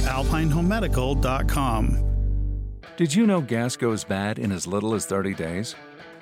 AlpineHomeMedical.com. 0.05 1.99
Did 2.95 3.15
you 3.15 3.25
know 3.25 3.41
gas 3.41 3.75
goes 3.75 4.03
bad 4.03 4.37
in 4.37 4.51
as 4.51 4.67
little 4.67 4.93
as 4.93 5.07
30 5.07 5.33
days? 5.33 5.75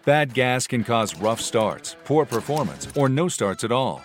Bad 0.06 0.34
gas 0.34 0.68
can 0.68 0.86
cause 0.86 1.18
rough 1.18 1.42
starts, 1.42 1.98
poor 2.06 2.26
performance, 2.26 2.88
or 2.96 3.10
no 3.10 3.28
starts 3.28 3.66
at 3.66 3.74
all. 3.74 4.02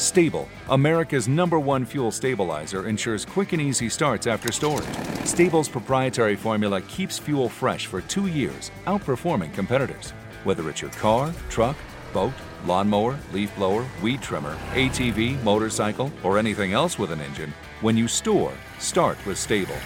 STA-BIL, 0.00 0.48
America's 0.70 1.28
number 1.28 1.60
one 1.60 1.84
fuel 1.84 2.10
stabilizer, 2.10 2.88
ensures 2.88 3.24
quick 3.24 3.52
and 3.52 3.60
easy 3.60 3.88
starts 3.88 4.26
after 4.26 4.50
storage. 4.50 4.96
STA-BIL's 5.24 5.68
proprietary 5.68 6.36
formula 6.36 6.80
keeps 6.82 7.18
fuel 7.18 7.48
fresh 7.48 7.86
for 7.86 8.00
two 8.02 8.26
years, 8.26 8.70
outperforming 8.86 9.52
competitors. 9.54 10.10
Whether 10.44 10.68
it's 10.70 10.80
your 10.80 10.90
car, 10.92 11.32
truck, 11.48 11.76
boat, 12.12 12.32
lawnmower, 12.66 13.18
leaf 13.32 13.54
blower, 13.56 13.86
weed 14.02 14.22
trimmer, 14.22 14.56
ATV, 14.72 15.42
motorcycle, 15.42 16.10
or 16.22 16.38
anything 16.38 16.72
else 16.72 16.98
with 16.98 17.12
an 17.12 17.20
engine, 17.20 17.52
when 17.80 17.96
you 17.96 18.08
store, 18.08 18.52
start 18.78 19.18
with 19.26 19.36
STA-BIL. 19.36 19.76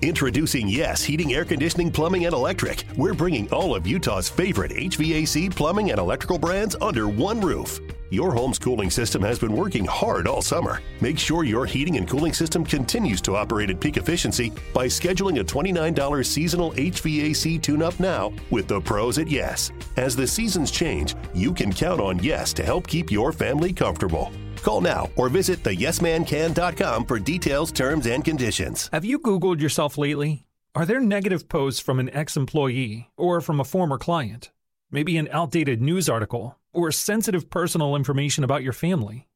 Introducing 0.00 0.68
Yes 0.68 1.02
Heating, 1.02 1.34
Air 1.34 1.44
Conditioning, 1.44 1.90
Plumbing, 1.90 2.26
and 2.26 2.32
Electric. 2.32 2.84
We're 2.96 3.14
bringing 3.14 3.50
all 3.50 3.74
of 3.74 3.84
Utah's 3.84 4.28
favorite 4.28 4.70
HVAC, 4.70 5.54
plumbing, 5.54 5.90
and 5.90 5.98
electrical 5.98 6.38
brands 6.38 6.76
under 6.80 7.08
one 7.08 7.40
roof. 7.40 7.80
Your 8.10 8.32
home's 8.32 8.58
cooling 8.58 8.88
system 8.90 9.22
has 9.22 9.38
been 9.38 9.52
working 9.52 9.84
hard 9.84 10.26
all 10.26 10.40
summer. 10.40 10.80
Make 11.02 11.18
sure 11.18 11.44
your 11.44 11.66
heating 11.66 11.98
and 11.98 12.08
cooling 12.08 12.32
system 12.32 12.64
continues 12.64 13.20
to 13.22 13.36
operate 13.36 13.68
at 13.68 13.80
peak 13.80 13.98
efficiency 13.98 14.50
by 14.72 14.86
scheduling 14.86 15.40
a 15.40 15.44
$29 15.44 16.24
seasonal 16.24 16.72
HVAC 16.72 17.60
tune 17.60 17.82
up 17.82 18.00
now 18.00 18.32
with 18.50 18.66
the 18.66 18.80
pros 18.80 19.18
at 19.18 19.28
Yes. 19.28 19.70
As 19.98 20.16
the 20.16 20.26
seasons 20.26 20.70
change, 20.70 21.16
you 21.34 21.52
can 21.52 21.70
count 21.70 22.00
on 22.00 22.18
Yes 22.22 22.54
to 22.54 22.64
help 22.64 22.86
keep 22.86 23.10
your 23.10 23.30
family 23.30 23.74
comfortable. 23.74 24.32
Call 24.62 24.80
now 24.80 25.10
or 25.16 25.28
visit 25.28 25.62
theyesmancan.com 25.62 27.04
for 27.04 27.18
details, 27.18 27.70
terms, 27.70 28.06
and 28.06 28.24
conditions. 28.24 28.88
Have 28.90 29.04
you 29.04 29.18
Googled 29.18 29.60
yourself 29.60 29.98
lately? 29.98 30.46
Are 30.74 30.86
there 30.86 31.00
negative 31.00 31.46
posts 31.48 31.80
from 31.80 31.98
an 31.98 32.08
ex 32.14 32.38
employee 32.38 33.10
or 33.18 33.42
from 33.42 33.60
a 33.60 33.64
former 33.64 33.98
client? 33.98 34.50
Maybe 34.90 35.18
an 35.18 35.28
outdated 35.30 35.82
news 35.82 36.08
article 36.08 36.58
or 36.78 36.92
sensitive 36.92 37.50
personal 37.50 37.96
information 37.96 38.44
about 38.44 38.62
your 38.62 38.72
family? 38.72 39.26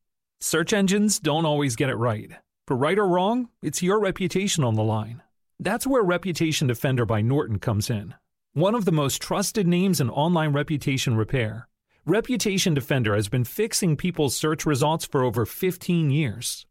Search 0.40 0.72
engines 0.72 1.18
don't 1.18 1.44
always 1.44 1.76
get 1.76 1.90
it 1.90 1.96
right. 1.96 2.30
For 2.66 2.76
right 2.76 2.98
or 2.98 3.06
wrong, 3.06 3.48
it's 3.60 3.82
your 3.82 3.98
reputation 4.00 4.62
on 4.62 4.74
the 4.74 4.84
line. 4.84 5.22
That's 5.58 5.86
where 5.86 6.02
Reputation 6.02 6.68
Defender 6.68 7.04
by 7.04 7.20
Norton 7.20 7.58
comes 7.58 7.90
in. 7.90 8.14
One 8.52 8.74
of 8.74 8.84
the 8.84 8.92
most 8.92 9.20
trusted 9.20 9.66
names 9.66 10.00
in 10.00 10.08
online 10.10 10.52
reputation 10.52 11.16
repair. 11.16 11.68
Reputation 12.06 12.74
Defender 12.74 13.14
has 13.14 13.28
been 13.28 13.44
fixing 13.44 13.96
people's 13.96 14.36
search 14.36 14.64
results 14.64 15.04
for 15.04 15.24
over 15.24 15.44
15 15.44 16.10
years. 16.10 16.66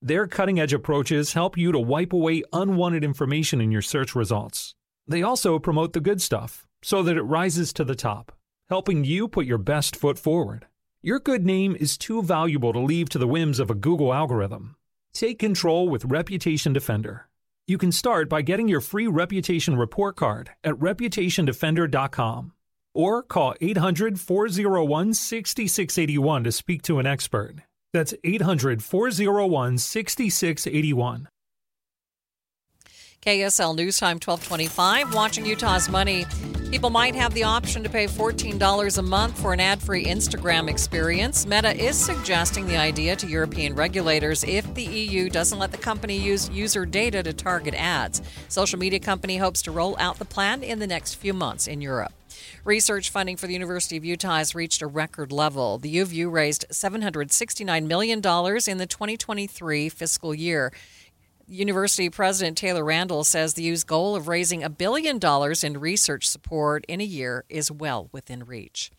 Their 0.00 0.26
cutting 0.26 0.60
edge 0.60 0.72
approaches 0.72 1.32
help 1.32 1.56
you 1.56 1.72
to 1.72 1.78
wipe 1.78 2.12
away 2.12 2.42
unwanted 2.52 3.04
information 3.04 3.60
in 3.60 3.70
your 3.70 3.82
search 3.82 4.14
results. 4.14 4.74
They 5.06 5.22
also 5.22 5.58
promote 5.58 5.92
the 5.92 6.00
good 6.00 6.22
stuff 6.22 6.66
so 6.82 7.02
that 7.02 7.16
it 7.16 7.22
rises 7.22 7.72
to 7.74 7.84
the 7.84 7.94
top, 7.94 8.32
helping 8.68 9.04
you 9.04 9.28
put 9.28 9.46
your 9.46 9.58
best 9.58 9.96
foot 9.96 10.18
forward. 10.18 10.66
Your 11.02 11.20
good 11.20 11.44
name 11.44 11.76
is 11.78 11.98
too 11.98 12.22
valuable 12.22 12.72
to 12.72 12.78
leave 12.78 13.08
to 13.10 13.18
the 13.18 13.28
whims 13.28 13.58
of 13.58 13.70
a 13.70 13.74
Google 13.74 14.14
algorithm. 14.14 14.76
Take 15.12 15.38
control 15.38 15.88
with 15.88 16.06
Reputation 16.06 16.72
Defender. 16.72 17.28
You 17.66 17.78
can 17.78 17.92
start 17.92 18.28
by 18.28 18.42
getting 18.42 18.68
your 18.68 18.80
free 18.80 19.06
reputation 19.06 19.76
report 19.76 20.16
card 20.16 20.50
at 20.62 20.74
reputationdefender.com 20.74 22.52
or 22.94 23.22
call 23.22 23.54
800 23.60 24.20
401 24.20 25.14
6681 25.14 26.44
to 26.44 26.52
speak 26.52 26.82
to 26.82 26.98
an 26.98 27.06
expert. 27.06 27.56
That's 27.92 28.14
800 28.24 28.82
401 28.82 29.78
6681. 29.78 31.28
KSL 33.24 33.74
News 33.74 33.96
Time 33.96 34.16
1225. 34.16 35.14
Watching 35.14 35.46
Utah's 35.46 35.88
Money. 35.88 36.26
People 36.70 36.90
might 36.90 37.14
have 37.14 37.32
the 37.32 37.44
option 37.44 37.82
to 37.82 37.88
pay 37.88 38.06
$14 38.06 38.98
a 38.98 39.02
month 39.02 39.40
for 39.40 39.54
an 39.54 39.60
ad 39.60 39.80
free 39.80 40.04
Instagram 40.04 40.68
experience. 40.68 41.46
Meta 41.46 41.74
is 41.74 41.96
suggesting 41.96 42.66
the 42.66 42.76
idea 42.76 43.16
to 43.16 43.26
European 43.26 43.74
regulators 43.74 44.44
if 44.44 44.74
the 44.74 44.82
EU 44.82 45.30
doesn't 45.30 45.58
let 45.58 45.72
the 45.72 45.78
company 45.78 46.18
use 46.18 46.50
user 46.50 46.84
data 46.84 47.22
to 47.22 47.32
target 47.32 47.72
ads. 47.78 48.20
Social 48.48 48.78
media 48.78 49.00
company 49.00 49.38
hopes 49.38 49.62
to 49.62 49.70
roll 49.70 49.96
out 49.98 50.18
the 50.18 50.26
plan 50.26 50.62
in 50.62 50.78
the 50.78 50.86
next 50.86 51.14
few 51.14 51.32
months 51.32 51.66
in 51.66 51.80
Europe. 51.80 52.12
Research 52.64 53.08
funding 53.08 53.38
for 53.38 53.46
the 53.46 53.54
University 53.54 53.96
of 53.96 54.04
Utah 54.04 54.36
has 54.36 54.54
reached 54.54 54.82
a 54.82 54.86
record 54.86 55.32
level. 55.32 55.78
The 55.78 55.88
U 55.88 56.02
of 56.02 56.12
U 56.12 56.28
raised 56.28 56.66
$769 56.70 57.86
million 57.86 58.18
in 58.18 58.78
the 58.78 58.86
2023 58.86 59.88
fiscal 59.88 60.34
year. 60.34 60.72
University 61.46 62.08
President 62.08 62.56
Taylor 62.56 62.84
Randall 62.84 63.24
says 63.24 63.54
the 63.54 63.62
U's 63.64 63.84
goal 63.84 64.16
of 64.16 64.28
raising 64.28 64.62
a 64.62 64.70
billion 64.70 65.18
dollars 65.18 65.62
in 65.62 65.78
research 65.78 66.28
support 66.28 66.84
in 66.88 67.00
a 67.00 67.04
year 67.04 67.44
is 67.48 67.70
well 67.70 68.08
within 68.12 68.44
reach. 68.44 68.90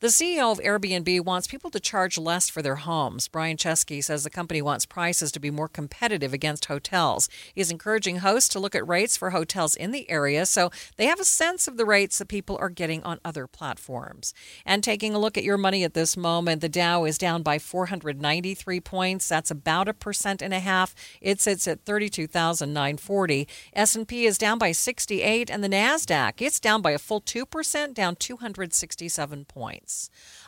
The 0.00 0.06
CEO 0.06 0.50
of 0.50 0.60
Airbnb 0.60 1.26
wants 1.26 1.46
people 1.46 1.70
to 1.72 1.78
charge 1.78 2.16
less 2.16 2.48
for 2.48 2.62
their 2.62 2.76
homes. 2.76 3.28
Brian 3.28 3.58
Chesky 3.58 4.02
says 4.02 4.24
the 4.24 4.30
company 4.30 4.62
wants 4.62 4.86
prices 4.86 5.30
to 5.32 5.38
be 5.38 5.50
more 5.50 5.68
competitive 5.68 6.32
against 6.32 6.64
hotels. 6.64 7.28
He's 7.54 7.70
encouraging 7.70 8.20
hosts 8.20 8.48
to 8.50 8.58
look 8.58 8.74
at 8.74 8.88
rates 8.88 9.18
for 9.18 9.28
hotels 9.28 9.76
in 9.76 9.90
the 9.90 10.08
area 10.08 10.46
so 10.46 10.70
they 10.96 11.04
have 11.04 11.20
a 11.20 11.24
sense 11.24 11.68
of 11.68 11.76
the 11.76 11.84
rates 11.84 12.16
that 12.16 12.28
people 12.28 12.56
are 12.62 12.70
getting 12.70 13.02
on 13.02 13.20
other 13.26 13.46
platforms. 13.46 14.32
And 14.64 14.82
taking 14.82 15.14
a 15.14 15.18
look 15.18 15.36
at 15.36 15.44
your 15.44 15.58
money 15.58 15.84
at 15.84 15.92
this 15.92 16.16
moment, 16.16 16.62
the 16.62 16.70
Dow 16.70 17.04
is 17.04 17.18
down 17.18 17.42
by 17.42 17.58
493 17.58 18.80
points. 18.80 19.28
That's 19.28 19.50
about 19.50 19.86
a 19.86 19.92
percent 19.92 20.40
and 20.40 20.54
a 20.54 20.60
half. 20.60 20.94
It 21.20 21.42
sits 21.42 21.68
at 21.68 21.84
32,940. 21.84 23.48
S&P 23.74 24.24
is 24.24 24.38
down 24.38 24.56
by 24.56 24.72
68 24.72 25.50
and 25.50 25.62
the 25.62 25.68
Nasdaq, 25.68 26.40
it's 26.40 26.58
down 26.58 26.80
by 26.80 26.92
a 26.92 26.98
full 26.98 27.20
2%, 27.20 27.92
down 27.92 28.16
267 28.16 29.44
points. 29.44 29.89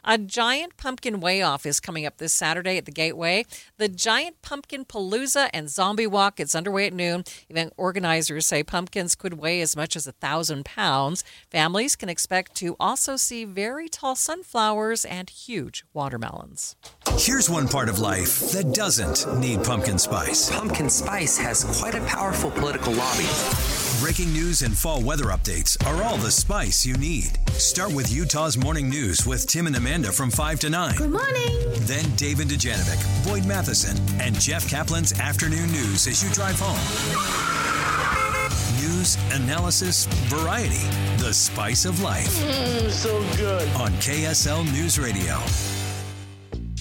A 0.04 0.18
giant 0.18 0.76
pumpkin 0.76 1.20
weigh 1.20 1.42
off 1.42 1.64
is 1.64 1.78
coming 1.78 2.04
up 2.04 2.18
this 2.18 2.32
Saturday 2.32 2.76
at 2.76 2.86
the 2.86 2.90
Gateway. 2.92 3.44
The 3.76 3.88
Giant 3.88 4.42
Pumpkin 4.42 4.84
Palooza 4.84 5.48
and 5.54 5.70
Zombie 5.70 6.08
Walk. 6.08 6.40
It's 6.40 6.56
underway 6.56 6.88
at 6.88 6.92
noon. 6.92 7.22
Event 7.48 7.72
organizers 7.76 8.46
say 8.46 8.64
pumpkins 8.64 9.14
could 9.14 9.34
weigh 9.34 9.60
as 9.60 9.76
much 9.76 9.94
as 9.94 10.08
a 10.08 10.12
thousand 10.12 10.64
pounds. 10.64 11.22
Families 11.50 11.94
can 11.94 12.08
expect 12.08 12.56
to 12.56 12.74
also 12.80 13.16
see 13.16 13.44
very 13.44 13.88
tall 13.88 14.16
sunflowers 14.16 15.04
and 15.04 15.30
huge 15.30 15.84
watermelons. 15.94 16.74
Here's 17.18 17.48
one 17.48 17.68
part 17.68 17.88
of 17.88 18.00
life 18.00 18.50
that 18.50 18.74
doesn't 18.74 19.38
need 19.38 19.62
pumpkin 19.62 19.98
spice. 19.98 20.50
Pumpkin 20.50 20.90
spice 20.90 21.38
has 21.38 21.64
quite 21.78 21.94
a 21.94 22.00
powerful 22.06 22.50
political 22.50 22.92
lobby. 22.92 23.81
Breaking 24.02 24.32
news 24.32 24.62
and 24.62 24.76
fall 24.76 25.00
weather 25.00 25.26
updates 25.26 25.76
are 25.86 26.02
all 26.02 26.16
the 26.16 26.28
spice 26.28 26.84
you 26.84 26.96
need. 26.96 27.38
Start 27.52 27.94
with 27.94 28.12
Utah's 28.12 28.58
Morning 28.58 28.90
News 28.90 29.24
with 29.24 29.46
Tim 29.46 29.68
and 29.68 29.76
Amanda 29.76 30.10
from 30.10 30.28
5 30.28 30.58
to 30.58 30.70
9. 30.70 30.96
Good 30.96 31.12
morning. 31.12 31.56
Then 31.82 32.04
David 32.16 32.48
Dujanovic, 32.48 33.24
Boyd 33.24 33.46
Matheson, 33.46 33.96
and 34.20 34.34
Jeff 34.40 34.68
Caplan's 34.68 35.12
Afternoon 35.20 35.70
News 35.70 36.08
as 36.08 36.20
you 36.20 36.28
drive 36.30 36.58
home. 36.58 36.80
News, 38.82 39.16
analysis, 39.30 40.06
variety. 40.26 40.84
The 41.22 41.32
spice 41.32 41.84
of 41.84 42.00
life. 42.00 42.26
Mm, 42.26 42.90
so 42.90 43.20
good. 43.36 43.68
On 43.76 43.92
KSL 44.00 44.64
News 44.72 44.98
Radio. 44.98 45.38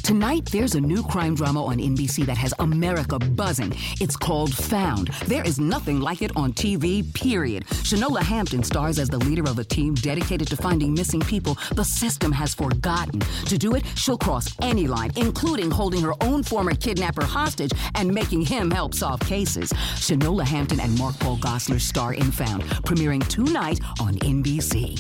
Tonight, 0.03 0.45
there's 0.51 0.75
a 0.75 0.81
new 0.81 1.03
crime 1.03 1.35
drama 1.35 1.63
on 1.63 1.77
NBC 1.77 2.25
that 2.25 2.37
has 2.37 2.53
America 2.59 3.19
buzzing. 3.19 3.73
It's 3.99 4.15
called 4.15 4.53
Found. 4.53 5.09
There 5.27 5.43
is 5.43 5.59
nothing 5.59 6.01
like 6.01 6.21
it 6.21 6.35
on 6.35 6.53
TV, 6.53 7.13
period. 7.13 7.65
Shanola 7.65 8.21
Hampton 8.21 8.63
stars 8.63 8.99
as 8.99 9.09
the 9.09 9.19
leader 9.19 9.43
of 9.43 9.59
a 9.59 9.63
team 9.63 9.93
dedicated 9.93 10.47
to 10.49 10.57
finding 10.57 10.93
missing 10.93 11.21
people 11.21 11.57
the 11.75 11.83
system 11.83 12.31
has 12.31 12.53
forgotten. 12.53 13.19
To 13.45 13.57
do 13.57 13.75
it, 13.75 13.85
she'll 13.95 14.17
cross 14.17 14.53
any 14.61 14.87
line, 14.87 15.11
including 15.15 15.69
holding 15.69 16.01
her 16.01 16.13
own 16.21 16.43
former 16.43 16.73
kidnapper 16.73 17.23
hostage 17.23 17.71
and 17.95 18.13
making 18.13 18.41
him 18.41 18.71
help 18.71 18.93
solve 18.93 19.19
cases. 19.21 19.71
Shanola 19.95 20.43
Hampton 20.43 20.79
and 20.79 20.97
Mark 20.97 21.17
Paul 21.19 21.37
Gosselaar 21.37 21.79
star 21.79 22.13
in 22.13 22.31
Found, 22.31 22.63
premiering 22.85 23.25
tonight 23.27 23.79
on 23.99 24.15
NBC. 24.15 24.99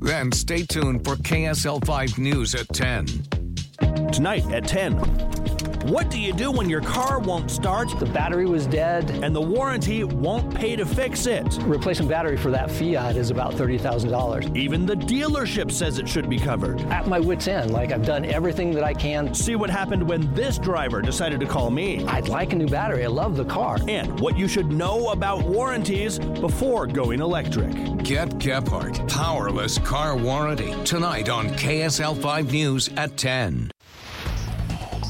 Then 0.00 0.32
stay 0.32 0.64
tuned 0.64 1.04
for 1.04 1.16
KSL 1.16 1.84
5 1.86 2.18
News 2.18 2.54
at 2.54 2.68
10. 2.68 3.41
Tonight 4.12 4.50
at 4.52 4.66
10. 4.66 5.32
What 5.86 6.10
do 6.10 6.20
you 6.20 6.32
do 6.32 6.52
when 6.52 6.70
your 6.70 6.80
car 6.80 7.18
won't 7.18 7.50
start? 7.50 7.98
The 7.98 8.06
battery 8.06 8.46
was 8.46 8.66
dead. 8.66 9.10
And 9.10 9.34
the 9.34 9.40
warranty 9.40 10.04
won't 10.04 10.54
pay 10.54 10.76
to 10.76 10.86
fix 10.86 11.26
it. 11.26 11.58
Replacing 11.62 12.06
battery 12.06 12.36
for 12.36 12.52
that 12.52 12.70
Fiat 12.70 13.16
is 13.16 13.30
about 13.30 13.54
$30,000. 13.54 14.56
Even 14.56 14.86
the 14.86 14.94
dealership 14.94 15.72
says 15.72 15.98
it 15.98 16.08
should 16.08 16.30
be 16.30 16.38
covered. 16.38 16.80
At 16.82 17.08
my 17.08 17.18
wits' 17.18 17.48
end, 17.48 17.72
like 17.72 17.90
I've 17.90 18.06
done 18.06 18.24
everything 18.24 18.70
that 18.74 18.84
I 18.84 18.94
can. 18.94 19.34
See 19.34 19.56
what 19.56 19.70
happened 19.70 20.08
when 20.08 20.32
this 20.34 20.56
driver 20.56 21.02
decided 21.02 21.40
to 21.40 21.46
call 21.46 21.68
me. 21.70 22.06
I'd 22.06 22.28
like 22.28 22.52
a 22.52 22.56
new 22.56 22.68
battery. 22.68 23.02
I 23.04 23.08
love 23.08 23.36
the 23.36 23.44
car. 23.44 23.78
And 23.88 24.20
what 24.20 24.38
you 24.38 24.46
should 24.46 24.70
know 24.70 25.08
about 25.08 25.42
warranties 25.42 26.20
before 26.20 26.86
going 26.86 27.20
electric. 27.20 27.72
Get 28.04 28.28
Gephardt, 28.38 29.08
powerless 29.08 29.78
car 29.78 30.16
warranty. 30.16 30.72
Tonight 30.84 31.28
on 31.28 31.48
KSL 31.48 32.16
5 32.22 32.52
News 32.52 32.88
at 32.96 33.16
10. 33.16 33.71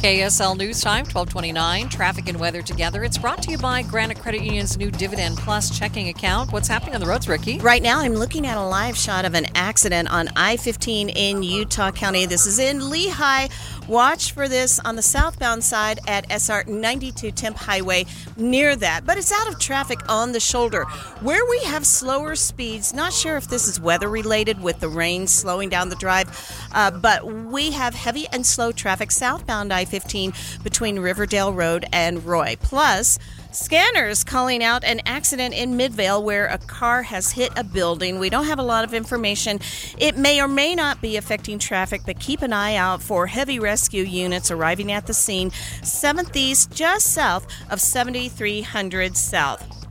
KSL 0.03 0.59
News 0.59 0.81
Time, 0.81 1.05
1229. 1.05 1.89
Traffic 1.89 2.29
and 2.29 2.41
weather 2.41 2.61
together. 2.61 3.05
It's 3.05 3.17
brought 3.17 3.41
to 3.45 3.53
you 3.53 3.59
by 3.59 3.83
Granite 3.83 4.19
Credit 4.19 4.43
Union's 4.43 4.77
new 4.77 4.91
Dividend 4.91 5.37
Plus 5.37 5.79
checking 5.79 6.09
account. 6.09 6.51
What's 6.51 6.67
happening 6.67 6.97
on 6.97 7.01
the 7.01 7.07
roads, 7.07 7.29
Ricky? 7.29 7.61
Right 7.61 7.81
now, 7.81 8.01
I'm 8.01 8.15
looking 8.15 8.45
at 8.45 8.57
a 8.57 8.67
live 8.67 8.97
shot 8.97 9.25
of 9.25 9.35
an 9.35 9.47
accident 9.55 10.11
on 10.11 10.29
I 10.35 10.57
15 10.57 11.09
in 11.09 11.45
Utah 11.45 11.93
County. 11.93 12.27
This 12.27 12.47
is 12.47 12.59
in 12.59 12.81
Lehi. 12.81 13.49
Watch 13.87 14.33
for 14.33 14.49
this 14.49 14.81
on 14.81 14.97
the 14.97 15.03
southbound 15.03 15.63
side 15.63 16.01
at 16.09 16.27
SR 16.33 16.65
92 16.67 17.31
Timp 17.31 17.57
Highway 17.57 18.07
near 18.37 18.75
that, 18.75 19.07
but 19.07 19.19
it's 19.19 19.31
out 19.31 19.47
of 19.47 19.61
traffic 19.61 20.01
on 20.09 20.33
the 20.33 20.41
shoulder. 20.41 20.83
Where 21.21 21.49
we 21.49 21.61
have 21.61 21.87
slower 21.87 22.35
speeds, 22.35 22.93
not 22.93 23.13
sure 23.13 23.37
if 23.37 23.47
this 23.47 23.69
is 23.69 23.79
weather 23.79 24.09
related 24.09 24.61
with 24.61 24.81
the 24.81 24.89
rain 24.89 25.29
slowing 25.29 25.69
down 25.69 25.91
the 25.91 25.97
drive, 25.97 26.29
uh, 26.73 26.91
but 26.91 27.25
we 27.25 27.71
have 27.71 27.95
heavy 27.95 28.27
and 28.33 28.45
slow 28.45 28.73
traffic 28.73 29.13
southbound 29.13 29.73
I 29.73 29.85
15 29.93 30.33
between 30.65 30.99
Riverdale 30.99 31.53
Road 31.53 31.85
and 31.93 32.25
Roy. 32.25 32.57
Plus, 32.63 33.19
Scanners 33.53 34.25
calling 34.25 34.65
out 34.65 34.83
an 34.83 35.03
accident 35.05 35.53
in 35.53 35.77
Midvale 35.77 36.23
where 36.23 36.47
a 36.47 36.57
car 36.57 37.03
has 37.03 37.33
hit 37.33 37.53
a 37.55 37.63
building. 37.63 38.19
We 38.19 38.31
don't 38.31 38.47
have 38.47 38.59
a 38.59 38.63
lot 38.63 38.83
of 38.83 38.95
information. 38.95 39.61
It 39.99 40.17
may 40.17 40.41
or 40.41 40.49
may 40.49 40.75
not 40.75 41.03
be 41.03 41.19
affecting 41.19 41.59
traffic, 41.59 42.01
but 42.07 42.19
keep 42.19 42.41
an 42.41 42.55
eye 42.55 42.77
out 42.77 43.03
for 43.03 43.27
heavy 43.27 43.59
rescue 43.59 44.05
units 44.05 44.51
arriving 44.51 44.91
at 44.91 45.07
the 45.07 45.13
scene 45.13 45.51
7th 45.51 46.35
East, 46.35 46.73
just 46.73 47.13
south 47.13 47.47
of 47.69 47.79
7300 47.79 49.19
South. 49.19 49.82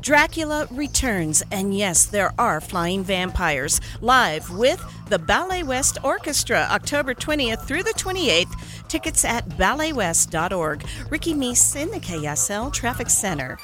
Dracula 0.00 0.68
returns, 0.70 1.42
and 1.50 1.76
yes, 1.76 2.06
there 2.06 2.32
are 2.38 2.60
flying 2.60 3.02
vampires. 3.02 3.80
Live 4.00 4.50
with 4.50 4.82
the 5.08 5.18
Ballet 5.18 5.62
West 5.62 5.98
Orchestra, 6.04 6.68
October 6.70 7.14
20th 7.14 7.62
through 7.66 7.82
the 7.82 7.94
28th. 7.94 8.88
Tickets 8.88 9.24
at 9.24 9.48
balletwest.org. 9.50 10.86
Ricky 11.10 11.34
Meese 11.34 11.76
in 11.76 11.90
the 11.90 12.00
KSL 12.00 12.72
Traffic 12.72 13.10
Center. 13.10 13.58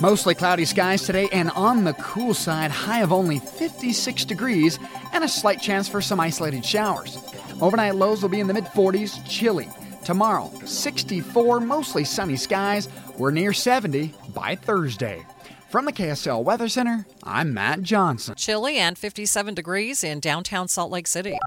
Mostly 0.00 0.34
cloudy 0.34 0.66
skies 0.66 1.02
today 1.02 1.28
and 1.32 1.50
on 1.52 1.84
the 1.84 1.94
cool 1.94 2.34
side, 2.34 2.70
high 2.70 3.00
of 3.00 3.12
only 3.12 3.38
56 3.38 4.24
degrees 4.26 4.78
and 5.12 5.24
a 5.24 5.28
slight 5.28 5.60
chance 5.60 5.88
for 5.88 6.02
some 6.02 6.20
isolated 6.20 6.64
showers. 6.64 7.18
Overnight 7.60 7.94
lows 7.94 8.20
will 8.20 8.28
be 8.28 8.40
in 8.40 8.46
the 8.46 8.54
mid 8.54 8.66
40s, 8.66 9.26
chilly. 9.28 9.68
Tomorrow, 10.04 10.52
64, 10.64 11.60
mostly 11.60 12.04
sunny 12.04 12.36
skies. 12.36 12.88
We're 13.18 13.30
near 13.30 13.52
70 13.52 14.14
by 14.36 14.54
Thursday. 14.54 15.24
From 15.70 15.86
the 15.86 15.92
KSL 15.92 16.44
Weather 16.44 16.68
Center, 16.68 17.06
I'm 17.24 17.54
Matt 17.54 17.82
Johnson. 17.82 18.34
Chilly 18.36 18.76
and 18.76 18.96
57 18.96 19.54
degrees 19.54 20.04
in 20.04 20.20
downtown 20.20 20.68
Salt 20.68 20.92
Lake 20.92 21.08
City. 21.08 21.38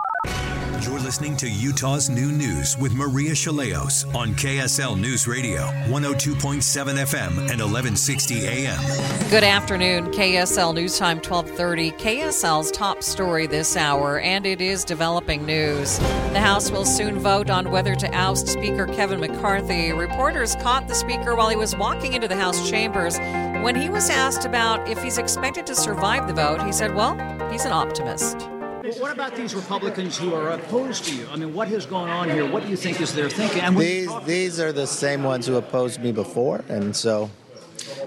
You're 0.81 0.99
listening 0.99 1.35
to 1.37 1.49
Utah's 1.49 2.09
New 2.09 2.31
News 2.31 2.77
with 2.77 2.93
Maria 2.93 3.31
Shilaos 3.31 4.05
on 4.15 4.33
KSL 4.35 4.97
News 4.97 5.27
Radio, 5.27 5.63
102.7 5.87 6.61
FM 6.61 7.31
and 7.37 7.59
1160 7.59 8.47
AM. 8.47 9.29
Good 9.29 9.43
afternoon, 9.43 10.05
KSL 10.11 10.73
News 10.73 10.97
Time 10.97 11.17
1230. 11.17 11.91
KSL's 11.91 12.71
top 12.71 13.03
story 13.03 13.45
this 13.45 13.75
hour, 13.75 14.21
and 14.21 14.45
it 14.45 14.61
is 14.61 14.85
developing 14.85 15.45
news. 15.45 15.97
The 15.99 16.39
House 16.39 16.71
will 16.71 16.85
soon 16.85 17.19
vote 17.19 17.49
on 17.49 17.71
whether 17.71 17.93
to 17.95 18.09
oust 18.15 18.47
Speaker 18.47 18.85
Kevin 18.85 19.19
McCarthy. 19.19 19.91
Reporters 19.91 20.55
caught 20.55 20.87
the 20.87 20.95
Speaker 20.95 21.35
while 21.35 21.49
he 21.49 21.57
was 21.57 21.75
walking 21.75 22.13
into 22.13 22.29
the 22.29 22.37
House 22.37 22.69
chambers. 22.69 23.17
When 23.63 23.75
he 23.75 23.89
was 23.89 24.09
asked 24.09 24.45
about 24.45 24.87
if 24.87 25.03
he's 25.03 25.17
expected 25.17 25.67
to 25.67 25.75
survive 25.75 26.27
the 26.27 26.33
vote, 26.33 26.63
he 26.63 26.71
said, 26.71 26.95
Well, 26.95 27.15
he's 27.51 27.65
an 27.65 27.73
optimist. 27.73 28.47
What 28.97 29.11
about 29.11 29.35
these 29.35 29.53
Republicans 29.53 30.17
who 30.17 30.33
are 30.33 30.51
opposed 30.51 31.05
to 31.05 31.15
you? 31.15 31.27
I 31.31 31.35
mean, 31.35 31.53
what 31.53 31.67
has 31.67 31.85
gone 31.85 32.09
on 32.09 32.29
here? 32.29 32.49
What 32.49 32.63
do 32.63 32.69
you 32.69 32.75
think 32.75 32.99
is 33.01 33.13
their 33.13 33.29
thinking? 33.29 33.61
And 33.61 33.77
these 33.77 34.09
these 34.25 34.59
are 34.59 34.71
the 34.71 34.87
same 34.87 35.23
ones 35.23 35.45
who 35.45 35.55
opposed 35.57 36.01
me 36.01 36.11
before, 36.11 36.63
and 36.69 36.95
so 36.95 37.29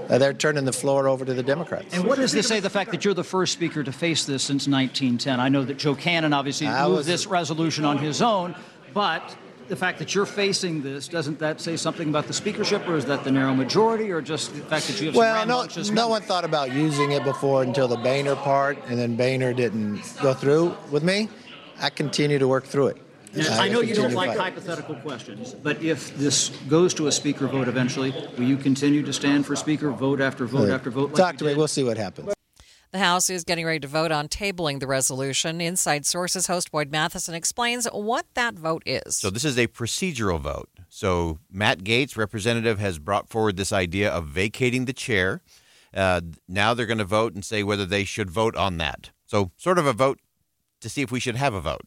uh, 0.08 0.18
they're 0.18 0.32
turning 0.34 0.64
the 0.64 0.72
floor 0.72 1.08
over 1.08 1.24
to 1.24 1.34
the 1.34 1.42
Democrats. 1.42 1.94
And 1.94 2.04
what 2.04 2.18
does 2.18 2.32
this 2.32 2.48
say? 2.48 2.60
The 2.60 2.70
fact 2.70 2.90
that 2.90 3.04
you're 3.04 3.14
the 3.14 3.24
first 3.24 3.52
speaker 3.52 3.82
to 3.82 3.92
face 3.92 4.24
this 4.24 4.42
since 4.42 4.66
1910. 4.66 5.40
I 5.40 5.48
know 5.48 5.64
that 5.64 5.78
Joe 5.78 5.94
Cannon 5.94 6.32
obviously 6.32 6.66
I 6.66 6.84
moved 6.86 6.98
was- 6.98 7.06
this 7.06 7.26
resolution 7.26 7.84
on 7.84 7.98
his 7.98 8.20
own, 8.22 8.54
but 8.92 9.36
the 9.72 9.76
fact 9.76 9.98
that 9.98 10.14
you're 10.14 10.26
facing 10.26 10.82
this 10.82 11.08
doesn't 11.08 11.38
that 11.38 11.58
say 11.58 11.78
something 11.78 12.10
about 12.10 12.26
the 12.26 12.32
speakership, 12.34 12.86
or 12.86 12.94
is 12.94 13.06
that 13.06 13.24
the 13.24 13.30
narrow 13.30 13.54
majority, 13.54 14.10
or 14.10 14.20
just 14.20 14.54
the 14.54 14.60
fact 14.60 14.86
that 14.86 15.00
you 15.00 15.06
have 15.06 15.16
Well, 15.16 15.46
no, 15.46 15.66
no 15.94 16.08
one 16.08 16.20
thought 16.20 16.44
about 16.44 16.72
using 16.72 17.12
it 17.12 17.24
before 17.24 17.62
until 17.62 17.88
the 17.88 17.96
Boehner 17.96 18.36
part, 18.36 18.76
and 18.88 18.98
then 18.98 19.16
Boehner 19.16 19.54
didn't 19.54 20.02
go 20.20 20.34
through 20.34 20.76
with 20.90 21.02
me. 21.02 21.30
I 21.80 21.88
continue 21.88 22.38
to 22.38 22.46
work 22.46 22.64
through 22.64 22.88
it. 22.88 22.98
I 23.34 23.64
I 23.64 23.68
know 23.70 23.80
you 23.80 23.94
don't 23.94 24.12
like 24.12 24.36
hypothetical 24.36 24.96
questions, 24.96 25.54
but 25.54 25.82
if 25.82 26.14
this 26.18 26.50
goes 26.68 26.92
to 26.94 27.06
a 27.06 27.12
speaker 27.12 27.46
vote 27.46 27.66
eventually, 27.66 28.10
will 28.36 28.44
you 28.44 28.58
continue 28.58 29.02
to 29.02 29.12
stand 29.14 29.46
for 29.46 29.56
speaker 29.56 29.90
vote 29.90 30.20
after 30.20 30.44
vote 30.44 30.68
after 30.68 30.90
vote? 30.90 31.12
like 31.12 31.16
Talk 31.16 31.38
to 31.38 31.46
me. 31.46 31.54
We'll 31.54 31.66
see 31.66 31.82
what 31.82 31.96
happens. 31.96 32.34
The 32.92 32.98
House 32.98 33.30
is 33.30 33.44
getting 33.44 33.64
ready 33.64 33.80
to 33.80 33.88
vote 33.88 34.12
on 34.12 34.28
tabling 34.28 34.78
the 34.78 34.86
resolution. 34.86 35.62
Inside 35.62 36.04
Sources 36.04 36.46
host 36.46 36.70
Boyd 36.70 36.92
Matheson 36.92 37.34
explains 37.34 37.86
what 37.86 38.26
that 38.34 38.52
vote 38.52 38.82
is. 38.84 39.16
So 39.16 39.30
this 39.30 39.46
is 39.46 39.58
a 39.58 39.66
procedural 39.66 40.38
vote. 40.38 40.68
So 40.90 41.38
Matt 41.50 41.84
Gaetz, 41.84 42.18
representative, 42.18 42.78
has 42.80 42.98
brought 42.98 43.30
forward 43.30 43.56
this 43.56 43.72
idea 43.72 44.10
of 44.10 44.26
vacating 44.26 44.84
the 44.84 44.92
chair. 44.92 45.40
Uh, 45.94 46.20
now 46.46 46.74
they're 46.74 46.84
going 46.84 46.98
to 46.98 47.04
vote 47.06 47.32
and 47.34 47.42
say 47.42 47.62
whether 47.62 47.86
they 47.86 48.04
should 48.04 48.30
vote 48.30 48.56
on 48.56 48.76
that. 48.76 49.10
So 49.24 49.52
sort 49.56 49.78
of 49.78 49.86
a 49.86 49.94
vote 49.94 50.20
to 50.82 50.90
see 50.90 51.00
if 51.00 51.10
we 51.10 51.18
should 51.18 51.36
have 51.36 51.54
a 51.54 51.62
vote. 51.62 51.86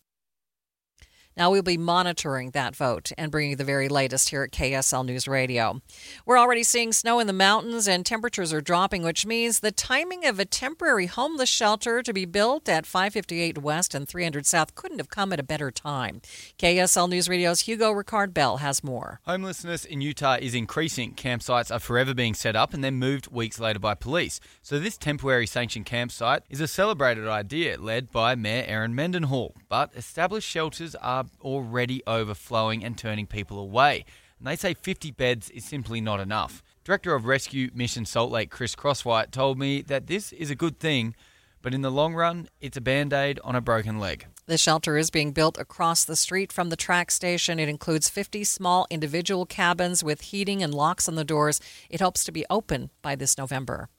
Now 1.37 1.51
we'll 1.51 1.63
be 1.63 1.77
monitoring 1.77 2.51
that 2.51 2.77
vote 2.77 3.11
and 3.17 3.29
bringing 3.29 3.49
you 3.49 3.55
the 3.57 3.65
very 3.65 3.89
latest 3.89 4.29
here 4.29 4.43
at 4.43 4.51
KSL 4.51 5.05
News 5.05 5.27
Radio. 5.27 5.81
We're 6.25 6.39
already 6.39 6.63
seeing 6.63 6.93
snow 6.93 7.19
in 7.19 7.27
the 7.27 7.33
mountains 7.33 7.89
and 7.89 8.05
temperatures 8.05 8.53
are 8.53 8.61
dropping, 8.61 9.03
which 9.03 9.25
means 9.25 9.59
the 9.59 9.73
timing 9.73 10.25
of 10.25 10.39
a 10.39 10.45
temporary 10.45 11.07
homeless 11.07 11.49
shelter 11.49 12.01
to 12.01 12.13
be 12.13 12.23
built 12.23 12.69
at 12.69 12.85
558 12.85 13.57
West 13.57 13.93
and 13.93 14.07
300 14.07 14.45
South 14.45 14.75
couldn't 14.75 14.99
have 14.99 15.09
come 15.09 15.33
at 15.33 15.39
a 15.41 15.43
better 15.43 15.71
time. 15.71 16.21
KSL 16.57 17.09
News 17.09 17.27
Radio's 17.27 17.61
Hugo 17.61 17.91
Ricard 17.91 18.33
Bell 18.33 18.57
has 18.57 18.81
more. 18.81 19.19
Homelessness 19.25 19.83
in 19.83 19.99
Utah 19.99 20.37
is 20.39 20.55
increasing. 20.55 21.15
Campsites 21.15 21.69
are 21.69 21.79
forever 21.79 22.13
being 22.13 22.33
set 22.33 22.55
up 22.55 22.73
and 22.73 22.81
then 22.81 22.95
moved 22.95 23.27
weeks 23.27 23.59
later 23.59 23.79
by 23.79 23.93
police. 23.93 24.39
So, 24.61 24.79
this 24.79 24.97
temporary 24.97 25.47
sanctioned 25.47 25.85
campsite 25.85 26.43
is 26.49 26.61
a 26.61 26.67
celebrated 26.67 27.27
idea 27.27 27.77
led 27.77 28.09
by 28.09 28.35
Mayor 28.35 28.63
Erin 28.65 28.95
Mendenhall. 28.95 29.53
But 29.67 29.91
established 29.95 30.47
shelters 30.47 30.95
are 30.95 31.24
already 31.41 32.01
overflowing 32.07 32.83
and 32.83 32.97
turning 32.97 33.27
people 33.27 33.59
away. 33.59 34.05
And 34.39 34.47
they 34.47 34.55
say 34.55 34.73
50 34.73 35.11
beds 35.11 35.49
is 35.49 35.65
simply 35.65 36.01
not 36.01 36.19
enough. 36.19 36.61
Director 36.83 37.15
of 37.15 37.25
Rescue 37.25 37.71
Mission 37.73 38.05
Salt 38.05 38.31
Lake, 38.31 38.51
Chris 38.51 38.75
Crosswhite, 38.75 39.31
told 39.31 39.57
me 39.57 39.81
that 39.81 40.07
this 40.07 40.31
is 40.33 40.49
a 40.49 40.55
good 40.55 40.79
thing, 40.79 41.15
but 41.61 41.73
in 41.73 41.81
the 41.81 41.89
long 41.89 42.13
run, 42.13 42.47
it's 42.61 42.77
a 42.77 42.81
band 42.81 43.11
aid 43.11 43.39
on 43.43 43.55
a 43.55 43.61
broken 43.61 43.99
leg. 43.99 44.27
The 44.45 44.59
shelter 44.59 44.95
is 44.95 45.09
being 45.09 45.31
built 45.31 45.57
across 45.57 46.05
the 46.05 46.15
street 46.15 46.51
from 46.51 46.69
the 46.69 46.75
track 46.75 47.09
station. 47.09 47.59
It 47.59 47.67
includes 47.67 48.09
50 48.09 48.43
small 48.43 48.85
individual 48.91 49.47
cabins 49.47 50.03
with 50.03 50.21
heating 50.21 50.61
and 50.61 50.71
locks 50.71 51.09
on 51.09 51.15
the 51.15 51.23
doors. 51.23 51.59
It 51.89 52.01
hopes 52.01 52.23
to 52.25 52.31
be 52.31 52.45
open 52.51 52.91
by 53.01 53.15
this 53.15 53.39
November. 53.39 53.89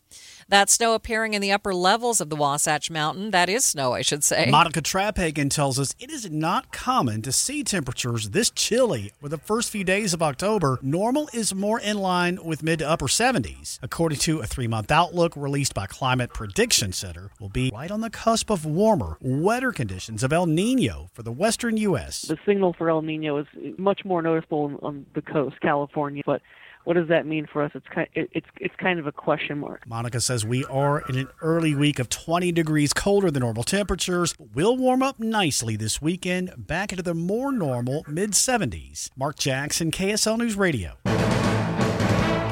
That 0.48 0.70
snow 0.70 0.94
appearing 0.94 1.34
in 1.34 1.42
the 1.42 1.50
upper 1.50 1.74
levels 1.74 2.20
of 2.20 2.30
the 2.30 2.36
Wasatch 2.36 2.88
Mountain. 2.88 3.32
That 3.32 3.48
is 3.48 3.64
snow, 3.64 3.94
I 3.94 4.02
should 4.02 4.22
say. 4.22 4.46
Monica 4.48 4.80
Traphagen 4.80 5.50
tells 5.50 5.76
us 5.76 5.92
it 5.98 6.08
is 6.08 6.30
not 6.30 6.70
common 6.70 7.20
to 7.22 7.32
see 7.32 7.64
temperatures 7.64 8.30
this 8.30 8.50
chilly. 8.50 9.10
For 9.20 9.28
the 9.28 9.38
first 9.38 9.70
few 9.70 9.82
days 9.82 10.14
of 10.14 10.22
October, 10.22 10.78
normal 10.82 11.28
is 11.34 11.52
more 11.52 11.80
in 11.80 11.98
line 11.98 12.38
with 12.44 12.62
mid 12.62 12.78
to 12.78 12.88
upper 12.88 13.06
70s. 13.06 13.80
According 13.82 14.18
to 14.18 14.38
a 14.38 14.46
three 14.46 14.68
month 14.68 14.92
outlook 14.92 15.32
released 15.34 15.74
by 15.74 15.86
Climate 15.86 16.32
Prediction 16.32 16.92
Center, 16.92 17.32
will 17.40 17.48
be 17.48 17.72
right 17.74 17.90
on 17.90 18.00
the 18.00 18.10
cusp 18.10 18.48
of 18.48 18.64
warmer, 18.64 19.18
wetter 19.20 19.72
conditions 19.72 20.22
of 20.22 20.32
El 20.32 20.46
Nino 20.46 21.10
for 21.12 21.24
the 21.24 21.32
western 21.32 21.76
U.S. 21.78 22.22
The 22.22 22.38
signal 22.46 22.72
for 22.78 22.88
El 22.88 23.02
Nino 23.02 23.38
is 23.38 23.46
much 23.78 24.04
more 24.04 24.22
noticeable 24.22 24.66
on, 24.66 24.78
on 24.80 25.06
the 25.16 25.22
coast, 25.22 25.60
California, 25.60 26.22
but 26.24 26.40
what 26.86 26.94
does 26.94 27.08
that 27.08 27.26
mean 27.26 27.48
for 27.52 27.62
us? 27.62 27.72
It's 27.74 27.86
kind, 27.92 28.06
it, 28.14 28.30
it's 28.32 28.46
it's 28.60 28.74
kind 28.76 29.00
of 29.00 29.08
a 29.08 29.12
question 29.12 29.58
mark. 29.58 29.84
Monica 29.88 30.20
says 30.20 30.46
we 30.46 30.64
are 30.66 31.00
in 31.08 31.18
an 31.18 31.28
early 31.42 31.74
week 31.74 31.98
of 31.98 32.08
20 32.08 32.52
degrees 32.52 32.92
colder 32.92 33.28
than 33.28 33.40
normal 33.40 33.64
temperatures. 33.64 34.36
We'll 34.54 34.76
warm 34.76 35.02
up 35.02 35.18
nicely 35.18 35.74
this 35.74 36.00
weekend, 36.00 36.52
back 36.56 36.92
into 36.92 37.02
the 37.02 37.14
more 37.14 37.50
normal 37.50 38.04
mid 38.06 38.32
70s. 38.32 39.10
Mark 39.16 39.36
Jackson, 39.36 39.90
KSL 39.90 40.38
News 40.38 40.54
Radio. 40.54 40.92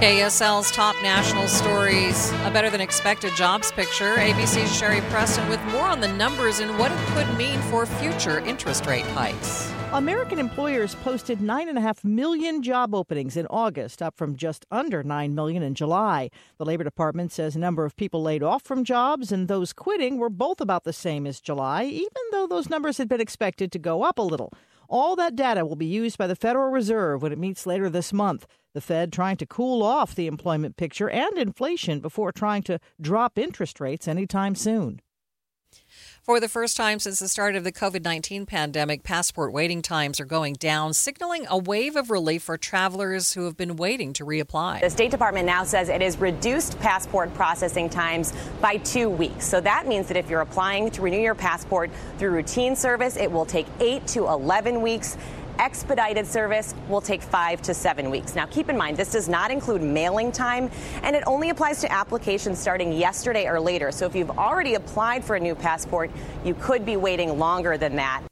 KSL's 0.01 0.73
top 0.73 0.97
national 1.03 1.47
stories. 1.47 2.31
A 2.45 2.51
better 2.51 2.69
than 2.69 2.81
expected 2.81 3.35
jobs 3.37 3.71
picture. 3.71 4.17
ABC's 4.17 4.75
Sherry 4.77 5.01
Preston 5.03 5.49
with 5.49 5.63
more 5.67 5.87
on 5.87 6.01
the 6.01 6.09
numbers 6.09 6.59
and 6.59 6.77
what 6.79 6.91
it 6.91 6.99
could 7.09 7.39
mean 7.39 7.61
for 7.63 7.87
future 7.87 8.41
interest 8.41 8.87
rate 8.87 9.07
hikes. 9.07 9.73
American 9.93 10.41
employers 10.41 10.97
posted 10.97 11.39
9.5 11.39 12.03
million 12.03 12.61
job 12.61 12.93
openings 12.93 13.37
in 13.37 13.47
August, 13.47 14.03
up 14.03 14.17
from 14.17 14.35
just 14.35 14.67
under 14.73 15.05
9 15.05 15.33
million 15.33 15.63
in 15.63 15.75
July. 15.75 16.29
The 16.59 16.65
Labor 16.65 16.83
Department 16.83 17.31
says 17.31 17.55
a 17.55 17.61
number 17.61 17.85
of 17.85 17.95
people 17.95 18.21
laid 18.21 18.43
off 18.43 18.65
from 18.65 18.83
jobs 18.83 19.31
and 19.31 19.47
those 19.47 19.73
quitting 19.73 20.19
were 20.19 20.29
both 20.29 20.61
about 20.61 20.83
the 20.83 20.93
same 20.93 21.25
as 21.25 21.41
July, 21.41 21.85
even 21.85 22.23
though 22.33 22.49
those 22.49 22.69
numbers 22.69 22.99
had 22.99 23.09
been 23.09 23.21
expected 23.21 23.71
to 23.71 23.79
go 23.79 24.03
up 24.03 24.19
a 24.19 24.23
little. 24.23 24.53
All 24.89 25.17
that 25.17 25.37
data 25.37 25.65
will 25.65 25.77
be 25.77 25.87
used 25.87 26.19
by 26.19 26.27
the 26.27 26.37
Federal 26.37 26.71
Reserve 26.71 27.23
when 27.23 27.33
it 27.33 27.39
meets 27.39 27.67
later 27.67 27.89
this 27.89 28.13
month. 28.13 28.47
The 28.75 28.81
Fed 28.81 29.13
trying 29.13 29.37
to 29.39 29.47
cool 29.47 29.83
off 29.83 30.15
the 30.15 30.27
employment 30.27 30.77
picture 30.77 31.09
and 31.09 31.39
inflation 31.39 32.01
before 32.01 32.33
trying 32.33 32.63
to 32.65 32.79
drop 33.01 33.39
interest 33.39 33.81
rates 33.81 34.09
anytime 34.09 34.55
soon. 34.55 35.01
For 36.25 36.41
the 36.41 36.49
first 36.49 36.79
time 36.79 37.01
since 37.01 37.19
the 37.19 37.29
start 37.29 37.55
of 37.55 37.65
the 37.65 37.71
COVID 37.71 38.03
19 38.03 38.47
pandemic, 38.47 39.03
passport 39.03 39.53
waiting 39.53 39.83
times 39.83 40.19
are 40.21 40.25
going 40.25 40.55
down, 40.55 40.95
signaling 40.95 41.45
a 41.51 41.59
wave 41.59 41.97
of 41.97 42.09
relief 42.09 42.45
for 42.45 42.57
travelers 42.57 43.35
who 43.35 43.45
have 43.45 43.59
been 43.59 43.77
waiting 43.77 44.15
to 44.15 44.25
reapply. 44.25 44.81
The 44.81 44.89
State 44.89 45.11
Department 45.11 45.45
now 45.45 45.65
says 45.65 45.91
it 45.91 46.01
has 46.01 46.17
reduced 46.17 46.81
passport 46.81 47.35
processing 47.35 47.91
times 47.91 48.33
by 48.63 48.79
two 48.79 49.11
weeks. 49.11 49.47
So 49.47 49.61
that 49.61 49.87
means 49.87 50.09
that 50.09 50.17
if 50.17 50.31
you're 50.31 50.41
applying 50.41 50.91
to 50.93 51.03
renew 51.03 51.21
your 51.21 51.35
passport 51.35 51.91
through 52.17 52.31
routine 52.31 52.75
service, 52.75 53.19
it 53.19 53.31
will 53.31 53.45
take 53.45 53.67
8 53.79 54.07
to 54.07 54.27
11 54.29 54.81
weeks. 54.81 55.19
Expedited 55.59 56.27
service 56.27 56.75
will 56.89 57.01
take 57.01 57.23
five 57.23 57.63
to 57.63 57.75
seven 57.75 58.11
weeks. 58.11 58.35
Now, 58.35 58.47
keep 58.47 58.69
in 58.69 58.77
mind, 58.77 58.97
this 58.97 59.13
does 59.13 59.29
not 59.29 59.51
include 59.51 59.83
mailing 59.83 60.33
time, 60.33 60.71
and 61.03 61.15
it 61.15 61.23
only 61.27 61.51
applies 61.51 61.81
to 61.83 61.93
applications 61.93 62.59
starting 62.59 62.93
yesterday 62.93 63.47
or 63.47 63.61
later. 63.61 63.93
So 63.93 64.07
if 64.07 64.15
you've 64.15 64.37
already 64.39 64.75
applied 64.75 65.25
for 65.25 65.37
a 65.37 65.41
new 65.41 65.55
passport, 65.55 66.11
you 66.45 66.55
could 66.55 66.85
be 66.85 66.97
waiting 66.97 67.39
longer 67.39 67.79
than 67.79 67.97
that. 67.97 68.23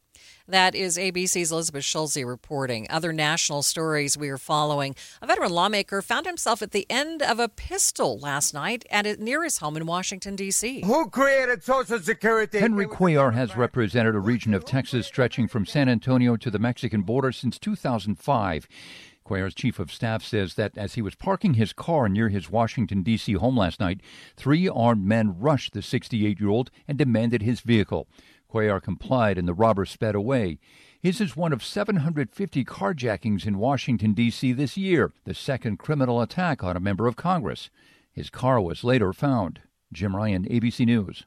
That 0.53 0.75
is 0.75 0.99
ABC's 0.99 1.51
Elizabeth 1.51 1.83
Schulze 1.83 2.23
reporting. 2.23 2.87
Other 2.91 3.11
national 3.11 3.63
stories 3.63 4.19
we 4.19 4.29
are 4.29 4.37
following. 4.37 4.95
A 5.23 5.27
veteran 5.27 5.51
lawmaker 5.51 6.03
found 6.03 6.27
himself 6.27 6.61
at 6.61 6.73
the 6.73 6.87
end 6.91 7.23
of 7.23 7.41
a 7.41 7.49
pistol 7.49 8.19
last 8.19 8.53
night 8.53 8.85
at 8.91 9.19
near 9.19 9.45
his 9.45 9.57
home 9.57 9.79
in 9.79 9.87
Washington, 9.87 10.37
D.C. 10.37 10.83
Who 10.85 11.09
created 11.09 11.65
Social 11.65 11.99
Security? 12.01 12.59
Henry 12.59 12.87
Cuellar 12.87 13.33
has 13.33 13.57
represented 13.57 14.15
a 14.15 14.19
region 14.19 14.53
of 14.53 14.67
Texas 14.67 15.07
stretching 15.07 15.49
from 15.49 15.65
San 15.65 15.89
Antonio 15.89 16.37
to 16.37 16.51
the 16.51 16.59
Mexican 16.59 17.01
border 17.01 17.33
since 17.33 17.59
2005. 17.59 18.69
Cuellar's 19.25 19.55
chief 19.55 19.79
of 19.79 19.91
staff 19.91 20.23
says 20.23 20.57
that 20.57 20.77
as 20.77 20.95
he 20.95 21.01
was 21.01 21.15
parking 21.15 21.55
his 21.55 21.73
car 21.73 22.11
near 22.11 22.29
his 22.29 22.51
Washington, 22.51 23.03
D.C. 23.03 23.33
home 23.35 23.57
last 23.57 23.81
night, 23.81 24.03
three 24.37 24.69
armed 24.69 25.07
men 25.07 25.39
rushed 25.39 25.73
the 25.73 25.81
68 25.81 26.39
year 26.39 26.51
old 26.51 26.71
and 26.87 26.99
demanded 26.99 27.41
his 27.41 27.61
vehicle. 27.61 28.07
Cuellar 28.53 28.83
complied 28.83 29.39
and 29.39 29.49
the 29.49 29.55
robbers 29.55 29.91
sped 29.91 30.15
away. 30.15 30.59
His 31.01 31.23
is 31.23 31.35
one 31.35 31.55
of 31.55 31.65
750 31.65 32.65
carjackings 32.65 33.47
in 33.47 33.57
Washington, 33.57 34.13
D.C. 34.13 34.53
this 34.53 34.77
year, 34.77 35.11
the 35.25 35.33
second 35.33 35.79
criminal 35.79 36.21
attack 36.21 36.63
on 36.63 36.77
a 36.77 36.81
member 36.81 37.07
of 37.07 37.17
Congress. 37.17 37.71
His 38.13 38.29
car 38.29 38.61
was 38.61 38.85
later 38.85 39.15
found. 39.15 39.61
Jim 39.91 40.15
Ryan, 40.15 40.45
ABC 40.45 40.85
News. 40.85 41.25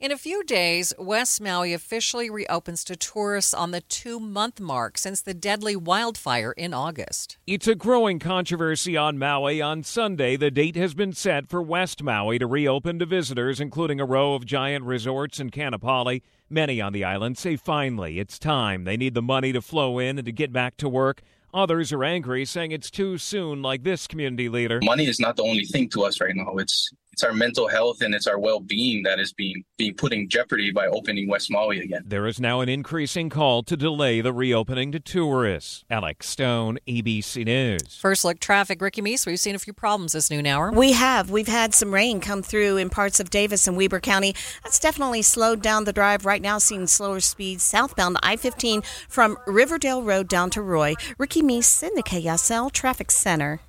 In 0.00 0.10
a 0.10 0.18
few 0.18 0.42
days, 0.42 0.92
West 0.98 1.40
Maui 1.40 1.72
officially 1.72 2.28
reopens 2.28 2.82
to 2.84 2.96
tourists 2.96 3.54
on 3.54 3.70
the 3.70 3.80
two 3.80 4.18
month 4.18 4.58
mark 4.60 4.98
since 4.98 5.22
the 5.22 5.34
deadly 5.34 5.76
wildfire 5.76 6.50
in 6.50 6.74
August. 6.74 7.38
It's 7.46 7.68
a 7.68 7.76
growing 7.76 8.18
controversy 8.18 8.96
on 8.96 9.18
Maui. 9.18 9.62
On 9.62 9.84
Sunday, 9.84 10.36
the 10.36 10.50
date 10.50 10.74
has 10.74 10.94
been 10.94 11.12
set 11.12 11.48
for 11.48 11.62
West 11.62 12.02
Maui 12.02 12.40
to 12.40 12.46
reopen 12.46 12.98
to 12.98 13.06
visitors, 13.06 13.60
including 13.60 14.00
a 14.00 14.04
row 14.04 14.34
of 14.34 14.44
giant 14.44 14.84
resorts 14.84 15.38
in 15.38 15.50
Kaanapali. 15.50 16.22
Many 16.50 16.80
on 16.80 16.92
the 16.92 17.04
island 17.04 17.38
say 17.38 17.54
finally 17.54 18.18
it's 18.18 18.38
time. 18.38 18.82
They 18.84 18.96
need 18.96 19.14
the 19.14 19.22
money 19.22 19.52
to 19.52 19.62
flow 19.62 20.00
in 20.00 20.18
and 20.18 20.26
to 20.26 20.32
get 20.32 20.52
back 20.52 20.76
to 20.78 20.88
work. 20.88 21.22
Others 21.54 21.92
are 21.92 22.02
angry, 22.02 22.44
saying 22.44 22.72
it's 22.72 22.90
too 22.90 23.16
soon, 23.16 23.62
like 23.62 23.84
this 23.84 24.08
community 24.08 24.48
leader. 24.48 24.80
Money 24.82 25.06
is 25.06 25.20
not 25.20 25.36
the 25.36 25.44
only 25.44 25.64
thing 25.64 25.88
to 25.90 26.02
us 26.02 26.20
right 26.20 26.34
now. 26.34 26.56
It's 26.56 26.90
it's 27.14 27.22
our 27.22 27.32
mental 27.32 27.68
health 27.68 28.02
and 28.02 28.12
it's 28.12 28.26
our 28.26 28.40
well-being 28.40 29.04
that 29.04 29.20
is 29.20 29.32
being 29.32 29.62
being 29.78 29.94
put 29.94 30.12
in 30.12 30.28
jeopardy 30.28 30.72
by 30.72 30.88
opening 30.88 31.28
West 31.28 31.48
Maui 31.48 31.78
again. 31.78 32.02
There 32.04 32.26
is 32.26 32.40
now 32.40 32.58
an 32.58 32.68
increasing 32.68 33.28
call 33.28 33.62
to 33.62 33.76
delay 33.76 34.20
the 34.20 34.32
reopening 34.32 34.90
to 34.90 34.98
tourists. 34.98 35.84
Alex 35.88 36.28
Stone, 36.28 36.80
ABC 36.88 37.44
News. 37.44 37.96
First 38.00 38.24
look 38.24 38.40
traffic, 38.40 38.80
Ricky 38.80 39.00
Meese. 39.00 39.26
We've 39.26 39.38
seen 39.38 39.54
a 39.54 39.60
few 39.60 39.72
problems 39.72 40.10
this 40.10 40.28
noon 40.28 40.44
hour. 40.44 40.72
We 40.72 40.90
have. 40.94 41.30
We've 41.30 41.46
had 41.46 41.72
some 41.72 41.94
rain 41.94 42.20
come 42.20 42.42
through 42.42 42.78
in 42.78 42.90
parts 42.90 43.20
of 43.20 43.30
Davis 43.30 43.68
and 43.68 43.76
Weber 43.76 44.00
County. 44.00 44.34
That's 44.64 44.80
definitely 44.80 45.22
slowed 45.22 45.62
down 45.62 45.84
the 45.84 45.92
drive. 45.92 46.26
Right 46.26 46.42
now, 46.42 46.58
seeing 46.58 46.88
slower 46.88 47.20
speeds 47.20 47.62
southbound 47.62 48.16
I-15 48.24 48.84
from 49.08 49.38
Riverdale 49.46 50.02
Road 50.02 50.26
down 50.26 50.50
to 50.50 50.62
Roy. 50.62 50.94
Ricky 51.16 51.42
Meese 51.42 51.84
in 51.84 51.94
the 51.94 52.02
KSL 52.02 52.72
Traffic 52.72 53.12
Center. 53.12 53.60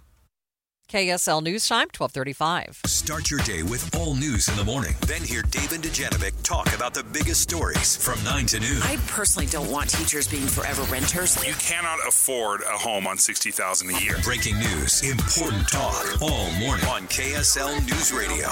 KSL 0.90 1.42
News 1.42 1.68
Time, 1.68 1.88
1235. 1.98 2.82
Start 2.86 3.32
your 3.32 3.40
day 3.42 3.64
with 3.64 3.94
all 3.96 4.14
news 4.14 4.48
in 4.48 4.56
the 4.56 4.64
morning. 4.64 4.94
Then 5.08 5.24
hear 5.24 5.42
David 5.42 5.82
Dujanovic 5.82 6.44
talk 6.44 6.74
about 6.76 6.94
the 6.94 7.04
biggest 7.04 7.42
stories 7.42 7.98
from 7.98 8.24
9 8.24 8.46
to 8.48 8.60
noon. 8.60 8.82
I 8.84 8.98
personally 9.08 9.48
don't 9.48 9.70
want 9.72 9.90
teachers 9.90 10.28
being 10.28 10.46
forever 10.48 10.84
renters. 10.84 11.44
You 11.46 11.54
cannot 11.56 12.00
afford 12.08 12.62
a 12.62 12.78
home 12.78 13.08
on 13.08 13.18
60000 13.18 13.90
a 13.90 14.00
year. 14.00 14.18
Breaking 14.24 14.60
news, 14.60 15.02
important 15.02 15.68
talk, 15.68 16.22
all 16.22 16.52
morning 16.60 16.86
on 16.86 17.08
KSL 17.08 17.84
News 17.86 18.14
Radio. 18.14 18.50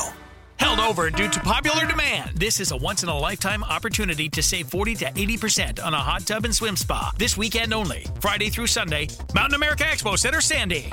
Held 0.59 0.79
over 0.79 1.09
due 1.09 1.29
to 1.29 1.39
popular 1.39 1.85
demand. 1.85 2.37
This 2.37 2.59
is 2.59 2.71
a 2.71 2.77
once 2.77 3.03
in 3.03 3.09
a 3.09 3.17
lifetime 3.17 3.63
opportunity 3.63 4.29
to 4.29 4.41
save 4.41 4.67
40 4.67 4.95
to 4.95 5.05
80% 5.05 5.83
on 5.83 5.93
a 5.93 5.97
hot 5.97 6.25
tub 6.25 6.45
and 6.45 6.55
swim 6.55 6.77
spa. 6.77 7.11
This 7.17 7.37
weekend 7.37 7.73
only, 7.73 8.05
Friday 8.21 8.49
through 8.49 8.67
Sunday, 8.67 9.07
Mountain 9.33 9.55
America 9.55 9.83
Expo 9.83 10.17
Center, 10.17 10.41
Sandy. 10.41 10.91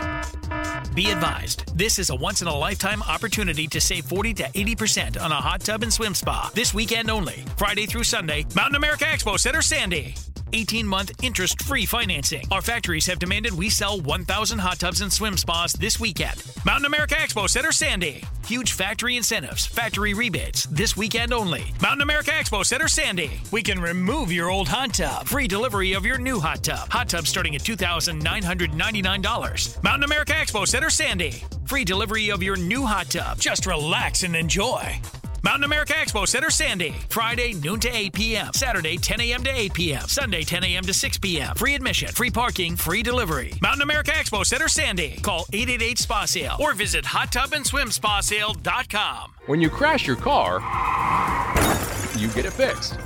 Be 0.95 1.11
advised, 1.11 1.77
this 1.77 1.99
is 1.99 2.11
a 2.11 2.15
once 2.15 2.43
in 2.43 2.49
a 2.49 2.57
lifetime 2.57 3.03
opportunity 3.03 3.67
to 3.69 3.81
save 3.81 4.05
40 4.05 4.35
to 4.35 4.45
80% 4.45 5.21
on 5.21 5.31
a 5.33 5.37
hot 5.37 5.61
tub 5.61 5.83
and 5.83 5.93
swim 5.93 6.15
spa. 6.15 6.51
This 6.55 6.75
weekend 6.75 7.11
only, 7.11 7.45
Friday 7.57 7.87
through 7.87 8.05
Sunday, 8.05 8.47
Mountain 8.55 8.77
America 8.77 9.05
Expo 9.05 9.39
Center, 9.39 9.63
Sandy. 9.63 10.15
18 10.53 10.87
month 10.87 11.13
interest 11.23 11.63
free 11.63 11.87
financing. 11.87 12.47
Our 12.51 12.63
factories 12.63 13.07
have 13.07 13.19
demanded 13.19 13.57
we 13.57 13.71
sell 13.71 14.01
1,000 14.01 14.59
hot 14.59 14.79
tubs 14.79 15.01
and 15.01 15.13
swim 15.13 15.37
spas 15.37 15.73
this 15.75 16.01
weekend. 16.01 16.43
Mountain 16.65 16.87
America 16.87 17.15
Expo 17.15 17.49
Center, 17.49 17.73
Sandy. 17.73 18.25
Huge 18.47 18.73
factory 18.73 19.17
incentives, 19.17 19.67
factory 19.67 20.15
rebates 20.15 20.65
this 20.65 20.97
weekend 20.97 21.33
only. 21.33 21.73
Mountain 21.81 22.03
America 22.03 22.33
Expo 22.33 22.65
Center, 22.65 22.89
Sandy. 22.89 23.41
We 23.53 23.63
can 23.63 23.81
remove 23.81 24.33
your 24.33 24.51
old 24.51 24.69
hot 24.69 24.95
tub. 24.95 25.27
Free 25.27 25.47
delivery 25.47 25.93
of 25.93 26.05
your 26.05 26.19
new 26.19 26.41
hot 26.41 26.65
tub. 26.65 26.91
Hot 26.91 27.09
tub 27.09 27.27
starting 27.27 27.55
at 27.55 27.63
$2,999. 27.63 29.83
Mountain 29.83 30.05
America 30.05 30.33
Expo 30.33 30.67
Center, 30.67 30.91
Sandy. 30.91 31.45
Free 31.67 31.85
delivery 31.85 32.31
of 32.31 32.43
your 32.43 32.57
new 32.57 32.85
hot 32.85 33.11
tub. 33.11 33.39
Just 33.39 33.67
relax 33.67 34.25
and 34.25 34.35
enjoy. 34.35 35.01
Mountain 35.43 35.65
America 35.65 35.95
Expo 35.95 36.29
Center, 36.29 36.51
Sandy. 36.51 36.95
Friday, 37.09 37.55
noon 37.55 37.81
to 37.81 37.89
8 37.89 38.13
p.m. 38.13 38.53
Saturday, 38.53 38.99
10 38.99 39.21
a.m. 39.23 39.43
to 39.45 39.51
8 39.51 39.73
p.m. 39.73 40.03
Sunday, 40.07 40.43
10 40.43 40.65
a.m. 40.65 40.85
to 40.85 40.93
6 40.93 41.17
p.m. 41.19 41.57
Free 41.57 41.75
admission, 41.75 42.09
free 42.09 42.31
parking, 42.31 42.77
free 42.77 43.03
delivery. 43.03 43.55
Mountain 43.63 43.81
America 43.83 44.11
Expo 44.11 44.45
Center, 44.45 44.69
Sandy. 44.69 45.19
Call 45.23 45.47
888 45.53 45.99
Spa 45.99 46.27
Sale 46.27 46.57
or 46.61 46.75
visit 46.75 47.05
hottubandSwimSpaSale.com. 47.07 49.33
When 49.47 49.63
you 49.63 49.71
crash 49.71 50.07
your 50.07 50.17
car, 50.17 50.61
you 52.19 52.29
get 52.29 52.45
it 52.45 52.53
fixed. 52.53 52.97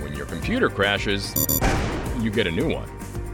When 0.00 0.14
your 0.14 0.26
computer 0.26 0.70
crashes, 0.70 1.34
you 2.20 2.30
get 2.30 2.46
a 2.46 2.50
new 2.50 2.72
one. 2.72 2.88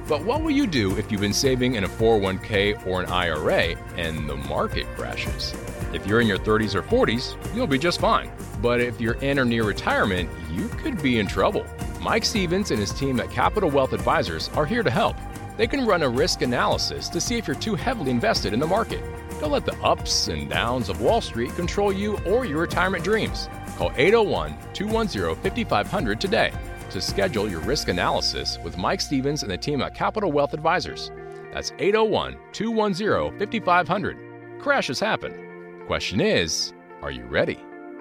But 0.08 0.24
what 0.24 0.40
will 0.42 0.52
you 0.52 0.66
do 0.66 0.96
if 0.96 1.12
you've 1.12 1.20
been 1.20 1.34
saving 1.34 1.74
in 1.74 1.84
a 1.84 1.88
401k 1.88 2.86
or 2.86 3.02
an 3.02 3.10
IRA 3.10 3.76
and 3.96 4.26
the 4.26 4.36
market 4.36 4.86
crashes? 4.96 5.52
If 5.92 6.06
you're 6.06 6.20
in 6.20 6.26
your 6.26 6.38
30s 6.38 6.74
or 6.74 6.82
40s, 6.82 7.36
you'll 7.54 7.66
be 7.66 7.78
just 7.78 8.00
fine. 8.00 8.30
But 8.60 8.80
if 8.80 9.00
you're 9.00 9.14
in 9.14 9.38
or 9.38 9.44
near 9.44 9.64
retirement, 9.64 10.28
you 10.52 10.68
could 10.68 11.00
be 11.02 11.18
in 11.18 11.26
trouble. 11.26 11.64
Mike 12.00 12.24
Stevens 12.24 12.70
and 12.70 12.78
his 12.78 12.92
team 12.92 13.20
at 13.20 13.30
Capital 13.30 13.70
Wealth 13.70 13.92
Advisors 13.92 14.50
are 14.50 14.66
here 14.66 14.82
to 14.82 14.90
help. 14.90 15.16
They 15.56 15.66
can 15.66 15.86
run 15.86 16.02
a 16.02 16.08
risk 16.08 16.42
analysis 16.42 17.08
to 17.08 17.20
see 17.20 17.38
if 17.38 17.46
you're 17.46 17.56
too 17.56 17.74
heavily 17.74 18.10
invested 18.10 18.52
in 18.52 18.60
the 18.60 18.66
market. 18.66 19.02
Don't 19.40 19.50
let 19.50 19.64
the 19.64 19.76
ups 19.82 20.28
and 20.28 20.48
downs 20.48 20.88
of 20.88 21.00
Wall 21.00 21.20
Street 21.20 21.54
control 21.56 21.92
you 21.92 22.18
or 22.26 22.44
your 22.44 22.60
retirement 22.60 23.02
dreams. 23.02 23.48
Call 23.76 23.90
801 23.96 24.56
210 24.74 25.42
5500 25.42 26.20
today 26.20 26.52
to 26.90 27.00
schedule 27.00 27.48
your 27.48 27.60
risk 27.60 27.88
analysis 27.88 28.58
with 28.62 28.76
Mike 28.76 29.00
Stevens 29.00 29.42
and 29.42 29.50
the 29.50 29.56
team 29.56 29.80
at 29.82 29.94
Capital 29.94 30.32
Wealth 30.32 30.54
Advisors. 30.54 31.10
That's 31.52 31.72
801 31.78 32.36
210 32.52 33.38
5500. 33.38 34.60
Crashes 34.60 35.00
happen. 35.00 35.47
Question 35.88 36.20
is, 36.20 36.74
are 37.00 37.10
you 37.10 37.24
ready? 37.24 37.58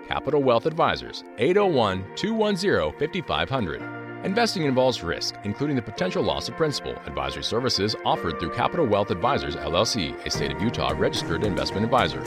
Capital 0.09 0.43
Wealth 0.43 0.65
Advisors, 0.65 1.23
801 1.37 2.03
210 2.17 2.99
5500. 2.99 4.25
Investing 4.25 4.63
involves 4.65 5.03
risk, 5.03 5.35
including 5.45 5.77
the 5.77 5.81
potential 5.81 6.21
loss 6.21 6.49
of 6.49 6.57
principal. 6.57 6.91
Advisory 7.05 7.45
services 7.45 7.95
offered 8.03 8.41
through 8.41 8.51
Capital 8.51 8.85
Wealth 8.85 9.09
Advisors, 9.09 9.55
LLC, 9.55 10.13
a 10.25 10.29
state 10.29 10.51
of 10.51 10.61
Utah 10.61 10.93
registered 10.97 11.45
investment 11.45 11.85
advisor. 11.85 12.21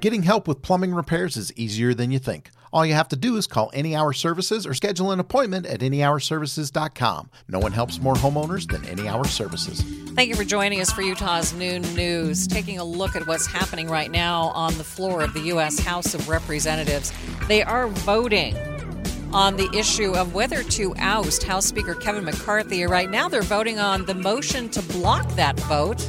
Getting 0.00 0.24
help 0.24 0.48
with 0.48 0.62
plumbing 0.62 0.92
repairs 0.92 1.36
is 1.36 1.52
easier 1.54 1.94
than 1.94 2.10
you 2.10 2.18
think. 2.18 2.50
All 2.72 2.84
you 2.84 2.94
have 2.94 3.08
to 3.08 3.16
do 3.16 3.36
is 3.36 3.46
call 3.46 3.70
Any 3.72 3.96
Hour 3.96 4.12
Services 4.12 4.66
or 4.66 4.74
schedule 4.74 5.10
an 5.10 5.20
appointment 5.20 5.66
at 5.66 5.80
anyhourservices.com. 5.80 7.30
No 7.48 7.58
one 7.58 7.72
helps 7.72 8.00
more 8.00 8.14
homeowners 8.14 8.70
than 8.70 8.84
Any 8.84 9.08
Hour 9.08 9.24
Services. 9.24 9.82
Thank 10.14 10.28
you 10.28 10.34
for 10.34 10.44
joining 10.44 10.80
us 10.80 10.90
for 10.90 11.02
Utah's 11.02 11.52
Noon 11.54 11.82
News. 11.94 12.46
Taking 12.46 12.78
a 12.78 12.84
look 12.84 13.16
at 13.16 13.26
what's 13.26 13.46
happening 13.46 13.88
right 13.88 14.10
now 14.10 14.48
on 14.48 14.76
the 14.78 14.84
floor 14.84 15.22
of 15.22 15.32
the 15.32 15.40
U.S. 15.42 15.78
House 15.78 16.14
of 16.14 16.28
Representatives. 16.28 17.12
They 17.46 17.62
are 17.62 17.88
voting 17.88 18.56
on 19.32 19.56
the 19.56 19.70
issue 19.74 20.14
of 20.14 20.34
whether 20.34 20.62
to 20.62 20.94
oust 20.98 21.42
House 21.42 21.66
Speaker 21.66 21.94
Kevin 21.94 22.24
McCarthy. 22.24 22.84
Right 22.84 23.10
now, 23.10 23.28
they're 23.28 23.42
voting 23.42 23.78
on 23.78 24.06
the 24.06 24.14
motion 24.14 24.68
to 24.70 24.82
block 24.82 25.28
that 25.36 25.58
vote. 25.60 26.08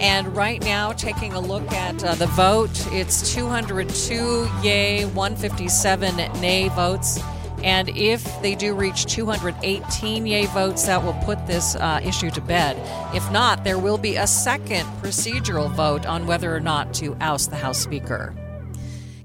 And 0.00 0.34
right 0.36 0.60
now, 0.62 0.92
taking 0.92 1.32
a 1.34 1.40
look 1.40 1.70
at 1.72 2.02
uh, 2.02 2.14
the 2.16 2.26
vote, 2.26 2.70
it's 2.92 3.32
202 3.34 4.48
yay, 4.62 5.04
157 5.04 6.16
nay 6.40 6.68
votes. 6.70 7.20
And 7.62 7.88
if 7.90 8.22
they 8.42 8.54
do 8.54 8.74
reach 8.74 9.06
218 9.06 10.26
yay 10.26 10.46
votes, 10.46 10.84
that 10.86 11.02
will 11.02 11.14
put 11.24 11.46
this 11.46 11.76
uh, 11.76 12.00
issue 12.04 12.30
to 12.30 12.40
bed. 12.40 12.76
If 13.14 13.30
not, 13.32 13.64
there 13.64 13.78
will 13.78 13.96
be 13.96 14.16
a 14.16 14.26
second 14.26 14.84
procedural 15.00 15.70
vote 15.74 16.04
on 16.04 16.26
whether 16.26 16.54
or 16.54 16.60
not 16.60 16.92
to 16.94 17.16
oust 17.20 17.50
the 17.50 17.56
House 17.56 17.78
Speaker. 17.78 18.34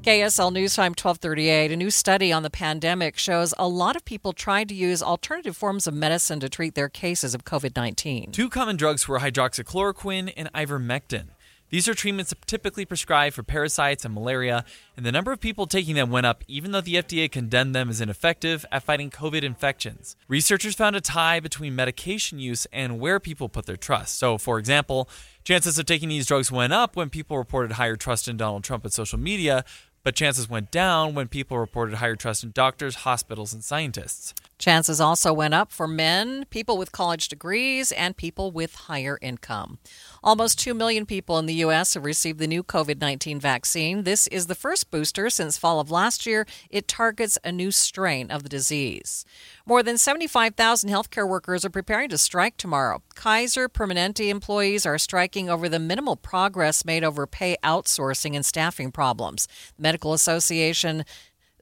KSL 0.09 0.51
News 0.51 0.73
Time 0.73 0.93
1238. 0.93 1.71
A 1.71 1.75
new 1.75 1.91
study 1.91 2.33
on 2.33 2.41
the 2.41 2.49
pandemic 2.49 3.15
shows 3.15 3.53
a 3.59 3.67
lot 3.67 3.95
of 3.95 4.03
people 4.05 4.33
tried 4.33 4.67
to 4.69 4.73
use 4.73 5.03
alternative 5.03 5.55
forms 5.55 5.85
of 5.85 5.93
medicine 5.93 6.39
to 6.39 6.49
treat 6.49 6.73
their 6.73 6.89
cases 6.89 7.35
of 7.35 7.43
COVID 7.43 7.75
19. 7.75 8.31
Two 8.31 8.49
common 8.49 8.75
drugs 8.75 9.07
were 9.07 9.19
hydroxychloroquine 9.19 10.33
and 10.35 10.51
ivermectin. 10.53 11.25
These 11.69 11.87
are 11.87 11.93
treatments 11.93 12.33
typically 12.47 12.83
prescribed 12.85 13.35
for 13.35 13.43
parasites 13.43 14.03
and 14.03 14.15
malaria, 14.15 14.65
and 14.97 15.05
the 15.05 15.11
number 15.11 15.31
of 15.31 15.39
people 15.39 15.67
taking 15.67 15.93
them 15.93 16.09
went 16.09 16.25
up 16.25 16.43
even 16.47 16.71
though 16.71 16.81
the 16.81 16.95
FDA 16.95 17.31
condemned 17.31 17.75
them 17.75 17.89
as 17.89 18.01
ineffective 18.01 18.65
at 18.71 18.81
fighting 18.81 19.11
COVID 19.11 19.43
infections. 19.43 20.15
Researchers 20.27 20.73
found 20.73 20.95
a 20.95 21.01
tie 21.01 21.39
between 21.39 21.75
medication 21.75 22.39
use 22.39 22.65
and 22.73 22.99
where 22.99 23.19
people 23.19 23.49
put 23.49 23.67
their 23.67 23.77
trust. 23.77 24.17
So, 24.17 24.39
for 24.39 24.57
example, 24.57 25.07
chances 25.43 25.77
of 25.77 25.85
taking 25.85 26.09
these 26.09 26.25
drugs 26.25 26.51
went 26.51 26.73
up 26.73 26.95
when 26.95 27.11
people 27.11 27.37
reported 27.37 27.73
higher 27.73 27.95
trust 27.95 28.27
in 28.27 28.35
Donald 28.35 28.63
Trump 28.63 28.83
at 28.83 28.91
social 28.91 29.19
media, 29.19 29.63
but 30.03 30.15
chances 30.15 30.49
went 30.49 30.71
down 30.71 31.15
when 31.15 31.27
people 31.27 31.57
reported 31.57 31.95
higher 31.95 32.15
trust 32.15 32.43
in 32.43 32.51
doctors, 32.51 32.95
hospitals, 32.95 33.53
and 33.53 33.63
scientists. 33.63 34.33
Chances 34.57 34.99
also 34.99 35.31
went 35.31 35.53
up 35.53 35.71
for 35.71 35.87
men, 35.87 36.45
people 36.49 36.77
with 36.77 36.91
college 36.91 37.29
degrees, 37.29 37.93
and 37.93 38.17
people 38.17 38.51
with 38.51 38.75
higher 38.75 39.17
income. 39.21 39.79
Almost 40.21 40.59
2 40.59 40.73
million 40.73 41.05
people 41.05 41.39
in 41.39 41.45
the 41.45 41.53
U.S. 41.55 41.93
have 41.93 42.03
received 42.03 42.39
the 42.39 42.47
new 42.47 42.61
COVID 42.61 42.99
19 42.99 43.39
vaccine. 43.39 44.03
This 44.03 44.27
is 44.27 44.47
the 44.47 44.55
first 44.55 44.91
booster 44.91 45.29
since 45.29 45.57
fall 45.57 45.79
of 45.79 45.91
last 45.91 46.25
year. 46.25 46.45
It 46.69 46.89
targets 46.89 47.37
a 47.43 47.53
new 47.53 47.71
strain 47.71 48.29
of 48.29 48.43
the 48.43 48.49
disease. 48.49 49.23
More 49.69 49.83
than 49.83 49.99
75,000 49.99 50.89
healthcare 50.89 51.29
workers 51.29 51.63
are 51.63 51.69
preparing 51.69 52.09
to 52.09 52.17
strike 52.17 52.57
tomorrow. 52.57 53.03
Kaiser 53.13 53.69
Permanente 53.69 54.27
employees 54.27 54.83
are 54.83 54.97
striking 54.97 55.47
over 55.47 55.69
the 55.69 55.77
minimal 55.77 56.15
progress 56.15 56.83
made 56.83 57.03
over 57.03 57.27
pay 57.27 57.55
outsourcing 57.63 58.35
and 58.35 58.43
staffing 58.43 58.91
problems. 58.91 59.47
The 59.77 59.83
Medical 59.83 60.13
Association 60.13 61.05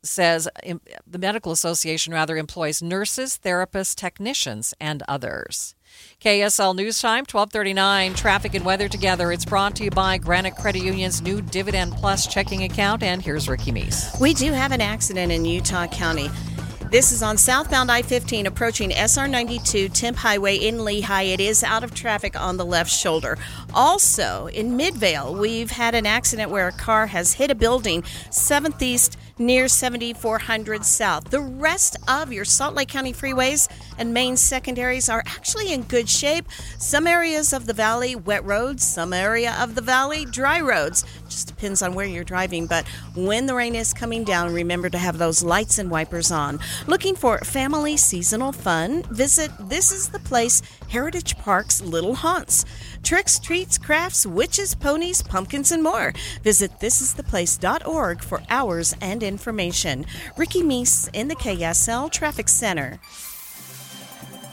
says 0.03 0.47
the 1.05 1.19
medical 1.19 1.51
association 1.51 2.13
rather 2.13 2.37
employs 2.37 2.81
nurses, 2.81 3.37
therapists, 3.43 3.93
technicians, 3.93 4.73
and 4.79 5.03
others. 5.09 5.75
KSL 6.21 6.77
News 6.77 7.01
Time, 7.01 7.25
1239. 7.29 8.13
Traffic 8.13 8.55
and 8.55 8.63
weather 8.63 8.87
together. 8.87 9.33
It's 9.33 9.43
brought 9.43 9.75
to 9.75 9.83
you 9.83 9.91
by 9.91 10.17
Granite 10.17 10.55
Credit 10.55 10.81
Union's 10.81 11.21
new 11.21 11.41
Dividend 11.41 11.91
Plus 11.91 12.25
checking 12.25 12.63
account. 12.63 13.03
And 13.03 13.21
here's 13.21 13.49
Ricky 13.49 13.73
Meese. 13.73 14.17
We 14.21 14.33
do 14.33 14.53
have 14.53 14.71
an 14.71 14.79
accident 14.79 15.33
in 15.33 15.43
Utah 15.43 15.87
County. 15.87 16.29
This 16.89 17.11
is 17.11 17.21
on 17.21 17.35
southbound 17.37 17.91
I 17.91 18.01
15 18.01 18.45
approaching 18.45 18.93
SR 18.93 19.27
92 19.27 19.89
Timp 19.89 20.15
Highway 20.15 20.55
in 20.55 20.77
Lehi. 20.77 21.33
It 21.33 21.41
is 21.41 21.61
out 21.61 21.83
of 21.83 21.93
traffic 21.93 22.39
on 22.39 22.55
the 22.55 22.65
left 22.65 22.89
shoulder. 22.89 23.37
Also, 23.73 24.47
in 24.47 24.77
Midvale, 24.77 25.35
we've 25.35 25.71
had 25.71 25.95
an 25.95 26.05
accident 26.05 26.49
where 26.49 26.69
a 26.69 26.71
car 26.71 27.07
has 27.07 27.33
hit 27.33 27.51
a 27.51 27.55
building 27.55 28.03
7th 28.31 28.81
East 28.81 29.17
near 29.39 29.67
7400 29.67 30.83
South. 30.83 31.29
The 31.29 31.41
rest 31.41 31.97
of 32.07 32.31
your 32.31 32.45
Salt 32.45 32.75
Lake 32.75 32.89
County 32.89 33.13
freeways 33.13 33.69
and 33.97 34.13
main 34.13 34.37
secondaries 34.37 35.09
are 35.09 35.23
actually 35.25 35.73
in 35.73 35.83
good 35.83 36.09
shape. 36.09 36.45
Some 36.77 37.07
areas 37.07 37.53
of 37.53 37.65
the 37.65 37.73
valley, 37.73 38.15
wet 38.15 38.43
roads, 38.43 38.85
some 38.85 39.13
area 39.13 39.55
of 39.59 39.75
the 39.75 39.81
valley, 39.81 40.25
dry 40.25 40.59
roads. 40.61 41.03
Just 41.29 41.47
depends 41.47 41.81
on 41.81 41.93
where 41.93 42.05
you're 42.05 42.23
driving. 42.23 42.67
But 42.67 42.87
when 43.15 43.45
the 43.45 43.55
rain 43.55 43.75
is 43.75 43.93
coming 43.93 44.23
down, 44.23 44.53
remember 44.53 44.89
to 44.89 44.97
have 44.97 45.17
those 45.17 45.43
lights 45.43 45.77
and 45.77 45.91
wipers 45.91 46.31
on. 46.31 46.59
Looking 46.87 47.15
for 47.15 47.39
family 47.39 47.97
seasonal 47.97 48.51
fun? 48.51 49.03
Visit 49.03 49.51
This 49.59 49.91
is 49.91 50.09
the 50.09 50.19
Place 50.19 50.61
Heritage 50.89 51.37
Park's 51.37 51.81
Little 51.81 52.15
Haunts. 52.15 52.65
Tricks, 53.03 53.39
treats, 53.39 53.77
crafts, 53.77 54.25
witches, 54.25 54.75
ponies, 54.75 55.21
pumpkins, 55.21 55.71
and 55.71 55.83
more. 55.83 56.13
Visit 56.43 56.71
thisistheplace.org 56.79 58.21
for 58.21 58.41
hours 58.49 58.95
and 59.01 59.23
information. 59.23 60.05
Ricky 60.37 60.61
Meese 60.61 61.09
in 61.13 61.27
the 61.27 61.35
KSL 61.35 62.11
Traffic 62.11 62.49
Center. 62.49 62.99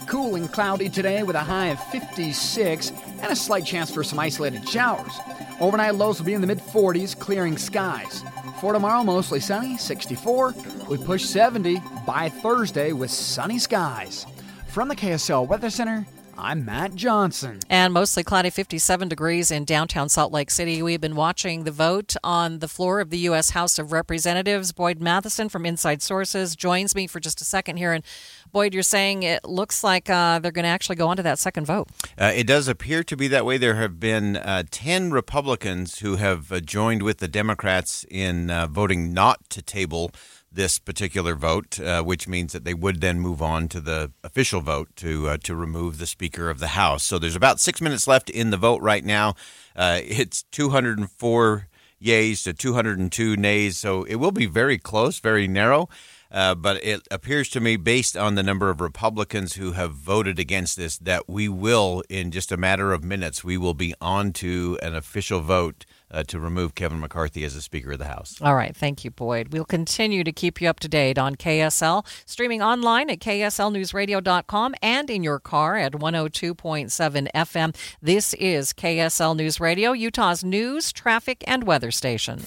Cool 0.06 0.36
and 0.36 0.52
cloudy 0.52 0.88
today 0.88 1.22
with 1.22 1.34
a 1.34 1.40
high 1.40 1.68
of 1.68 1.82
56 1.90 2.92
and 3.22 3.32
a 3.32 3.36
slight 3.36 3.64
chance 3.64 3.90
for 3.90 4.04
some 4.04 4.18
isolated 4.18 4.68
showers. 4.68 5.12
Overnight 5.60 5.94
lows 5.94 6.18
will 6.18 6.26
be 6.26 6.34
in 6.34 6.40
the 6.40 6.46
mid 6.46 6.58
40s, 6.58 7.18
clearing 7.18 7.56
skies. 7.56 8.22
For 8.60 8.72
tomorrow, 8.72 9.02
mostly 9.02 9.40
sunny, 9.40 9.76
64. 9.78 10.54
We 10.88 10.98
push 10.98 11.24
70 11.24 11.82
by 12.06 12.28
Thursday 12.28 12.92
with 12.92 13.10
sunny 13.10 13.58
skies. 13.58 14.26
From 14.68 14.88
the 14.88 14.96
KSL 14.96 15.48
Weather 15.48 15.70
Center, 15.70 16.06
I'm 16.36 16.64
Matt 16.64 16.94
Johnson. 16.94 17.60
And 17.70 17.92
mostly 17.92 18.24
cloudy 18.24 18.50
57 18.50 19.08
degrees 19.08 19.50
in 19.50 19.64
downtown 19.64 20.08
Salt 20.08 20.32
Lake 20.32 20.50
City. 20.50 20.82
We've 20.82 21.00
been 21.00 21.14
watching 21.14 21.64
the 21.64 21.70
vote 21.70 22.16
on 22.24 22.58
the 22.58 22.68
floor 22.68 23.00
of 23.00 23.10
the 23.10 23.18
U.S. 23.18 23.50
House 23.50 23.78
of 23.78 23.92
Representatives. 23.92 24.72
Boyd 24.72 25.00
Matheson 25.00 25.48
from 25.48 25.64
Inside 25.64 26.02
Sources 26.02 26.56
joins 26.56 26.94
me 26.94 27.06
for 27.06 27.20
just 27.20 27.40
a 27.40 27.44
second 27.44 27.76
here. 27.76 27.92
And 27.92 28.04
Boyd, 28.52 28.74
you're 28.74 28.82
saying 28.82 29.22
it 29.22 29.44
looks 29.44 29.84
like 29.84 30.10
uh, 30.10 30.40
they're 30.40 30.52
going 30.52 30.64
to 30.64 30.68
actually 30.68 30.96
go 30.96 31.08
on 31.08 31.16
to 31.16 31.22
that 31.22 31.38
second 31.38 31.66
vote. 31.66 31.88
Uh, 32.18 32.32
it 32.34 32.46
does 32.46 32.68
appear 32.68 33.04
to 33.04 33.16
be 33.16 33.28
that 33.28 33.44
way. 33.44 33.56
There 33.56 33.76
have 33.76 34.00
been 34.00 34.36
uh, 34.36 34.64
10 34.70 35.12
Republicans 35.12 36.00
who 36.00 36.16
have 36.16 36.50
uh, 36.50 36.60
joined 36.60 37.02
with 37.02 37.18
the 37.18 37.28
Democrats 37.28 38.04
in 38.10 38.50
uh, 38.50 38.66
voting 38.66 39.12
not 39.12 39.48
to 39.50 39.62
table 39.62 40.10
this 40.54 40.78
particular 40.78 41.34
vote, 41.34 41.80
uh, 41.80 42.02
which 42.02 42.28
means 42.28 42.52
that 42.52 42.64
they 42.64 42.74
would 42.74 43.00
then 43.00 43.20
move 43.20 43.42
on 43.42 43.68
to 43.68 43.80
the 43.80 44.12
official 44.22 44.60
vote 44.60 44.88
to 44.96 45.28
uh, 45.28 45.36
to 45.44 45.54
remove 45.54 45.98
the 45.98 46.06
Speaker 46.06 46.50
of 46.50 46.58
the 46.58 46.68
House. 46.68 47.02
So 47.02 47.18
there's 47.18 47.36
about 47.36 47.60
six 47.60 47.80
minutes 47.80 48.06
left 48.06 48.30
in 48.30 48.50
the 48.50 48.56
vote 48.56 48.80
right 48.80 49.04
now. 49.04 49.34
Uh, 49.76 50.00
it's 50.02 50.44
204 50.52 51.68
yays 52.02 52.42
to 52.44 52.52
202 52.52 53.36
nays, 53.36 53.78
so 53.78 54.04
it 54.04 54.16
will 54.16 54.32
be 54.32 54.46
very 54.46 54.78
close, 54.78 55.18
very 55.18 55.48
narrow. 55.48 55.88
Uh, 56.30 56.54
but 56.54 56.82
it 56.84 57.06
appears 57.12 57.48
to 57.48 57.60
me, 57.60 57.76
based 57.76 58.16
on 58.16 58.34
the 58.34 58.42
number 58.42 58.68
of 58.68 58.80
Republicans 58.80 59.54
who 59.54 59.72
have 59.72 59.92
voted 59.92 60.38
against 60.38 60.76
this, 60.76 60.98
that 60.98 61.28
we 61.28 61.48
will, 61.48 62.02
in 62.08 62.32
just 62.32 62.50
a 62.50 62.56
matter 62.56 62.92
of 62.92 63.04
minutes, 63.04 63.44
we 63.44 63.56
will 63.56 63.74
be 63.74 63.94
on 64.00 64.32
to 64.32 64.76
an 64.82 64.96
official 64.96 65.40
vote 65.40 65.86
uh, 66.10 66.22
to 66.24 66.38
remove 66.38 66.74
Kevin 66.74 67.00
McCarthy 67.00 67.44
as 67.44 67.54
the 67.54 67.60
Speaker 67.60 67.92
of 67.92 67.98
the 67.98 68.06
House. 68.06 68.40
All 68.40 68.54
right. 68.54 68.76
Thank 68.76 69.04
you, 69.04 69.10
Boyd. 69.10 69.48
We'll 69.52 69.64
continue 69.64 70.24
to 70.24 70.32
keep 70.32 70.60
you 70.60 70.68
up 70.68 70.80
to 70.80 70.88
date 70.88 71.18
on 71.18 71.36
KSL, 71.36 72.06
streaming 72.26 72.62
online 72.62 73.10
at 73.10 73.18
kslnewsradio.com 73.18 74.74
and 74.82 75.10
in 75.10 75.22
your 75.22 75.40
car 75.40 75.76
at 75.76 75.92
102.7 75.92 77.28
FM. 77.34 77.76
This 78.00 78.34
is 78.34 78.72
KSL 78.72 79.36
News 79.36 79.60
Radio, 79.60 79.92
Utah's 79.92 80.44
news, 80.44 80.92
traffic, 80.92 81.42
and 81.46 81.64
weather 81.64 81.90
station. 81.90 82.40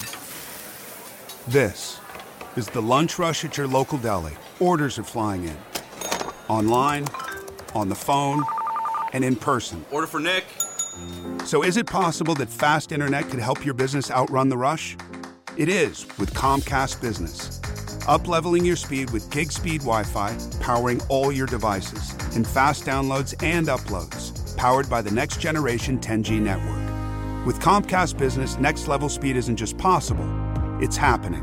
This 1.48 2.00
is 2.56 2.68
the 2.68 2.82
lunch 2.82 3.18
rush 3.18 3.44
at 3.44 3.56
your 3.56 3.66
local 3.66 3.98
deli. 3.98 4.32
Orders 4.60 4.98
are 4.98 5.04
flying 5.04 5.44
in. 5.44 5.56
Online, 6.48 7.06
on 7.74 7.88
the 7.88 7.94
phone, 7.94 8.42
and 9.12 9.24
in 9.24 9.36
person. 9.36 9.84
Order 9.90 10.06
for 10.06 10.20
Nick. 10.20 10.44
So, 11.44 11.62
is 11.64 11.76
it 11.76 11.86
possible 11.86 12.34
that 12.34 12.48
fast 12.48 12.92
internet 12.92 13.28
could 13.30 13.40
help 13.40 13.64
your 13.64 13.74
business 13.74 14.10
outrun 14.10 14.48
the 14.48 14.56
rush? 14.56 14.96
It 15.56 15.68
is 15.68 16.06
with 16.18 16.34
Comcast 16.34 17.00
Business. 17.00 17.58
Upleveling 18.08 18.64
your 18.64 18.76
speed 18.76 19.10
with 19.10 19.30
gig 19.30 19.50
speed 19.50 19.80
Wi 19.80 20.02
Fi, 20.02 20.36
powering 20.60 21.00
all 21.08 21.32
your 21.32 21.46
devices, 21.46 22.12
and 22.36 22.46
fast 22.46 22.84
downloads 22.84 23.34
and 23.42 23.66
uploads, 23.66 24.56
powered 24.56 24.88
by 24.88 25.02
the 25.02 25.10
next 25.10 25.40
generation 25.40 25.98
10G 25.98 26.40
network. 26.40 27.46
With 27.46 27.60
Comcast 27.60 28.18
Business, 28.18 28.58
next 28.58 28.88
level 28.88 29.08
speed 29.08 29.36
isn't 29.36 29.56
just 29.56 29.78
possible, 29.78 30.28
it's 30.80 30.96
happening. 30.96 31.42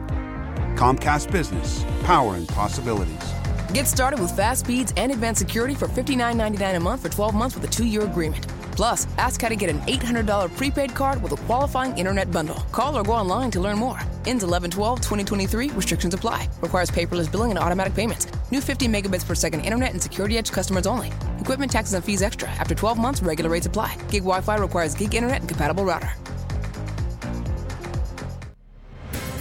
Comcast 0.76 1.32
Business, 1.32 1.84
powering 2.04 2.46
possibilities. 2.48 3.34
Get 3.74 3.88
started 3.88 4.20
with 4.20 4.32
fast 4.36 4.66
speeds 4.66 4.94
and 4.98 5.12
advanced 5.12 5.40
security 5.40 5.74
for 5.74 5.88
$59.99 5.88 6.78
a 6.78 6.80
month 6.80 7.02
for 7.02 7.10
12 7.10 7.34
months 7.34 7.56
with 7.56 7.64
a 7.64 7.68
two 7.68 7.86
year 7.86 8.04
agreement. 8.04 8.46
Plus, 8.76 9.08
ask 9.18 9.40
how 9.40 9.48
to 9.48 9.56
get 9.56 9.70
an 9.70 9.80
$800 9.82 10.54
prepaid 10.58 10.94
card 10.94 11.22
with 11.24 11.32
a 11.32 11.38
qualifying 11.46 11.98
internet 11.98 12.30
bundle. 12.32 12.56
Call 12.74 12.98
or 12.98 13.04
go 13.04 13.14
online 13.14 13.50
to 13.52 13.62
learn 13.62 13.78
more. 13.78 14.02
Ends 14.26 14.44
11 14.44 14.72
12 14.72 15.00
2023. 15.00 15.70
Restrictions 15.70 16.14
apply. 16.14 16.50
Requires 16.62 16.92
paperless 16.92 17.32
billing 17.32 17.52
and 17.52 17.60
automatic 17.60 17.94
payments. 17.94 18.28
New 18.52 18.60
50 18.60 18.88
megabits 18.88 19.26
per 19.26 19.34
second 19.34 19.62
internet 19.62 19.92
and 19.92 20.02
security 20.02 20.38
edge 20.38 20.52
customers 20.52 20.88
only. 20.88 21.12
Equipment 21.40 21.72
taxes 21.72 21.94
and 21.94 22.04
fees 22.04 22.22
extra. 22.22 22.50
After 22.50 22.76
12 22.76 22.98
months, 22.98 23.22
regular 23.22 23.50
rates 23.50 23.66
apply. 23.66 23.96
Gig 24.10 24.24
Wi 24.24 24.42
Fi 24.42 24.58
requires 24.58 24.94
gig 24.94 25.16
internet 25.16 25.40
and 25.40 25.48
compatible 25.48 25.86
router. 25.86 26.12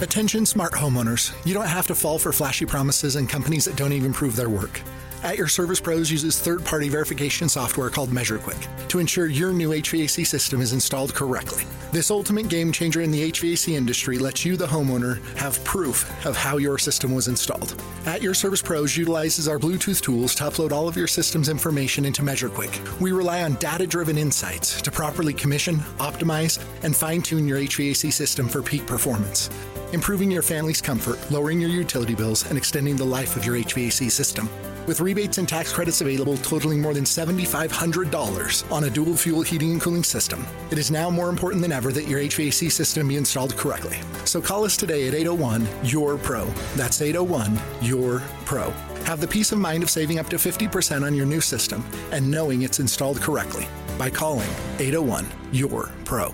Attention 0.01 0.45
smart 0.45 0.73
homeowners. 0.73 1.33
You 1.45 1.53
don't 1.53 1.67
have 1.67 1.87
to 1.87 1.95
fall 1.95 2.19
for 2.19 2.31
flashy 2.31 2.65
promises 2.65 3.15
and 3.15 3.27
companies 3.27 3.65
that 3.65 3.75
don't 3.75 3.93
even 3.93 4.13
prove 4.13 4.35
their 4.35 4.49
work. 4.49 4.81
At 5.25 5.39
Your 5.39 5.47
Service 5.47 5.79
Pros 5.79 6.11
uses 6.11 6.37
third 6.37 6.63
party 6.63 6.87
verification 6.87 7.49
software 7.49 7.89
called 7.89 8.11
MeasureQuick 8.11 8.87
to 8.89 8.99
ensure 8.99 9.25
your 9.25 9.53
new 9.53 9.71
HVAC 9.71 10.23
system 10.23 10.61
is 10.61 10.71
installed 10.71 11.15
correctly. 11.15 11.63
This 11.91 12.11
ultimate 12.11 12.47
game 12.47 12.71
changer 12.71 13.01
in 13.01 13.09
the 13.09 13.31
HVAC 13.31 13.73
industry 13.73 14.19
lets 14.19 14.45
you, 14.45 14.55
the 14.55 14.67
homeowner, 14.67 15.19
have 15.35 15.63
proof 15.63 16.07
of 16.27 16.37
how 16.37 16.57
your 16.57 16.77
system 16.77 17.11
was 17.11 17.27
installed. 17.27 17.73
At 18.05 18.21
Your 18.21 18.35
Service 18.35 18.61
Pros 18.61 18.95
utilizes 18.95 19.47
our 19.47 19.57
Bluetooth 19.57 19.99
tools 19.99 20.35
to 20.35 20.43
upload 20.43 20.71
all 20.71 20.87
of 20.87 20.95
your 20.95 21.07
system's 21.07 21.49
information 21.49 22.05
into 22.05 22.21
MeasureQuick. 22.21 23.01
We 23.01 23.11
rely 23.11 23.41
on 23.41 23.55
data 23.55 23.87
driven 23.87 24.19
insights 24.19 24.79
to 24.83 24.91
properly 24.91 25.33
commission, 25.33 25.77
optimize, 25.97 26.63
and 26.83 26.95
fine 26.95 27.23
tune 27.23 27.47
your 27.47 27.57
HVAC 27.57 28.13
system 28.13 28.47
for 28.47 28.61
peak 28.61 28.85
performance 28.85 29.49
improving 29.91 30.29
your 30.29 30.41
family's 30.41 30.81
comfort, 30.81 31.19
lowering 31.31 31.61
your 31.61 31.69
utility 31.69 32.15
bills, 32.15 32.45
and 32.49 32.57
extending 32.57 32.97
the 32.97 33.03
life 33.03 33.37
of 33.37 33.45
your 33.45 33.55
HVAC 33.55 34.11
system. 34.11 34.49
With 34.87 34.99
rebates 34.99 35.39
and 35.39 35.49
tax 35.49 35.73
credits 35.73 36.01
available 36.01 36.37
totaling 36.37 36.79
more 36.79 36.93
than 36.93 37.05
$7,500 37.05 38.71
on 38.71 38.83
a 38.83 38.89
dual 38.89 39.15
fuel 39.15 39.41
heating 39.41 39.71
and 39.71 39.81
cooling 39.81 40.03
system, 40.03 40.45
it 40.69 40.77
is 40.77 40.91
now 40.91 41.09
more 41.09 41.29
important 41.29 41.63
than 41.63 41.71
ever 41.71 41.91
that 41.91 42.07
your 42.07 42.19
HVAC 42.19 42.71
system 42.71 43.07
be 43.07 43.17
installed 43.17 43.57
correctly. 43.57 43.97
So 44.25 44.39
call 44.39 44.63
us 44.63 44.77
today 44.77 45.07
at 45.07 45.15
801 45.15 45.67
Your 45.83 46.17
Pro. 46.17 46.45
That's 46.75 47.01
801 47.01 47.59
Your 47.81 48.19
Pro. 48.45 48.69
Have 49.05 49.19
the 49.19 49.27
peace 49.27 49.51
of 49.51 49.57
mind 49.57 49.81
of 49.81 49.89
saving 49.89 50.19
up 50.19 50.29
to 50.29 50.35
50% 50.35 51.03
on 51.03 51.15
your 51.15 51.25
new 51.25 51.41
system 51.41 51.83
and 52.11 52.29
knowing 52.29 52.61
it's 52.61 52.79
installed 52.79 53.19
correctly 53.21 53.67
by 53.97 54.11
calling 54.11 54.49
801 54.77 55.27
Your 55.51 55.89
Pro. 56.03 56.31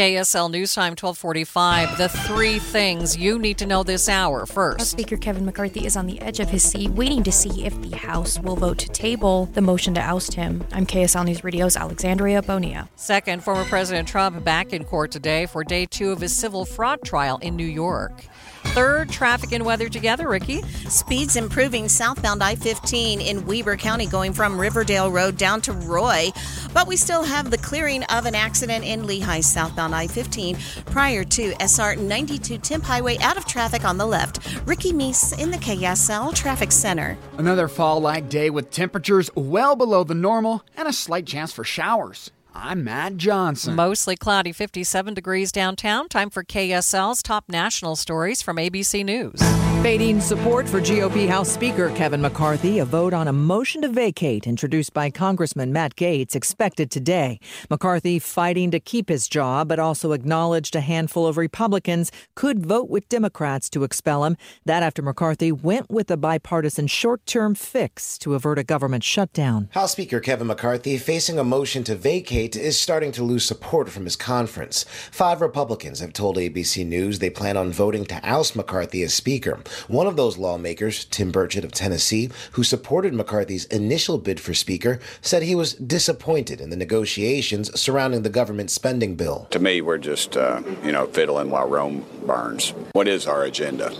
KSL 0.00 0.50
News 0.50 0.74
Time 0.74 0.92
1245. 0.92 1.98
The 1.98 2.08
three 2.08 2.58
things 2.58 3.18
you 3.18 3.38
need 3.38 3.58
to 3.58 3.66
know 3.66 3.82
this 3.82 4.08
hour. 4.08 4.46
First, 4.46 4.92
Speaker 4.92 5.18
Kevin 5.18 5.44
McCarthy 5.44 5.84
is 5.84 5.94
on 5.94 6.06
the 6.06 6.18
edge 6.22 6.40
of 6.40 6.48
his 6.48 6.62
seat, 6.62 6.90
waiting 6.92 7.22
to 7.22 7.30
see 7.30 7.66
if 7.66 7.78
the 7.82 7.94
House 7.94 8.40
will 8.40 8.56
vote 8.56 8.78
to 8.78 8.88
table 8.88 9.50
the 9.52 9.60
motion 9.60 9.92
to 9.92 10.00
oust 10.00 10.32
him. 10.32 10.64
I'm 10.72 10.86
KSL 10.86 11.26
News 11.26 11.44
Radio's 11.44 11.76
Alexandria 11.76 12.40
Bonilla. 12.40 12.88
Second, 12.96 13.44
former 13.44 13.66
President 13.66 14.08
Trump 14.08 14.42
back 14.42 14.72
in 14.72 14.84
court 14.84 15.10
today 15.10 15.44
for 15.44 15.62
day 15.62 15.84
two 15.84 16.12
of 16.12 16.22
his 16.22 16.34
civil 16.34 16.64
fraud 16.64 17.02
trial 17.02 17.36
in 17.42 17.54
New 17.54 17.62
York. 17.62 18.24
Third, 18.70 19.10
traffic 19.10 19.50
and 19.50 19.66
weather 19.66 19.88
together, 19.88 20.28
Ricky. 20.28 20.62
Speeds 20.62 21.34
improving 21.34 21.88
southbound 21.88 22.40
I 22.40 22.54
15 22.54 23.20
in 23.20 23.44
Weber 23.44 23.76
County 23.76 24.06
going 24.06 24.32
from 24.32 24.60
Riverdale 24.60 25.10
Road 25.10 25.36
down 25.36 25.60
to 25.62 25.72
Roy. 25.72 26.30
But 26.72 26.86
we 26.86 26.96
still 26.96 27.24
have 27.24 27.50
the 27.50 27.58
clearing 27.58 28.04
of 28.04 28.26
an 28.26 28.36
accident 28.36 28.84
in 28.84 29.02
Lehi 29.02 29.42
southbound 29.42 29.92
I 29.92 30.06
15 30.06 30.56
prior 30.86 31.24
to 31.24 31.52
SR 31.58 31.96
92 31.96 32.58
Timp 32.58 32.84
Highway 32.84 33.18
out 33.18 33.36
of 33.36 33.44
traffic 33.44 33.84
on 33.84 33.98
the 33.98 34.06
left. 34.06 34.38
Ricky 34.66 34.92
Meese 34.92 35.36
in 35.36 35.50
the 35.50 35.58
KSL 35.58 36.32
Traffic 36.32 36.70
Center. 36.70 37.18
Another 37.38 37.66
fall 37.66 37.98
like 37.98 38.28
day 38.28 38.50
with 38.50 38.70
temperatures 38.70 39.30
well 39.34 39.74
below 39.74 40.04
the 40.04 40.14
normal 40.14 40.62
and 40.76 40.86
a 40.86 40.92
slight 40.92 41.26
chance 41.26 41.52
for 41.52 41.64
showers. 41.64 42.30
I'm 42.54 42.84
Matt 42.84 43.16
Johnson. 43.16 43.74
Mostly 43.76 44.16
cloudy, 44.16 44.52
57 44.52 45.14
degrees 45.14 45.52
downtown. 45.52 46.08
Time 46.08 46.30
for 46.30 46.42
KSL's 46.42 47.22
top 47.22 47.44
national 47.48 47.96
stories 47.96 48.42
from 48.42 48.56
ABC 48.56 49.04
News. 49.04 49.40
Fading 49.82 50.20
support 50.20 50.68
for 50.68 50.78
GOP 50.78 51.26
House 51.26 51.50
Speaker 51.50 51.88
Kevin 51.96 52.20
McCarthy. 52.20 52.80
A 52.80 52.84
vote 52.84 53.14
on 53.14 53.28
a 53.28 53.32
motion 53.32 53.80
to 53.80 53.88
vacate 53.88 54.46
introduced 54.46 54.92
by 54.92 55.08
Congressman 55.08 55.72
Matt 55.72 55.96
Gaetz 55.96 56.36
expected 56.36 56.90
today. 56.90 57.40
McCarthy 57.70 58.18
fighting 58.18 58.70
to 58.72 58.78
keep 58.78 59.08
his 59.08 59.26
job, 59.26 59.68
but 59.68 59.78
also 59.78 60.12
acknowledged 60.12 60.76
a 60.76 60.82
handful 60.82 61.26
of 61.26 61.38
Republicans 61.38 62.12
could 62.34 62.60
vote 62.60 62.90
with 62.90 63.08
Democrats 63.08 63.70
to 63.70 63.82
expel 63.82 64.26
him. 64.26 64.36
That 64.66 64.82
after 64.82 65.00
McCarthy 65.00 65.50
went 65.50 65.90
with 65.90 66.10
a 66.10 66.18
bipartisan 66.18 66.86
short 66.86 67.24
term 67.24 67.54
fix 67.54 68.18
to 68.18 68.34
avert 68.34 68.58
a 68.58 68.64
government 68.64 69.02
shutdown. 69.02 69.70
House 69.72 69.92
Speaker 69.92 70.20
Kevin 70.20 70.48
McCarthy, 70.48 70.98
facing 70.98 71.38
a 71.38 71.44
motion 71.44 71.84
to 71.84 71.94
vacate, 71.94 72.54
is 72.54 72.78
starting 72.78 73.12
to 73.12 73.24
lose 73.24 73.46
support 73.46 73.88
from 73.88 74.04
his 74.04 74.14
conference. 74.14 74.84
Five 75.10 75.40
Republicans 75.40 76.00
have 76.00 76.12
told 76.12 76.36
ABC 76.36 76.86
News 76.86 77.18
they 77.18 77.30
plan 77.30 77.56
on 77.56 77.72
voting 77.72 78.04
to 78.04 78.20
oust 78.22 78.54
McCarthy 78.54 79.02
as 79.02 79.14
Speaker. 79.14 79.58
One 79.88 80.06
of 80.06 80.16
those 80.16 80.38
lawmakers, 80.38 81.04
Tim 81.06 81.32
Burchett 81.32 81.64
of 81.64 81.72
Tennessee, 81.72 82.30
who 82.52 82.62
supported 82.62 83.14
McCarthy's 83.14 83.64
initial 83.66 84.18
bid 84.18 84.40
for 84.40 84.54
Speaker, 84.54 85.00
said 85.20 85.42
he 85.42 85.54
was 85.54 85.74
disappointed 85.74 86.60
in 86.60 86.70
the 86.70 86.76
negotiations 86.76 87.78
surrounding 87.80 88.22
the 88.22 88.30
government 88.30 88.70
spending 88.70 89.16
bill. 89.16 89.46
To 89.50 89.58
me, 89.58 89.80
we're 89.80 89.98
just, 89.98 90.36
uh, 90.36 90.62
you 90.84 90.92
know, 90.92 91.06
fiddling 91.06 91.50
while 91.50 91.68
Rome 91.68 92.04
burns. 92.26 92.70
What 92.92 93.08
is 93.08 93.26
our 93.26 93.44
agenda? 93.44 93.92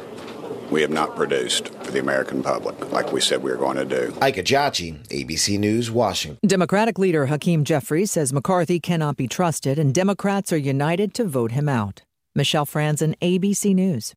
We 0.71 0.83
have 0.83 0.91
not 0.91 1.17
produced 1.17 1.69
for 1.83 1.91
the 1.91 1.99
American 1.99 2.45
public 2.45 2.93
like 2.93 3.13
we 3.13 3.21
said 3.21 3.43
we 3.43 3.51
were 3.51 3.57
going 3.57 3.77
to 3.77 3.85
do. 3.85 4.17
Ike 4.21 4.37
Ejiochi, 4.37 5.05
ABC 5.09 5.59
News, 5.59 5.91
Washington. 5.91 6.39
Democratic 6.47 6.99
leader 6.99 7.27
Hakeem 7.27 7.65
Jeffries 7.65 8.13
says 8.13 8.33
McCarthy 8.33 8.79
cannot 8.79 9.17
be 9.17 9.27
trusted 9.27 9.79
and 9.79 9.93
Democrats 9.93 10.53
are 10.53 10.57
united 10.57 11.13
to 11.15 11.25
vote 11.25 11.53
him 11.53 11.69
out. 11.69 12.03
Michelle 12.37 12.67
Franzen, 12.67 13.17
ABC 13.19 13.75
News. 13.75 14.15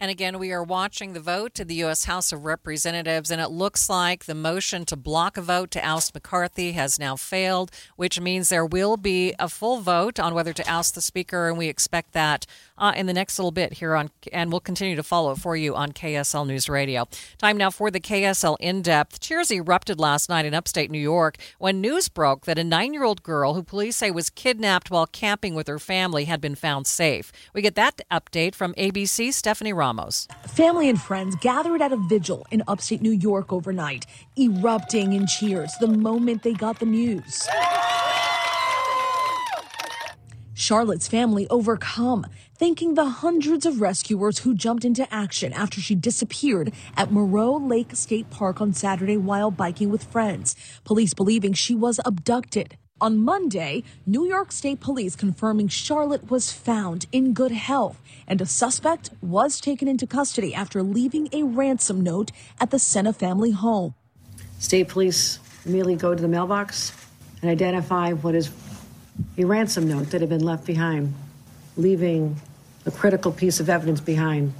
And 0.00 0.12
again, 0.12 0.38
we 0.38 0.52
are 0.52 0.62
watching 0.62 1.12
the 1.12 1.18
vote 1.18 1.54
to 1.54 1.64
the 1.64 1.74
U.S. 1.76 2.04
House 2.04 2.30
of 2.30 2.44
Representatives, 2.44 3.32
and 3.32 3.40
it 3.40 3.48
looks 3.48 3.90
like 3.90 4.26
the 4.26 4.34
motion 4.34 4.84
to 4.84 4.94
block 4.96 5.36
a 5.36 5.42
vote 5.42 5.72
to 5.72 5.84
oust 5.84 6.14
McCarthy 6.14 6.72
has 6.72 7.00
now 7.00 7.16
failed, 7.16 7.72
which 7.96 8.20
means 8.20 8.48
there 8.48 8.64
will 8.64 8.96
be 8.96 9.34
a 9.40 9.48
full 9.48 9.80
vote 9.80 10.20
on 10.20 10.34
whether 10.34 10.52
to 10.52 10.70
oust 10.70 10.94
the 10.94 11.00
Speaker, 11.00 11.48
and 11.48 11.58
we 11.58 11.66
expect 11.66 12.12
that 12.12 12.46
uh, 12.78 12.92
in 12.96 13.06
the 13.06 13.12
next 13.12 13.38
little 13.38 13.50
bit 13.50 13.74
here 13.74 13.94
on, 13.94 14.10
and 14.32 14.50
we'll 14.50 14.60
continue 14.60 14.96
to 14.96 15.02
follow 15.02 15.32
it 15.32 15.38
for 15.38 15.56
you 15.56 15.74
on 15.74 15.92
KSL 15.92 16.46
News 16.46 16.68
Radio. 16.68 17.06
Time 17.38 17.56
now 17.56 17.70
for 17.70 17.90
the 17.90 18.00
KSL 18.00 18.56
In 18.60 18.82
Depth. 18.82 19.20
Cheers 19.20 19.50
erupted 19.50 19.98
last 19.98 20.28
night 20.28 20.44
in 20.46 20.54
upstate 20.54 20.90
New 20.90 20.98
York 20.98 21.36
when 21.58 21.80
news 21.80 22.08
broke 22.08 22.44
that 22.46 22.58
a 22.58 22.64
nine 22.64 22.94
year 22.94 23.04
old 23.04 23.22
girl 23.22 23.54
who 23.54 23.62
police 23.62 23.96
say 23.96 24.10
was 24.10 24.30
kidnapped 24.30 24.90
while 24.90 25.06
camping 25.06 25.54
with 25.54 25.66
her 25.66 25.78
family 25.78 26.24
had 26.24 26.40
been 26.40 26.54
found 26.54 26.86
safe. 26.86 27.32
We 27.52 27.62
get 27.62 27.74
that 27.74 28.00
update 28.10 28.54
from 28.54 28.74
ABC 28.74 29.32
Stephanie 29.32 29.72
Ramos. 29.72 30.28
Family 30.46 30.88
and 30.88 31.00
friends 31.00 31.36
gathered 31.36 31.82
at 31.82 31.92
a 31.92 31.96
vigil 31.96 32.46
in 32.50 32.62
upstate 32.68 33.02
New 33.02 33.10
York 33.12 33.52
overnight, 33.52 34.06
erupting 34.38 35.12
in 35.12 35.26
cheers 35.26 35.72
the 35.80 35.88
moment 35.88 36.42
they 36.42 36.54
got 36.54 36.78
the 36.78 36.86
news. 36.86 37.48
Charlotte's 40.58 41.06
family 41.06 41.46
overcome, 41.50 42.26
thanking 42.56 42.94
the 42.94 43.04
hundreds 43.04 43.64
of 43.64 43.80
rescuers 43.80 44.40
who 44.40 44.56
jumped 44.56 44.84
into 44.84 45.06
action 45.14 45.52
after 45.52 45.80
she 45.80 45.94
disappeared 45.94 46.72
at 46.96 47.12
Moreau 47.12 47.54
Lake 47.54 47.94
State 47.94 48.28
Park 48.30 48.60
on 48.60 48.72
Saturday 48.72 49.16
while 49.16 49.52
biking 49.52 49.88
with 49.88 50.02
friends. 50.02 50.56
Police 50.82 51.14
believing 51.14 51.52
she 51.52 51.76
was 51.76 52.00
abducted. 52.04 52.76
On 53.00 53.24
Monday, 53.24 53.84
New 54.04 54.26
York 54.26 54.50
State 54.50 54.80
Police 54.80 55.14
confirming 55.14 55.68
Charlotte 55.68 56.28
was 56.28 56.50
found 56.50 57.06
in 57.12 57.34
good 57.34 57.52
health 57.52 58.02
and 58.26 58.40
a 58.40 58.46
suspect 58.46 59.10
was 59.22 59.60
taken 59.60 59.86
into 59.86 60.08
custody 60.08 60.56
after 60.56 60.82
leaving 60.82 61.28
a 61.32 61.44
ransom 61.44 62.00
note 62.00 62.32
at 62.60 62.72
the 62.72 62.80
Sena 62.80 63.12
family 63.12 63.52
home. 63.52 63.94
State 64.58 64.88
police 64.88 65.38
immediately 65.64 65.94
go 65.94 66.16
to 66.16 66.20
the 66.20 66.26
mailbox 66.26 66.92
and 67.42 67.48
identify 67.48 68.12
what 68.12 68.34
is 68.34 68.50
a 69.36 69.44
ransom 69.44 69.88
note 69.88 70.10
that 70.10 70.20
had 70.20 70.30
been 70.30 70.44
left 70.44 70.66
behind, 70.66 71.14
leaving 71.76 72.36
a 72.86 72.90
critical 72.90 73.32
piece 73.32 73.60
of 73.60 73.68
evidence 73.68 74.00
behind 74.00 74.52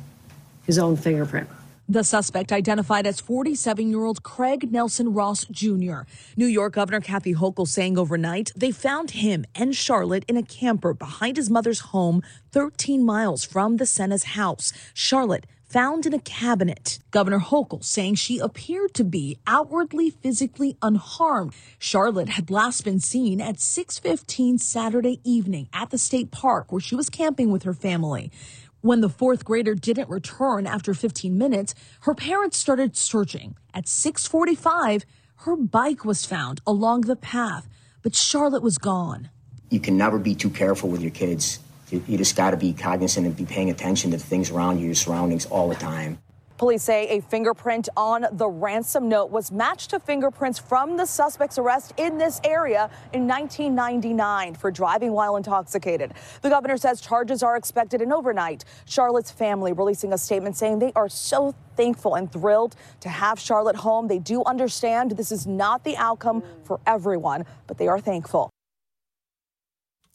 his 0.66 0.78
own 0.78 0.96
fingerprint. 0.96 1.48
The 1.90 2.04
suspect 2.04 2.52
identified 2.52 3.06
as 3.06 3.18
47 3.18 3.88
year 3.88 4.04
old 4.04 4.22
Craig 4.22 4.70
Nelson 4.70 5.14
Ross 5.14 5.46
Jr. 5.46 6.00
New 6.36 6.46
York 6.46 6.74
Governor 6.74 7.00
Kathy 7.00 7.34
Hochul 7.34 7.66
saying 7.66 7.96
overnight 7.96 8.52
they 8.54 8.70
found 8.70 9.12
him 9.12 9.46
and 9.54 9.74
Charlotte 9.74 10.26
in 10.28 10.36
a 10.36 10.42
camper 10.42 10.92
behind 10.92 11.38
his 11.38 11.48
mother's 11.48 11.80
home 11.80 12.22
13 12.52 13.02
miles 13.02 13.42
from 13.42 13.78
the 13.78 13.86
Sena's 13.86 14.24
house. 14.24 14.70
Charlotte 14.92 15.46
found 15.69 16.07
in 16.07 16.14
a 16.14 16.19
cabinet. 16.19 16.99
Governor 17.11 17.41
Hochul 17.41 17.85
saying 17.85 18.14
she 18.14 18.39
appeared 18.39 18.95
to 18.95 19.05
be 19.05 19.39
outwardly 19.47 20.09
physically 20.09 20.77
unharmed. 20.81 21.53
Charlotte 21.79 22.31
had 22.31 22.51
last 22.51 22.85
been 22.85 23.01
seen 23.01 23.41
at 23.41 23.61
6:15 23.61 24.59
Saturday 24.59 25.21
evening 25.25 25.69
at 25.73 25.91
the 25.91 25.99
state 25.99 26.31
park 26.31 26.73
where 26.73 26.81
she 26.81 26.95
was 26.97 27.11
camping 27.11 27.51
with 27.51 27.64
her 27.64 27.75
family. 27.75 28.33
When 28.81 29.01
the 29.01 29.11
fourth 29.11 29.45
grader 29.45 29.75
didn't 29.75 30.09
return 30.09 30.66
after 30.66 30.95
15 30.95 31.37
minutes, 31.37 31.75
her 32.01 32.14
parents 32.14 32.57
started 32.57 32.97
searching. 32.97 33.57
At 33.75 33.89
6:45, 33.89 35.05
her 35.43 35.57
bike 35.57 36.05
was 36.05 36.25
found 36.25 36.61
along 36.66 37.03
the 37.03 37.16
path, 37.16 37.69
but 38.03 38.14
Charlotte 38.14 38.62
was 38.62 38.79
gone. 38.79 39.29
You 39.69 39.81
can 39.81 39.99
never 39.99 40.19
be 40.19 40.35
too 40.35 40.49
careful 40.49 40.89
with 40.89 41.03
your 41.03 41.11
kids. 41.11 41.59
You, 41.91 42.18
just 42.18 42.36
got 42.36 42.51
to 42.51 42.57
be 42.57 42.72
cognizant 42.72 43.26
and 43.26 43.36
be 43.36 43.47
paying 43.47 43.70
attention 43.70 44.11
to 44.11 44.16
the 44.16 44.22
things 44.22 44.51
around 44.51 44.78
you, 44.78 44.86
your 44.86 44.95
surroundings 44.95 45.47
all 45.47 45.68
the 45.68 45.74
time. 45.74 46.18
Police 46.59 46.82
say 46.82 47.07
a 47.16 47.20
fingerprint 47.22 47.89
on 47.97 48.26
the 48.32 48.49
ransom 48.49 49.09
note 49.09 49.30
was 49.30 49.53
matched 49.53 49.91
to 49.91 50.01
fingerprints 50.01 50.59
from 50.59 50.97
the 50.97 51.07
suspect's 51.07 51.57
arrest 51.57 51.95
in 51.99 52.18
this 52.18 52.41
area 52.43 52.91
in 53.12 53.28
1999 53.28 54.57
for 54.57 54.72
driving 54.72 55.12
while 55.12 55.36
intoxicated. 55.36 56.14
The 56.43 56.49
governor 56.49 56.76
says 56.76 57.01
charges 57.01 57.45
are 57.45 57.57
expected 57.57 58.03
in 58.03 58.12
overnight. 58.12 58.64
Charlotte's 58.86 59.30
family 59.30 59.72
releasing 59.72 60.12
a 60.12 60.18
statement 60.18 60.57
saying 60.57 60.80
they 60.80 60.93
are 60.97 61.09
so 61.09 61.55
thankful 61.76 62.16
and 62.16 62.30
thrilled 62.30 62.74
to 63.03 63.09
have 63.09 63.39
Charlotte 63.39 63.76
home. 63.76 64.09
They 64.09 64.18
do 64.18 64.43
understand 64.43 65.12
this 65.12 65.30
is 65.30 65.47
not 65.47 65.84
the 65.84 65.97
outcome 65.97 66.43
for 66.64 66.80
everyone, 66.89 67.45
but 67.68 67.78
they 67.78 67.86
are 67.86 68.01
thankful. 68.01 68.51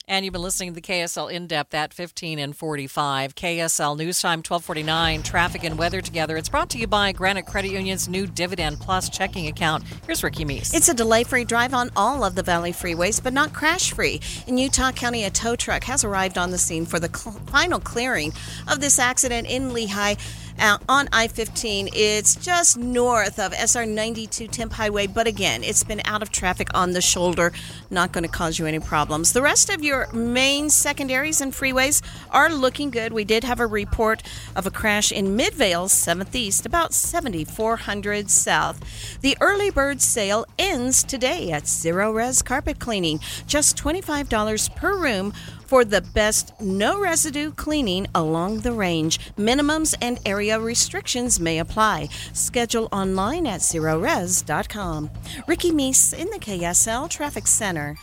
And 0.06 0.26
you've 0.26 0.34
been 0.34 0.42
listening 0.42 0.72
to 0.72 0.76
the 0.76 0.82
KSL 0.82 1.32
In 1.32 1.48
Depth 1.48 1.74
at 1.74 1.94
15 1.94 2.38
and 2.38 2.54
45. 2.54 3.36
KSL 3.36 3.98
News 3.98 4.22
Time 4.22 4.40
1249, 4.40 5.24
traffic 5.24 5.64
and 5.64 5.78
weather 5.78 6.02
together. 6.02 6.36
It's 6.36 6.50
brought 6.50 6.70
to 6.72 6.78
you 6.78 6.88
by 6.88 7.14
Granite 7.14 7.46
Credit 7.46 7.72
Union's 7.72 8.10
new 8.10 8.28
Dividend 8.28 8.82
Plus 8.82 9.08
checking 9.08 9.48
account. 9.48 9.86
Here's 10.06 10.22
Ricky 10.22 10.44
Meese. 10.44 10.74
It's 10.74 10.90
a 10.90 10.94
delay 10.94 11.24
free 11.24 11.46
drive 11.46 11.74
on 11.74 11.90
all 11.96 12.26
of 12.26 12.36
the 12.36 12.44
Valley 12.44 12.74
freeways, 12.74 13.24
but 13.24 13.32
not 13.32 13.54
crash 13.54 13.94
free. 13.94 14.20
In 14.46 14.58
Utah 14.58 14.92
County, 14.92 15.24
a 15.24 15.30
tow 15.30 15.56
truck 15.56 15.86
has 15.86 16.04
arrived 16.04 16.38
on 16.38 16.52
the 16.52 16.58
scene 16.58 16.86
for 16.86 17.00
the 17.00 17.10
cl- 17.18 17.40
final 17.48 17.80
clearing 17.80 18.34
of 18.68 18.82
this 18.82 19.00
accident 19.00 19.48
in 19.48 19.70
Lehi. 19.72 20.20
Uh, 20.60 20.78
on 20.88 21.10
I 21.12 21.28
15. 21.28 21.90
It's 21.94 22.36
just 22.36 22.78
north 22.78 23.40
of 23.40 23.54
SR 23.54 23.86
92 23.86 24.48
Timp 24.48 24.74
Highway, 24.74 25.08
but 25.08 25.28
again, 25.28 25.64
it's 25.64 25.84
been 25.84 26.02
out 26.06 26.22
of 26.22 26.32
traffic 26.32 26.70
on 26.74 26.92
the 26.92 27.02
shoulder. 27.02 27.52
Not 27.90 28.12
going 28.12 28.24
to 28.24 28.30
cause 28.30 28.60
you 28.60 28.66
any 28.66 28.80
problems. 28.80 29.34
The 29.34 29.42
rest 29.42 29.70
of 29.70 29.84
your 29.84 30.12
main 30.14 30.70
secondaries 30.70 31.42
and 31.42 31.52
freeways 31.52 32.02
are 32.32 32.50
looking 32.50 32.92
good. 32.92 33.14
We 33.14 33.24
did 33.24 33.44
have 33.44 33.60
a 33.60 33.68
report 33.68 34.24
of 34.56 34.66
a 34.66 34.72
crash 34.72 35.12
in 35.12 35.36
Midvale, 35.36 35.88
7th 35.88 36.34
East, 36.36 36.66
about 36.66 36.94
7400 36.94 38.30
South. 38.30 39.20
The 39.22 39.38
early 39.42 39.70
bird 39.70 40.02
sale 40.02 40.46
ends 40.58 41.04
today 41.04 41.52
at 41.52 41.64
Zerorez 41.64 42.44
Carpet 42.44 42.80
Cleaning, 42.80 43.20
just 43.48 43.78
$25 43.78 44.76
per 44.76 44.98
room 44.98 45.34
for 45.74 45.84
the 45.84 46.02
best 46.14 46.54
no 46.62 47.00
residue 47.00 47.50
cleaning 47.50 48.06
along 48.14 48.60
the 48.60 48.72
range. 48.72 49.18
Minimums 49.38 49.96
and 50.04 50.20
area 50.24 50.60
restrictions 50.60 51.40
may 51.40 51.58
apply. 51.58 52.10
Schedule 52.32 52.88
online 52.92 53.48
at 53.48 53.62
zerorez.com. 53.62 55.10
Ricky 55.48 55.72
Meese 55.72 56.14
in 56.14 56.30
the 56.30 56.38
KSL 56.38 57.10
Traffic 57.10 57.48
Center. 57.48 57.96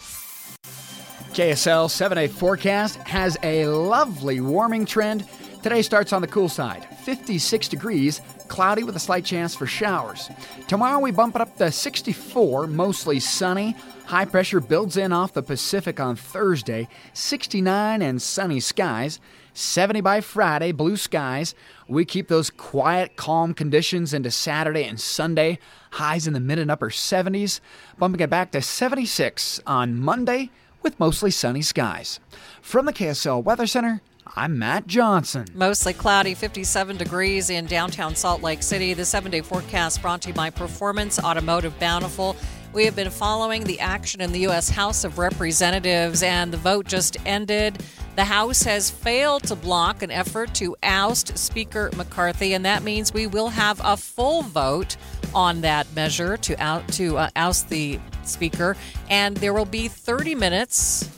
KSL 1.33 1.89
7 1.89 2.16
day 2.16 2.27
forecast 2.27 2.97
has 3.07 3.37
a 3.45 3.66
lovely 3.66 4.41
warming 4.41 4.85
trend. 4.85 5.25
Today 5.62 5.83
starts 5.83 6.12
on 6.12 6.23
the 6.23 6.27
cool 6.27 6.49
side 6.49 6.89
56 7.05 7.68
degrees, 7.68 8.21
cloudy 8.49 8.83
with 8.83 8.97
a 8.97 9.01
slight 9.01 9.25
chance 9.25 9.55
for 9.55 9.66
showers. 9.66 10.29
Tomorrow 10.66 10.99
we 10.99 11.12
bump 11.12 11.37
it 11.37 11.41
up 11.41 11.57
to 11.59 11.71
64, 11.71 12.66
mostly 12.66 13.21
sunny. 13.21 13.77
High 14.11 14.25
pressure 14.25 14.59
builds 14.59 14.97
in 14.97 15.13
off 15.13 15.35
the 15.35 15.41
Pacific 15.41 16.01
on 16.01 16.17
Thursday, 16.17 16.89
69 17.13 18.03
and 18.03 18.21
sunny 18.21 18.59
skies. 18.59 19.21
70 19.55 20.01
by 20.01 20.21
Friday, 20.21 20.73
blue 20.73 20.97
skies. 20.97 21.55
We 21.87 22.05
keep 22.05 22.27
those 22.27 22.51
quiet, 22.51 23.15
calm 23.15 23.55
conditions 23.55 24.13
into 24.13 24.33
Saturday 24.33 24.83
and 24.83 24.99
Sunday. 24.99 25.61
Highs 25.93 26.27
in 26.27 26.33
the 26.33 26.41
mid 26.41 26.59
and 26.59 26.73
upper 26.73 26.91
70s, 26.91 27.61
bumping 27.99 28.21
it 28.21 28.29
back 28.29 28.51
to 28.51 28.61
76 28.61 29.61
on 29.65 29.95
Monday 29.95 30.51
with 30.83 30.99
mostly 30.99 31.31
sunny 31.31 31.63
skies. 31.63 32.19
From 32.61 32.87
the 32.87 32.93
KSL 32.93 33.45
Weather 33.45 33.69
Center, 33.69 34.03
I'm 34.35 34.59
Matt 34.59 34.89
Johnson. 34.89 35.47
Mostly 35.55 35.93
cloudy, 35.93 36.35
57 36.35 36.97
degrees 36.97 37.49
in 37.49 37.67
downtown 37.67 38.17
Salt 38.17 38.43
Lake 38.43 38.65
City. 38.65 38.93
The 38.93 39.05
seven 39.05 39.31
day 39.31 39.41
forecast 39.41 40.03
brought 40.03 40.23
to 40.23 40.29
you 40.29 40.35
by 40.35 40.51
Performance 40.51 41.21
Automotive 41.21 41.79
Bountiful. 41.79 42.35
We 42.73 42.85
have 42.85 42.95
been 42.95 43.11
following 43.11 43.64
the 43.64 43.81
action 43.81 44.21
in 44.21 44.31
the 44.31 44.39
U.S. 44.41 44.71
House 44.71 45.03
of 45.03 45.18
Representatives, 45.18 46.23
and 46.23 46.53
the 46.53 46.57
vote 46.57 46.87
just 46.87 47.16
ended. 47.27 47.83
The 48.14 48.23
House 48.23 48.62
has 48.62 48.89
failed 48.91 49.43
to 49.45 49.57
block 49.57 50.03
an 50.03 50.12
effort 50.12 50.55
to 50.55 50.77
oust 50.85 51.37
Speaker 51.37 51.91
McCarthy, 51.97 52.55
and 52.55 52.64
that 52.64 52.85
means 52.85 53.12
we 53.12 53.27
will 53.27 53.49
have 53.49 53.81
a 53.83 53.97
full 53.97 54.43
vote 54.43 54.97
on 55.35 55.62
that 55.62 55.93
measure 55.97 56.37
to 56.37 56.62
out 56.62 56.87
to 56.93 57.18
uh, 57.18 57.31
oust 57.35 57.68
the 57.71 57.99
Speaker, 58.23 58.77
and 59.09 59.37
there 59.39 59.53
will 59.53 59.64
be 59.64 59.89
30 59.89 60.37
minutes 60.37 61.11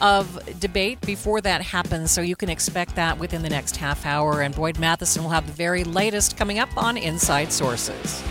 of 0.00 0.40
debate 0.58 1.00
before 1.02 1.40
that 1.40 1.62
happens, 1.62 2.10
so 2.10 2.20
you 2.20 2.34
can 2.34 2.48
expect 2.48 2.96
that 2.96 3.16
within 3.16 3.42
the 3.42 3.48
next 3.48 3.76
half 3.76 4.04
hour. 4.04 4.42
And 4.42 4.52
Boyd 4.56 4.80
Matheson 4.80 5.22
will 5.22 5.30
have 5.30 5.46
the 5.46 5.52
very 5.52 5.84
latest 5.84 6.36
coming 6.36 6.58
up 6.58 6.76
on 6.76 6.96
Inside 6.96 7.52
Sources. 7.52 8.24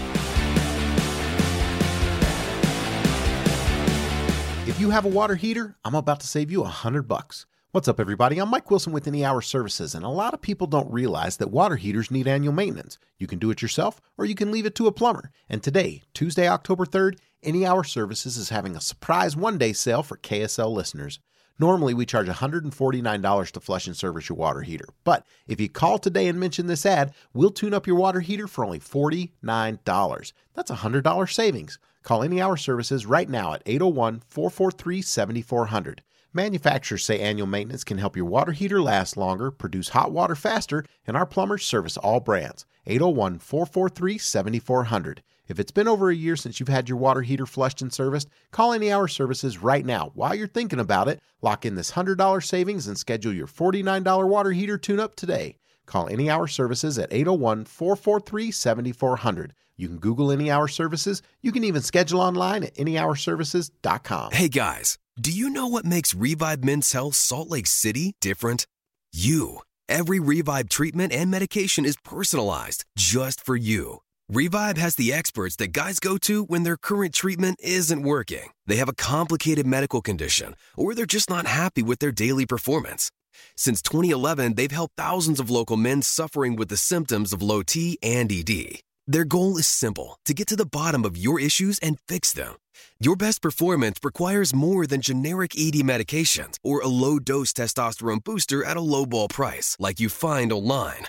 If 4.67 4.79
you 4.79 4.89
have 4.89 5.05
a 5.05 5.09
water 5.09 5.35
heater, 5.35 5.75
I'm 5.85 5.93
about 5.93 6.21
to 6.21 6.27
save 6.27 6.49
you 6.49 6.63
a 6.63 6.67
hundred 6.67 7.07
bucks. 7.07 7.45
What's 7.71 7.87
up, 7.87 7.99
everybody? 7.99 8.39
I'm 8.39 8.49
Mike 8.49 8.71
Wilson 8.71 8.93
with 8.93 9.05
Any 9.05 9.23
Hour 9.23 9.41
Services, 9.41 9.93
and 9.93 10.03
a 10.03 10.09
lot 10.09 10.33
of 10.33 10.41
people 10.41 10.65
don't 10.65 10.91
realize 10.91 11.37
that 11.37 11.51
water 11.51 11.75
heaters 11.75 12.09
need 12.09 12.27
annual 12.27 12.51
maintenance. 12.51 12.97
You 13.19 13.27
can 13.27 13.37
do 13.37 13.51
it 13.51 13.61
yourself, 13.61 14.01
or 14.17 14.25
you 14.25 14.33
can 14.33 14.49
leave 14.49 14.65
it 14.65 14.73
to 14.75 14.87
a 14.87 14.91
plumber. 14.91 15.29
And 15.47 15.61
today, 15.61 16.01
Tuesday, 16.15 16.47
October 16.47 16.83
3rd, 16.83 17.19
Any 17.43 17.63
Hour 17.63 17.83
Services 17.83 18.37
is 18.37 18.49
having 18.49 18.75
a 18.75 18.81
surprise 18.81 19.35
one 19.35 19.59
day 19.59 19.71
sale 19.71 20.01
for 20.01 20.17
KSL 20.17 20.73
listeners. 20.73 21.19
Normally, 21.59 21.93
we 21.93 22.07
charge 22.07 22.27
$149 22.27 23.51
to 23.51 23.59
flush 23.59 23.85
and 23.85 23.95
service 23.95 24.29
your 24.29 24.37
water 24.37 24.61
heater. 24.61 24.87
But 25.03 25.27
if 25.47 25.61
you 25.61 25.69
call 25.69 25.99
today 25.99 26.27
and 26.27 26.39
mention 26.39 26.65
this 26.65 26.87
ad, 26.87 27.13
we'll 27.35 27.51
tune 27.51 27.75
up 27.75 27.85
your 27.85 27.97
water 27.97 28.19
heater 28.19 28.47
for 28.47 28.65
only 28.65 28.79
$49. 28.79 30.33
That's 30.55 30.71
a 30.71 30.75
$100 30.77 31.31
savings. 31.31 31.77
Call 32.05 32.21
Any 32.21 32.39
Hour 32.39 32.55
Services 32.55 33.07
right 33.07 33.27
now 33.27 33.53
at 33.53 33.63
801 33.65 34.21
443 34.27 35.01
7400. 35.01 36.03
Manufacturers 36.33 37.03
say 37.03 37.19
annual 37.19 37.47
maintenance 37.47 37.83
can 37.83 37.97
help 37.97 38.15
your 38.15 38.27
water 38.27 38.51
heater 38.51 38.79
last 38.79 39.17
longer, 39.17 39.49
produce 39.49 39.89
hot 39.89 40.11
water 40.11 40.35
faster, 40.35 40.85
and 41.07 41.17
our 41.17 41.25
plumbers 41.25 41.65
service 41.65 41.97
all 41.97 42.19
brands. 42.19 42.67
801 42.85 43.39
443 43.39 44.19
7400. 44.19 45.23
If 45.47 45.59
it's 45.59 45.71
been 45.71 45.87
over 45.87 46.11
a 46.11 46.15
year 46.15 46.35
since 46.35 46.59
you've 46.59 46.69
had 46.69 46.87
your 46.87 46.99
water 46.99 47.23
heater 47.23 47.47
flushed 47.47 47.81
and 47.81 47.91
serviced, 47.91 48.29
call 48.51 48.71
Any 48.71 48.91
Hour 48.91 49.07
Services 49.07 49.57
right 49.57 49.83
now. 49.83 50.11
While 50.13 50.35
you're 50.35 50.47
thinking 50.47 50.79
about 50.79 51.07
it, 51.07 51.19
lock 51.41 51.65
in 51.65 51.73
this 51.73 51.93
$100 51.93 52.43
savings 52.43 52.85
and 52.85 52.99
schedule 52.99 53.33
your 53.33 53.47
$49 53.47 54.27
water 54.27 54.51
heater 54.51 54.77
tune 54.77 54.99
up 54.99 55.15
today. 55.15 55.57
Call 55.85 56.09
Any 56.09 56.29
Hour 56.29 56.47
Services 56.47 56.97
at 56.99 57.13
801 57.13 57.65
443 57.65 58.51
7400. 58.51 59.53
You 59.77 59.87
can 59.87 59.97
Google 59.97 60.31
Any 60.31 60.49
Hour 60.49 60.67
Services. 60.67 61.21
You 61.41 61.51
can 61.51 61.63
even 61.63 61.81
schedule 61.81 62.21
online 62.21 62.63
at 62.63 62.75
anyhourservices.com. 62.75 64.31
Hey 64.31 64.47
guys, 64.47 64.97
do 65.19 65.31
you 65.31 65.49
know 65.49 65.67
what 65.67 65.85
makes 65.85 66.13
Revive 66.13 66.63
Men's 66.63 66.91
Health 66.91 67.15
Salt 67.15 67.49
Lake 67.49 67.67
City 67.67 68.15
different? 68.21 68.67
You. 69.11 69.61
Every 69.87 70.19
Revive 70.19 70.69
treatment 70.69 71.13
and 71.13 71.29
medication 71.29 71.85
is 71.85 71.97
personalized 71.97 72.85
just 72.97 73.39
for 73.39 73.55
you. 73.55 73.99
Revive 74.29 74.77
has 74.77 74.95
the 74.95 75.13
experts 75.13 75.55
that 75.57 75.67
guys 75.67 75.99
go 75.99 76.17
to 76.19 76.45
when 76.45 76.63
their 76.63 76.77
current 76.77 77.13
treatment 77.13 77.59
isn't 77.61 78.01
working. 78.01 78.49
They 78.65 78.77
have 78.77 78.89
a 78.89 78.95
complicated 78.95 79.67
medical 79.67 80.01
condition, 80.01 80.55
or 80.75 80.95
they're 80.95 81.05
just 81.05 81.29
not 81.29 81.45
happy 81.45 81.83
with 81.83 81.99
their 81.99 82.11
daily 82.11 82.47
performance. 82.47 83.11
Since 83.55 83.81
2011, 83.83 84.55
they've 84.55 84.71
helped 84.71 84.95
thousands 84.97 85.39
of 85.39 85.49
local 85.49 85.77
men 85.77 86.01
suffering 86.01 86.55
with 86.55 86.69
the 86.69 86.77
symptoms 86.77 87.33
of 87.33 87.41
low 87.41 87.63
T 87.63 87.97
and 88.01 88.31
ED. 88.31 88.81
Their 89.07 89.25
goal 89.25 89.57
is 89.57 89.67
simple 89.67 90.17
to 90.25 90.33
get 90.33 90.47
to 90.47 90.55
the 90.55 90.65
bottom 90.65 91.05
of 91.05 91.15
your 91.15 91.39
issues 91.39 91.77
and 91.79 91.99
fix 92.07 92.33
them. 92.33 92.55
Your 92.99 93.15
best 93.15 93.41
performance 93.41 93.99
requires 94.03 94.53
more 94.53 94.87
than 94.87 95.01
generic 95.01 95.53
ED 95.57 95.83
medications 95.83 96.57
or 96.63 96.81
a 96.81 96.87
low 96.87 97.19
dose 97.19 97.53
testosterone 97.53 98.23
booster 98.23 98.63
at 98.63 98.77
a 98.77 98.81
low 98.81 99.05
ball 99.05 99.27
price 99.27 99.75
like 99.79 99.99
you 99.99 100.09
find 100.09 100.51
online. 100.51 101.05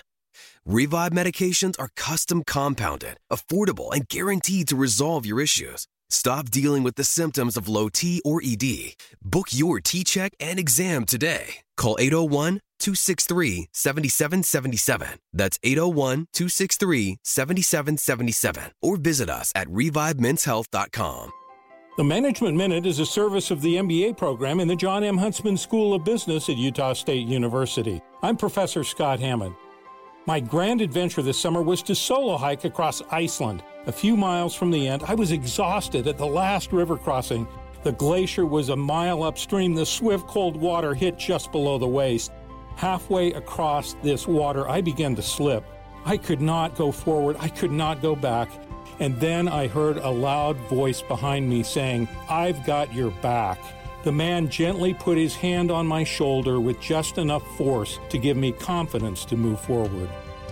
Revive 0.65 1.13
medications 1.13 1.75
are 1.79 1.89
custom 1.95 2.43
compounded, 2.43 3.17
affordable, 3.31 3.93
and 3.93 4.09
guaranteed 4.09 4.67
to 4.67 4.75
resolve 4.75 5.25
your 5.25 5.39
issues. 5.39 5.87
Stop 6.09 6.49
dealing 6.49 6.83
with 6.83 6.95
the 6.95 7.03
symptoms 7.03 7.57
of 7.57 7.67
low 7.67 7.89
T 7.89 8.21
or 8.23 8.41
ED. 8.43 8.93
Book 9.21 9.47
your 9.51 9.79
T 9.79 10.03
check 10.03 10.33
and 10.39 10.59
exam 10.59 11.05
today. 11.05 11.57
Call 11.75 11.97
801 11.99 12.61
263 12.79 13.69
7777. 13.71 15.19
That's 15.33 15.59
801 15.63 16.27
263 16.33 17.17
7777. 17.23 18.63
Or 18.81 18.97
visit 18.97 19.29
us 19.29 19.51
at 19.55 19.67
revivemenshealth.com. 19.67 21.31
The 21.97 22.03
Management 22.03 22.55
Minute 22.55 22.85
is 22.85 22.99
a 22.99 23.05
service 23.07 23.49
of 23.49 23.63
the 23.63 23.77
MBA 23.77 24.17
program 24.17 24.59
in 24.59 24.67
the 24.67 24.75
John 24.75 25.03
M. 25.03 25.17
Huntsman 25.17 25.57
School 25.57 25.95
of 25.95 26.03
Business 26.03 26.47
at 26.47 26.55
Utah 26.55 26.93
State 26.93 27.27
University. 27.27 27.99
I'm 28.21 28.37
Professor 28.37 28.83
Scott 28.83 29.19
Hammond. 29.19 29.55
My 30.27 30.41
grand 30.41 30.81
adventure 30.81 31.21
this 31.21 31.39
summer 31.39 31.61
was 31.61 31.81
to 31.83 31.95
solo 31.95 32.35
hike 32.35 32.65
across 32.65 33.01
Iceland. 33.11 33.63
A 33.85 33.93
few 33.93 34.17
miles 34.17 34.53
from 34.53 34.71
the 34.71 34.85
end, 34.85 35.03
I 35.07 35.15
was 35.15 35.31
exhausted 35.31 36.05
at 36.05 36.17
the 36.17 36.27
last 36.27 36.73
river 36.73 36.97
crossing. 36.97 37.47
The 37.83 37.93
glacier 37.93 38.45
was 38.45 38.67
a 38.67 38.75
mile 38.75 39.23
upstream. 39.23 39.73
The 39.73 39.85
swift 39.85 40.27
cold 40.27 40.57
water 40.57 40.93
hit 40.93 41.17
just 41.17 41.53
below 41.53 41.77
the 41.77 41.87
waist. 41.87 42.33
Halfway 42.75 43.31
across 43.31 43.95
this 44.03 44.27
water, 44.27 44.67
I 44.67 44.81
began 44.81 45.15
to 45.15 45.21
slip. 45.21 45.63
I 46.03 46.17
could 46.17 46.41
not 46.41 46.75
go 46.75 46.91
forward. 46.91 47.37
I 47.39 47.47
could 47.47 47.71
not 47.71 48.01
go 48.01 48.13
back. 48.13 48.49
And 48.99 49.17
then 49.21 49.47
I 49.47 49.67
heard 49.67 49.95
a 49.95 50.09
loud 50.09 50.57
voice 50.67 51.01
behind 51.01 51.49
me 51.49 51.63
saying, 51.63 52.09
I've 52.29 52.65
got 52.65 52.93
your 52.93 53.11
back. 53.21 53.59
The 54.07 54.13
man 54.13 54.47
gently 54.47 54.93
put 54.93 55.17
his 55.17 55.35
hand 55.35 55.69
on 55.69 55.85
my 55.85 56.05
shoulder 56.05 56.61
with 56.61 56.79
just 56.79 57.17
enough 57.17 57.43
force 57.57 57.99
to 58.07 58.17
give 58.17 58.37
me 58.37 58.53
confidence 58.53 59.25
to 59.25 59.35
move 59.35 59.59
forward. 59.59 60.07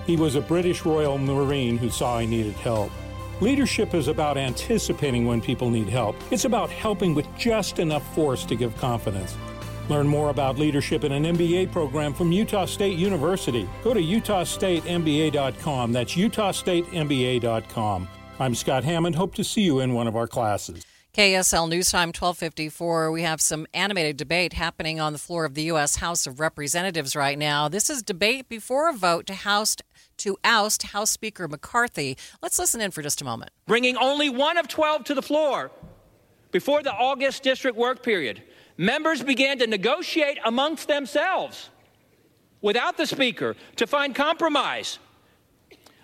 He 0.05 0.17
was 0.17 0.35
a 0.35 0.41
British 0.41 0.83
Royal 0.83 1.17
Marine 1.17 1.77
who 1.77 1.89
saw 1.89 2.17
I 2.17 2.25
needed 2.25 2.55
help. 2.55 2.91
Leadership 3.39 3.93
is 3.93 4.09
about 4.09 4.35
anticipating 4.35 5.25
when 5.25 5.39
people 5.39 5.69
need 5.69 5.87
help. 5.87 6.17
It's 6.31 6.43
about 6.43 6.69
helping 6.69 7.15
with 7.15 7.33
just 7.37 7.79
enough 7.79 8.13
force 8.13 8.43
to 8.43 8.55
give 8.55 8.75
confidence. 8.75 9.37
Learn 9.87 10.05
more 10.05 10.31
about 10.31 10.59
leadership 10.59 11.05
in 11.05 11.13
an 11.13 11.23
MBA 11.23 11.71
program 11.71 12.13
from 12.13 12.33
Utah 12.33 12.65
State 12.65 12.97
University. 12.97 13.69
Go 13.85 13.93
to 13.93 14.01
utahstatemba.com. 14.01 15.93
That's 15.93 16.15
utahstatemba.com. 16.15 18.07
I'm 18.37 18.53
Scott 18.53 18.83
Hammond. 18.83 19.15
Hope 19.15 19.33
to 19.35 19.45
see 19.45 19.61
you 19.61 19.79
in 19.79 19.93
one 19.93 20.07
of 20.07 20.17
our 20.17 20.27
classes. 20.27 20.85
KSL 21.15 21.69
News 21.69 21.91
Time 21.91 22.09
1254. 22.09 23.09
We 23.09 23.21
have 23.21 23.39
some 23.39 23.65
animated 23.73 24.17
debate 24.17 24.51
happening 24.51 24.99
on 24.99 25.13
the 25.13 25.17
floor 25.17 25.45
of 25.45 25.53
the 25.53 25.61
U.S. 25.63 25.95
House 25.95 26.27
of 26.27 26.41
Representatives 26.41 27.15
right 27.15 27.39
now. 27.39 27.69
This 27.69 27.89
is 27.89 28.03
debate 28.03 28.49
before 28.49 28.89
a 28.89 28.93
vote 28.93 29.25
to 29.27 29.35
oust, 29.45 29.81
to 30.17 30.35
oust 30.43 30.83
House 30.83 31.11
Speaker 31.11 31.47
McCarthy. 31.47 32.17
Let's 32.41 32.59
listen 32.59 32.81
in 32.81 32.91
for 32.91 33.01
just 33.01 33.21
a 33.21 33.23
moment. 33.23 33.51
Bringing 33.65 33.95
only 33.95 34.27
one 34.27 34.57
of 34.57 34.67
12 34.67 35.05
to 35.05 35.13
the 35.13 35.21
floor 35.21 35.71
before 36.51 36.83
the 36.83 36.91
August 36.91 37.43
district 37.43 37.77
work 37.77 38.03
period, 38.03 38.43
members 38.75 39.23
began 39.23 39.57
to 39.59 39.67
negotiate 39.67 40.37
amongst 40.43 40.89
themselves 40.89 41.69
without 42.59 42.97
the 42.97 43.07
Speaker 43.07 43.55
to 43.77 43.87
find 43.87 44.13
compromise. 44.13 44.99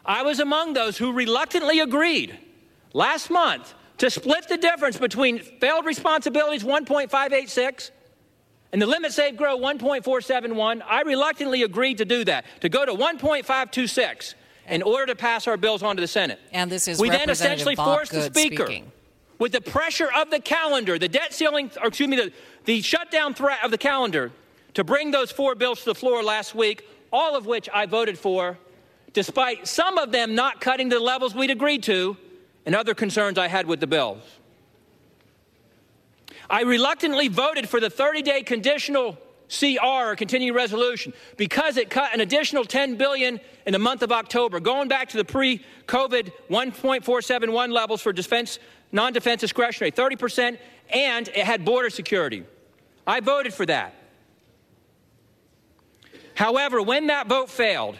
I 0.06 0.24
was 0.24 0.40
among 0.40 0.72
those 0.72 0.98
who 0.98 1.12
reluctantly 1.12 1.82
agreed 1.82 2.40
last 2.94 3.30
month 3.30 3.74
to 4.02 4.10
split 4.10 4.48
the 4.48 4.58
difference 4.58 4.98
between 4.98 5.38
failed 5.38 5.86
responsibilities 5.86 6.64
1.586 6.64 7.92
and 8.74 8.82
the 8.82 8.88
limit 8.88 9.12
save 9.12 9.38
grow 9.38 9.56
1.471, 9.60 10.82
I 10.84 11.02
reluctantly 11.02 11.62
agreed 11.62 12.00
to 12.00 12.06
do 12.06 12.26
that, 12.26 12.46
to 12.62 12.70
go 12.70 12.84
to 12.84 12.94
1.526 12.94 14.34
in 14.70 14.82
order 14.82 15.06
to 15.06 15.16
pass 15.16 15.46
our 15.48 15.56
bills 15.56 15.84
on 15.84 15.98
to 15.98 16.02
the 16.02 16.08
Senate. 16.08 16.40
And 16.52 16.72
this 16.72 16.88
is 16.88 17.00
we 17.00 17.12
then 17.12 17.30
essentially 17.30 17.76
Bob 17.76 17.96
forced 17.96 18.12
Good 18.12 18.34
the 18.34 18.40
Speaker, 18.40 18.66
speaking. 18.66 18.92
with 19.38 19.52
the 19.52 19.62
pressure 19.62 20.10
of 20.12 20.32
the 20.32 20.40
calendar, 20.40 20.98
the 20.98 21.08
debt 21.08 21.32
ceiling, 21.32 21.70
or 21.80 21.90
excuse 21.90 22.10
me, 22.10 22.16
the, 22.16 22.34
the 22.66 22.82
shutdown 22.82 23.36
threat 23.36 23.60
of 23.64 23.70
the 23.70 23.78
calendar, 23.78 24.32
to 24.74 24.84
bring 24.84 25.12
those 25.12 25.32
four 25.32 25.54
bills 25.54 25.78
to 25.82 25.86
the 25.86 25.96
floor 25.96 26.24
last 26.24 26.56
week, 26.56 26.88
all 27.14 27.36
of 27.36 27.46
which 27.46 27.70
I 27.72 27.86
voted 27.86 28.18
for, 28.18 28.58
despite 29.14 29.68
some 29.68 30.00
of 30.00 30.12
them 30.12 30.34
not 30.34 30.60
cutting 30.60 30.90
to 30.90 30.96
the 30.96 31.04
levels 31.04 31.36
we'd 31.36 31.52
agreed 31.52 31.84
to 31.84 32.18
and 32.66 32.76
other 32.76 32.94
concerns 32.94 33.38
I 33.38 33.48
had 33.48 33.66
with 33.66 33.80
the 33.80 33.88
bills. 33.88 34.24
I 36.50 36.64
reluctantly 36.64 37.28
voted 37.28 37.70
for 37.70 37.80
the 37.80 37.90
30 37.90 38.22
day 38.22 38.44
conditional 38.44 39.18
CR 39.52 40.16
continuing 40.16 40.56
resolution 40.56 41.14
because 41.36 41.78
it 41.78 41.90
cut 41.90 42.14
an 42.14 42.22
additional 42.22 42.64
10 42.64 42.96
billion 42.96 43.40
in 43.66 43.74
the 43.74 43.80
month 43.80 44.02
of 44.02 44.12
October, 44.12 44.60
going 44.60 44.88
back 44.88 45.10
to 45.10 45.18
the 45.18 45.26
pre-COVID 45.26 46.32
1.471 46.50 47.72
levels 47.72 48.02
for 48.02 48.14
defense, 48.14 48.60
non-defense 48.92 49.42
discretionary, 49.42 49.92
30%, 49.92 50.58
and 50.90 51.28
it 51.30 51.46
had 51.46 51.66
border 51.66 51.90
security. 51.90 52.46
I 53.06 53.20
voted 53.20 53.54
for 53.54 53.66
that. 53.66 53.94
However, 56.34 56.82
when 56.82 57.08
that 57.08 57.28
vote 57.28 57.50
failed, 57.50 57.98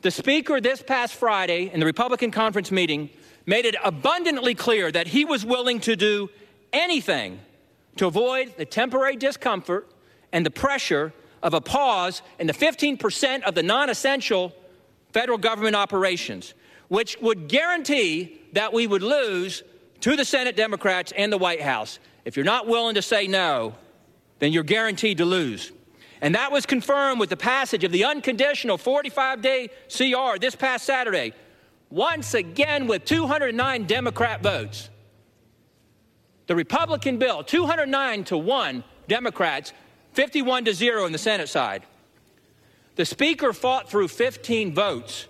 the 0.00 0.10
Speaker 0.10 0.60
this 0.60 0.82
past 0.82 1.14
Friday 1.14 1.70
in 1.72 1.80
the 1.80 1.86
Republican 1.86 2.30
conference 2.30 2.70
meeting 2.70 3.10
made 3.46 3.64
it 3.64 3.76
abundantly 3.82 4.54
clear 4.54 4.90
that 4.90 5.06
he 5.06 5.24
was 5.24 5.46
willing 5.46 5.80
to 5.80 5.96
do 5.96 6.28
anything 6.72 7.40
to 7.96 8.06
avoid 8.06 8.54
the 8.58 8.64
temporary 8.64 9.16
discomfort 9.16 9.90
and 10.32 10.44
the 10.44 10.50
pressure 10.50 11.12
of 11.42 11.54
a 11.54 11.60
pause 11.60 12.22
in 12.38 12.46
the 12.46 12.52
15% 12.52 13.42
of 13.42 13.54
the 13.54 13.62
non 13.62 13.88
essential 13.88 14.52
federal 15.12 15.38
government 15.38 15.76
operations, 15.76 16.54
which 16.88 17.16
would 17.20 17.48
guarantee 17.48 18.40
that 18.52 18.72
we 18.72 18.86
would 18.86 19.02
lose 19.02 19.62
to 20.00 20.16
the 20.16 20.24
Senate 20.24 20.56
Democrats 20.56 21.12
and 21.16 21.32
the 21.32 21.38
White 21.38 21.62
House. 21.62 21.98
If 22.24 22.36
you're 22.36 22.44
not 22.44 22.66
willing 22.66 22.96
to 22.96 23.02
say 23.02 23.26
no, 23.26 23.74
then 24.40 24.52
you're 24.52 24.64
guaranteed 24.64 25.18
to 25.18 25.24
lose. 25.24 25.72
And 26.20 26.34
that 26.34 26.50
was 26.50 26.66
confirmed 26.66 27.20
with 27.20 27.30
the 27.30 27.36
passage 27.36 27.84
of 27.84 27.92
the 27.92 28.04
unconditional 28.04 28.78
45 28.78 29.42
day 29.42 29.68
CR 29.88 30.38
this 30.38 30.56
past 30.56 30.84
Saturday, 30.84 31.32
once 31.90 32.34
again 32.34 32.86
with 32.86 33.04
209 33.04 33.86
Democrat 33.86 34.42
votes. 34.42 34.90
The 36.46 36.54
Republican 36.54 37.18
bill, 37.18 37.42
209 37.42 38.24
to 38.24 38.38
1 38.38 38.84
Democrats, 39.08 39.72
51 40.12 40.66
to 40.66 40.74
0 40.74 41.06
in 41.06 41.12
the 41.12 41.18
Senate 41.18 41.48
side. 41.48 41.84
The 42.96 43.04
Speaker 43.04 43.52
fought 43.52 43.90
through 43.90 44.08
15 44.08 44.74
votes 44.74 45.26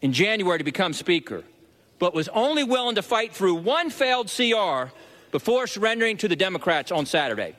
in 0.00 0.12
January 0.12 0.58
to 0.58 0.64
become 0.64 0.92
Speaker, 0.92 1.44
but 1.98 2.14
was 2.14 2.28
only 2.28 2.64
willing 2.64 2.94
to 2.94 3.02
fight 3.02 3.34
through 3.34 3.56
one 3.56 3.90
failed 3.90 4.32
CR 4.34 4.92
before 5.30 5.66
surrendering 5.66 6.16
to 6.18 6.28
the 6.28 6.36
Democrats 6.36 6.92
on 6.92 7.06
Saturday. 7.06 7.56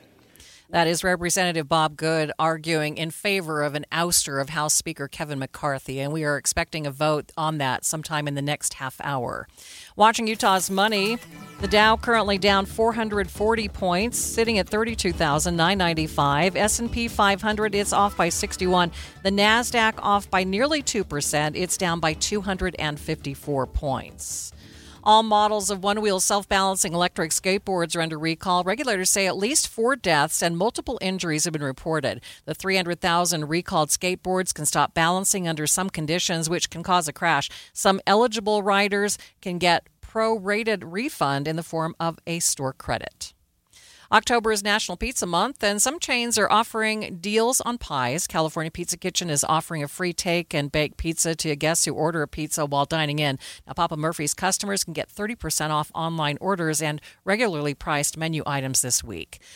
That 0.76 0.88
is 0.88 1.06
Representative 1.06 1.70
Bob 1.70 1.96
Good 1.96 2.34
arguing 2.38 2.98
in 2.98 3.10
favor 3.10 3.64
of 3.64 3.76
an 3.76 3.86
ouster 3.94 4.42
of 4.42 4.50
House 4.50 4.74
Speaker 4.74 5.08
Kevin 5.08 5.40
McCarthy, 5.40 6.02
and 6.02 6.12
we 6.12 6.26
are 6.26 6.36
expecting 6.36 6.86
a 6.86 6.92
vote 6.92 7.32
on 7.38 7.60
that 7.60 7.86
sometime 7.86 8.28
in 8.28 8.36
the 8.36 8.42
next 8.42 8.74
half 8.74 9.00
hour. 9.02 9.48
Watching 9.96 10.28
Utah's 10.28 10.70
money, 10.70 11.18
the 11.62 11.70
Dow 11.70 11.96
currently 11.96 12.38
down 12.38 12.66
440 12.66 13.70
points, 13.70 14.18
sitting 14.18 14.60
at 14.60 14.68
32,995. 14.68 16.58
S&P 16.58 17.08
500 17.08 17.74
is 17.74 17.94
off 17.94 18.18
by 18.18 18.28
61. 18.28 18.92
The 19.24 19.32
Nasdaq 19.32 19.94
off 20.00 20.30
by 20.30 20.44
nearly 20.44 20.84
2%. 20.84 21.52
It's 21.56 21.78
down 21.78 22.02
by 22.02 22.12
254 22.16 23.68
points. 23.68 24.52
All 25.08 25.22
models 25.22 25.70
of 25.70 25.84
one 25.84 26.02
wheel 26.02 26.20
self 26.20 26.50
balancing 26.50 26.94
electric 26.94 27.30
skateboards 27.30 27.96
are 27.96 28.02
under 28.02 28.18
recall. 28.18 28.64
Regulators 28.64 29.12
say 29.12 29.28
at 29.28 29.38
least 29.38 29.68
four 29.68 29.96
deaths 29.96 30.42
and 30.42 30.58
multiple 30.58 30.98
injuries 31.00 31.44
have 31.44 31.54
been 31.54 31.62
reported. 31.62 32.22
The 32.46 32.56
300,000 32.56 33.48
recalled 33.48 33.90
skateboards 33.90 34.52
can 34.52 34.66
stop 34.66 34.96
balancing 34.96 35.48
under 35.48 35.68
some 35.68 35.92
conditions, 35.92 36.50
which 36.50 36.72
can 36.72 36.82
cause 36.82 37.08
a 37.08 37.14
crash. 37.14 37.52
Some 37.72 38.02
eligible 38.08 38.64
riders 38.64 39.20
can 39.42 39.60
get 39.60 39.88
pro-rated 40.02 40.84
refund 40.84 41.48
in 41.48 41.56
the 41.56 41.62
form 41.62 41.96
of 42.00 42.18
a 42.26 42.40
store 42.40 42.74
credit. 42.74 43.35
October 44.12 44.52
is 44.52 44.64
National 44.64 44.98
Pizza 44.98 45.26
Month, 45.26 45.64
and 45.64 45.82
some 45.82 46.00
chains 46.00 46.38
are 46.38 46.52
offering 46.52 47.18
deals 47.20 47.60
on 47.62 47.80
pies. 47.80 48.28
California 48.28 48.70
Pizza 48.70 48.98
Kitchen 48.98 49.32
is 49.32 49.44
offering 49.44 49.82
a 49.82 49.88
free 49.88 50.14
take 50.14 50.54
and 50.54 50.72
bake 50.72 50.96
pizza 50.96 51.34
to 51.36 51.56
guests 51.56 51.86
who 51.86 51.94
order 51.94 52.22
a 52.22 52.28
pizza 52.28 52.66
while 52.68 52.86
dining 52.86 53.18
in. 53.18 53.40
Now, 53.66 53.74
Papa 53.74 53.98
Murphy's 53.98 54.36
customers 54.36 54.84
can 54.84 54.94
get 54.94 55.10
30% 55.10 55.72
off 55.72 55.92
online 55.96 56.38
orders 56.40 56.84
and 56.84 57.02
regularly 57.24 57.74
priced 57.74 58.16
menu 58.16 58.44
items 58.46 58.84
this 58.84 59.04
week. 59.04 59.40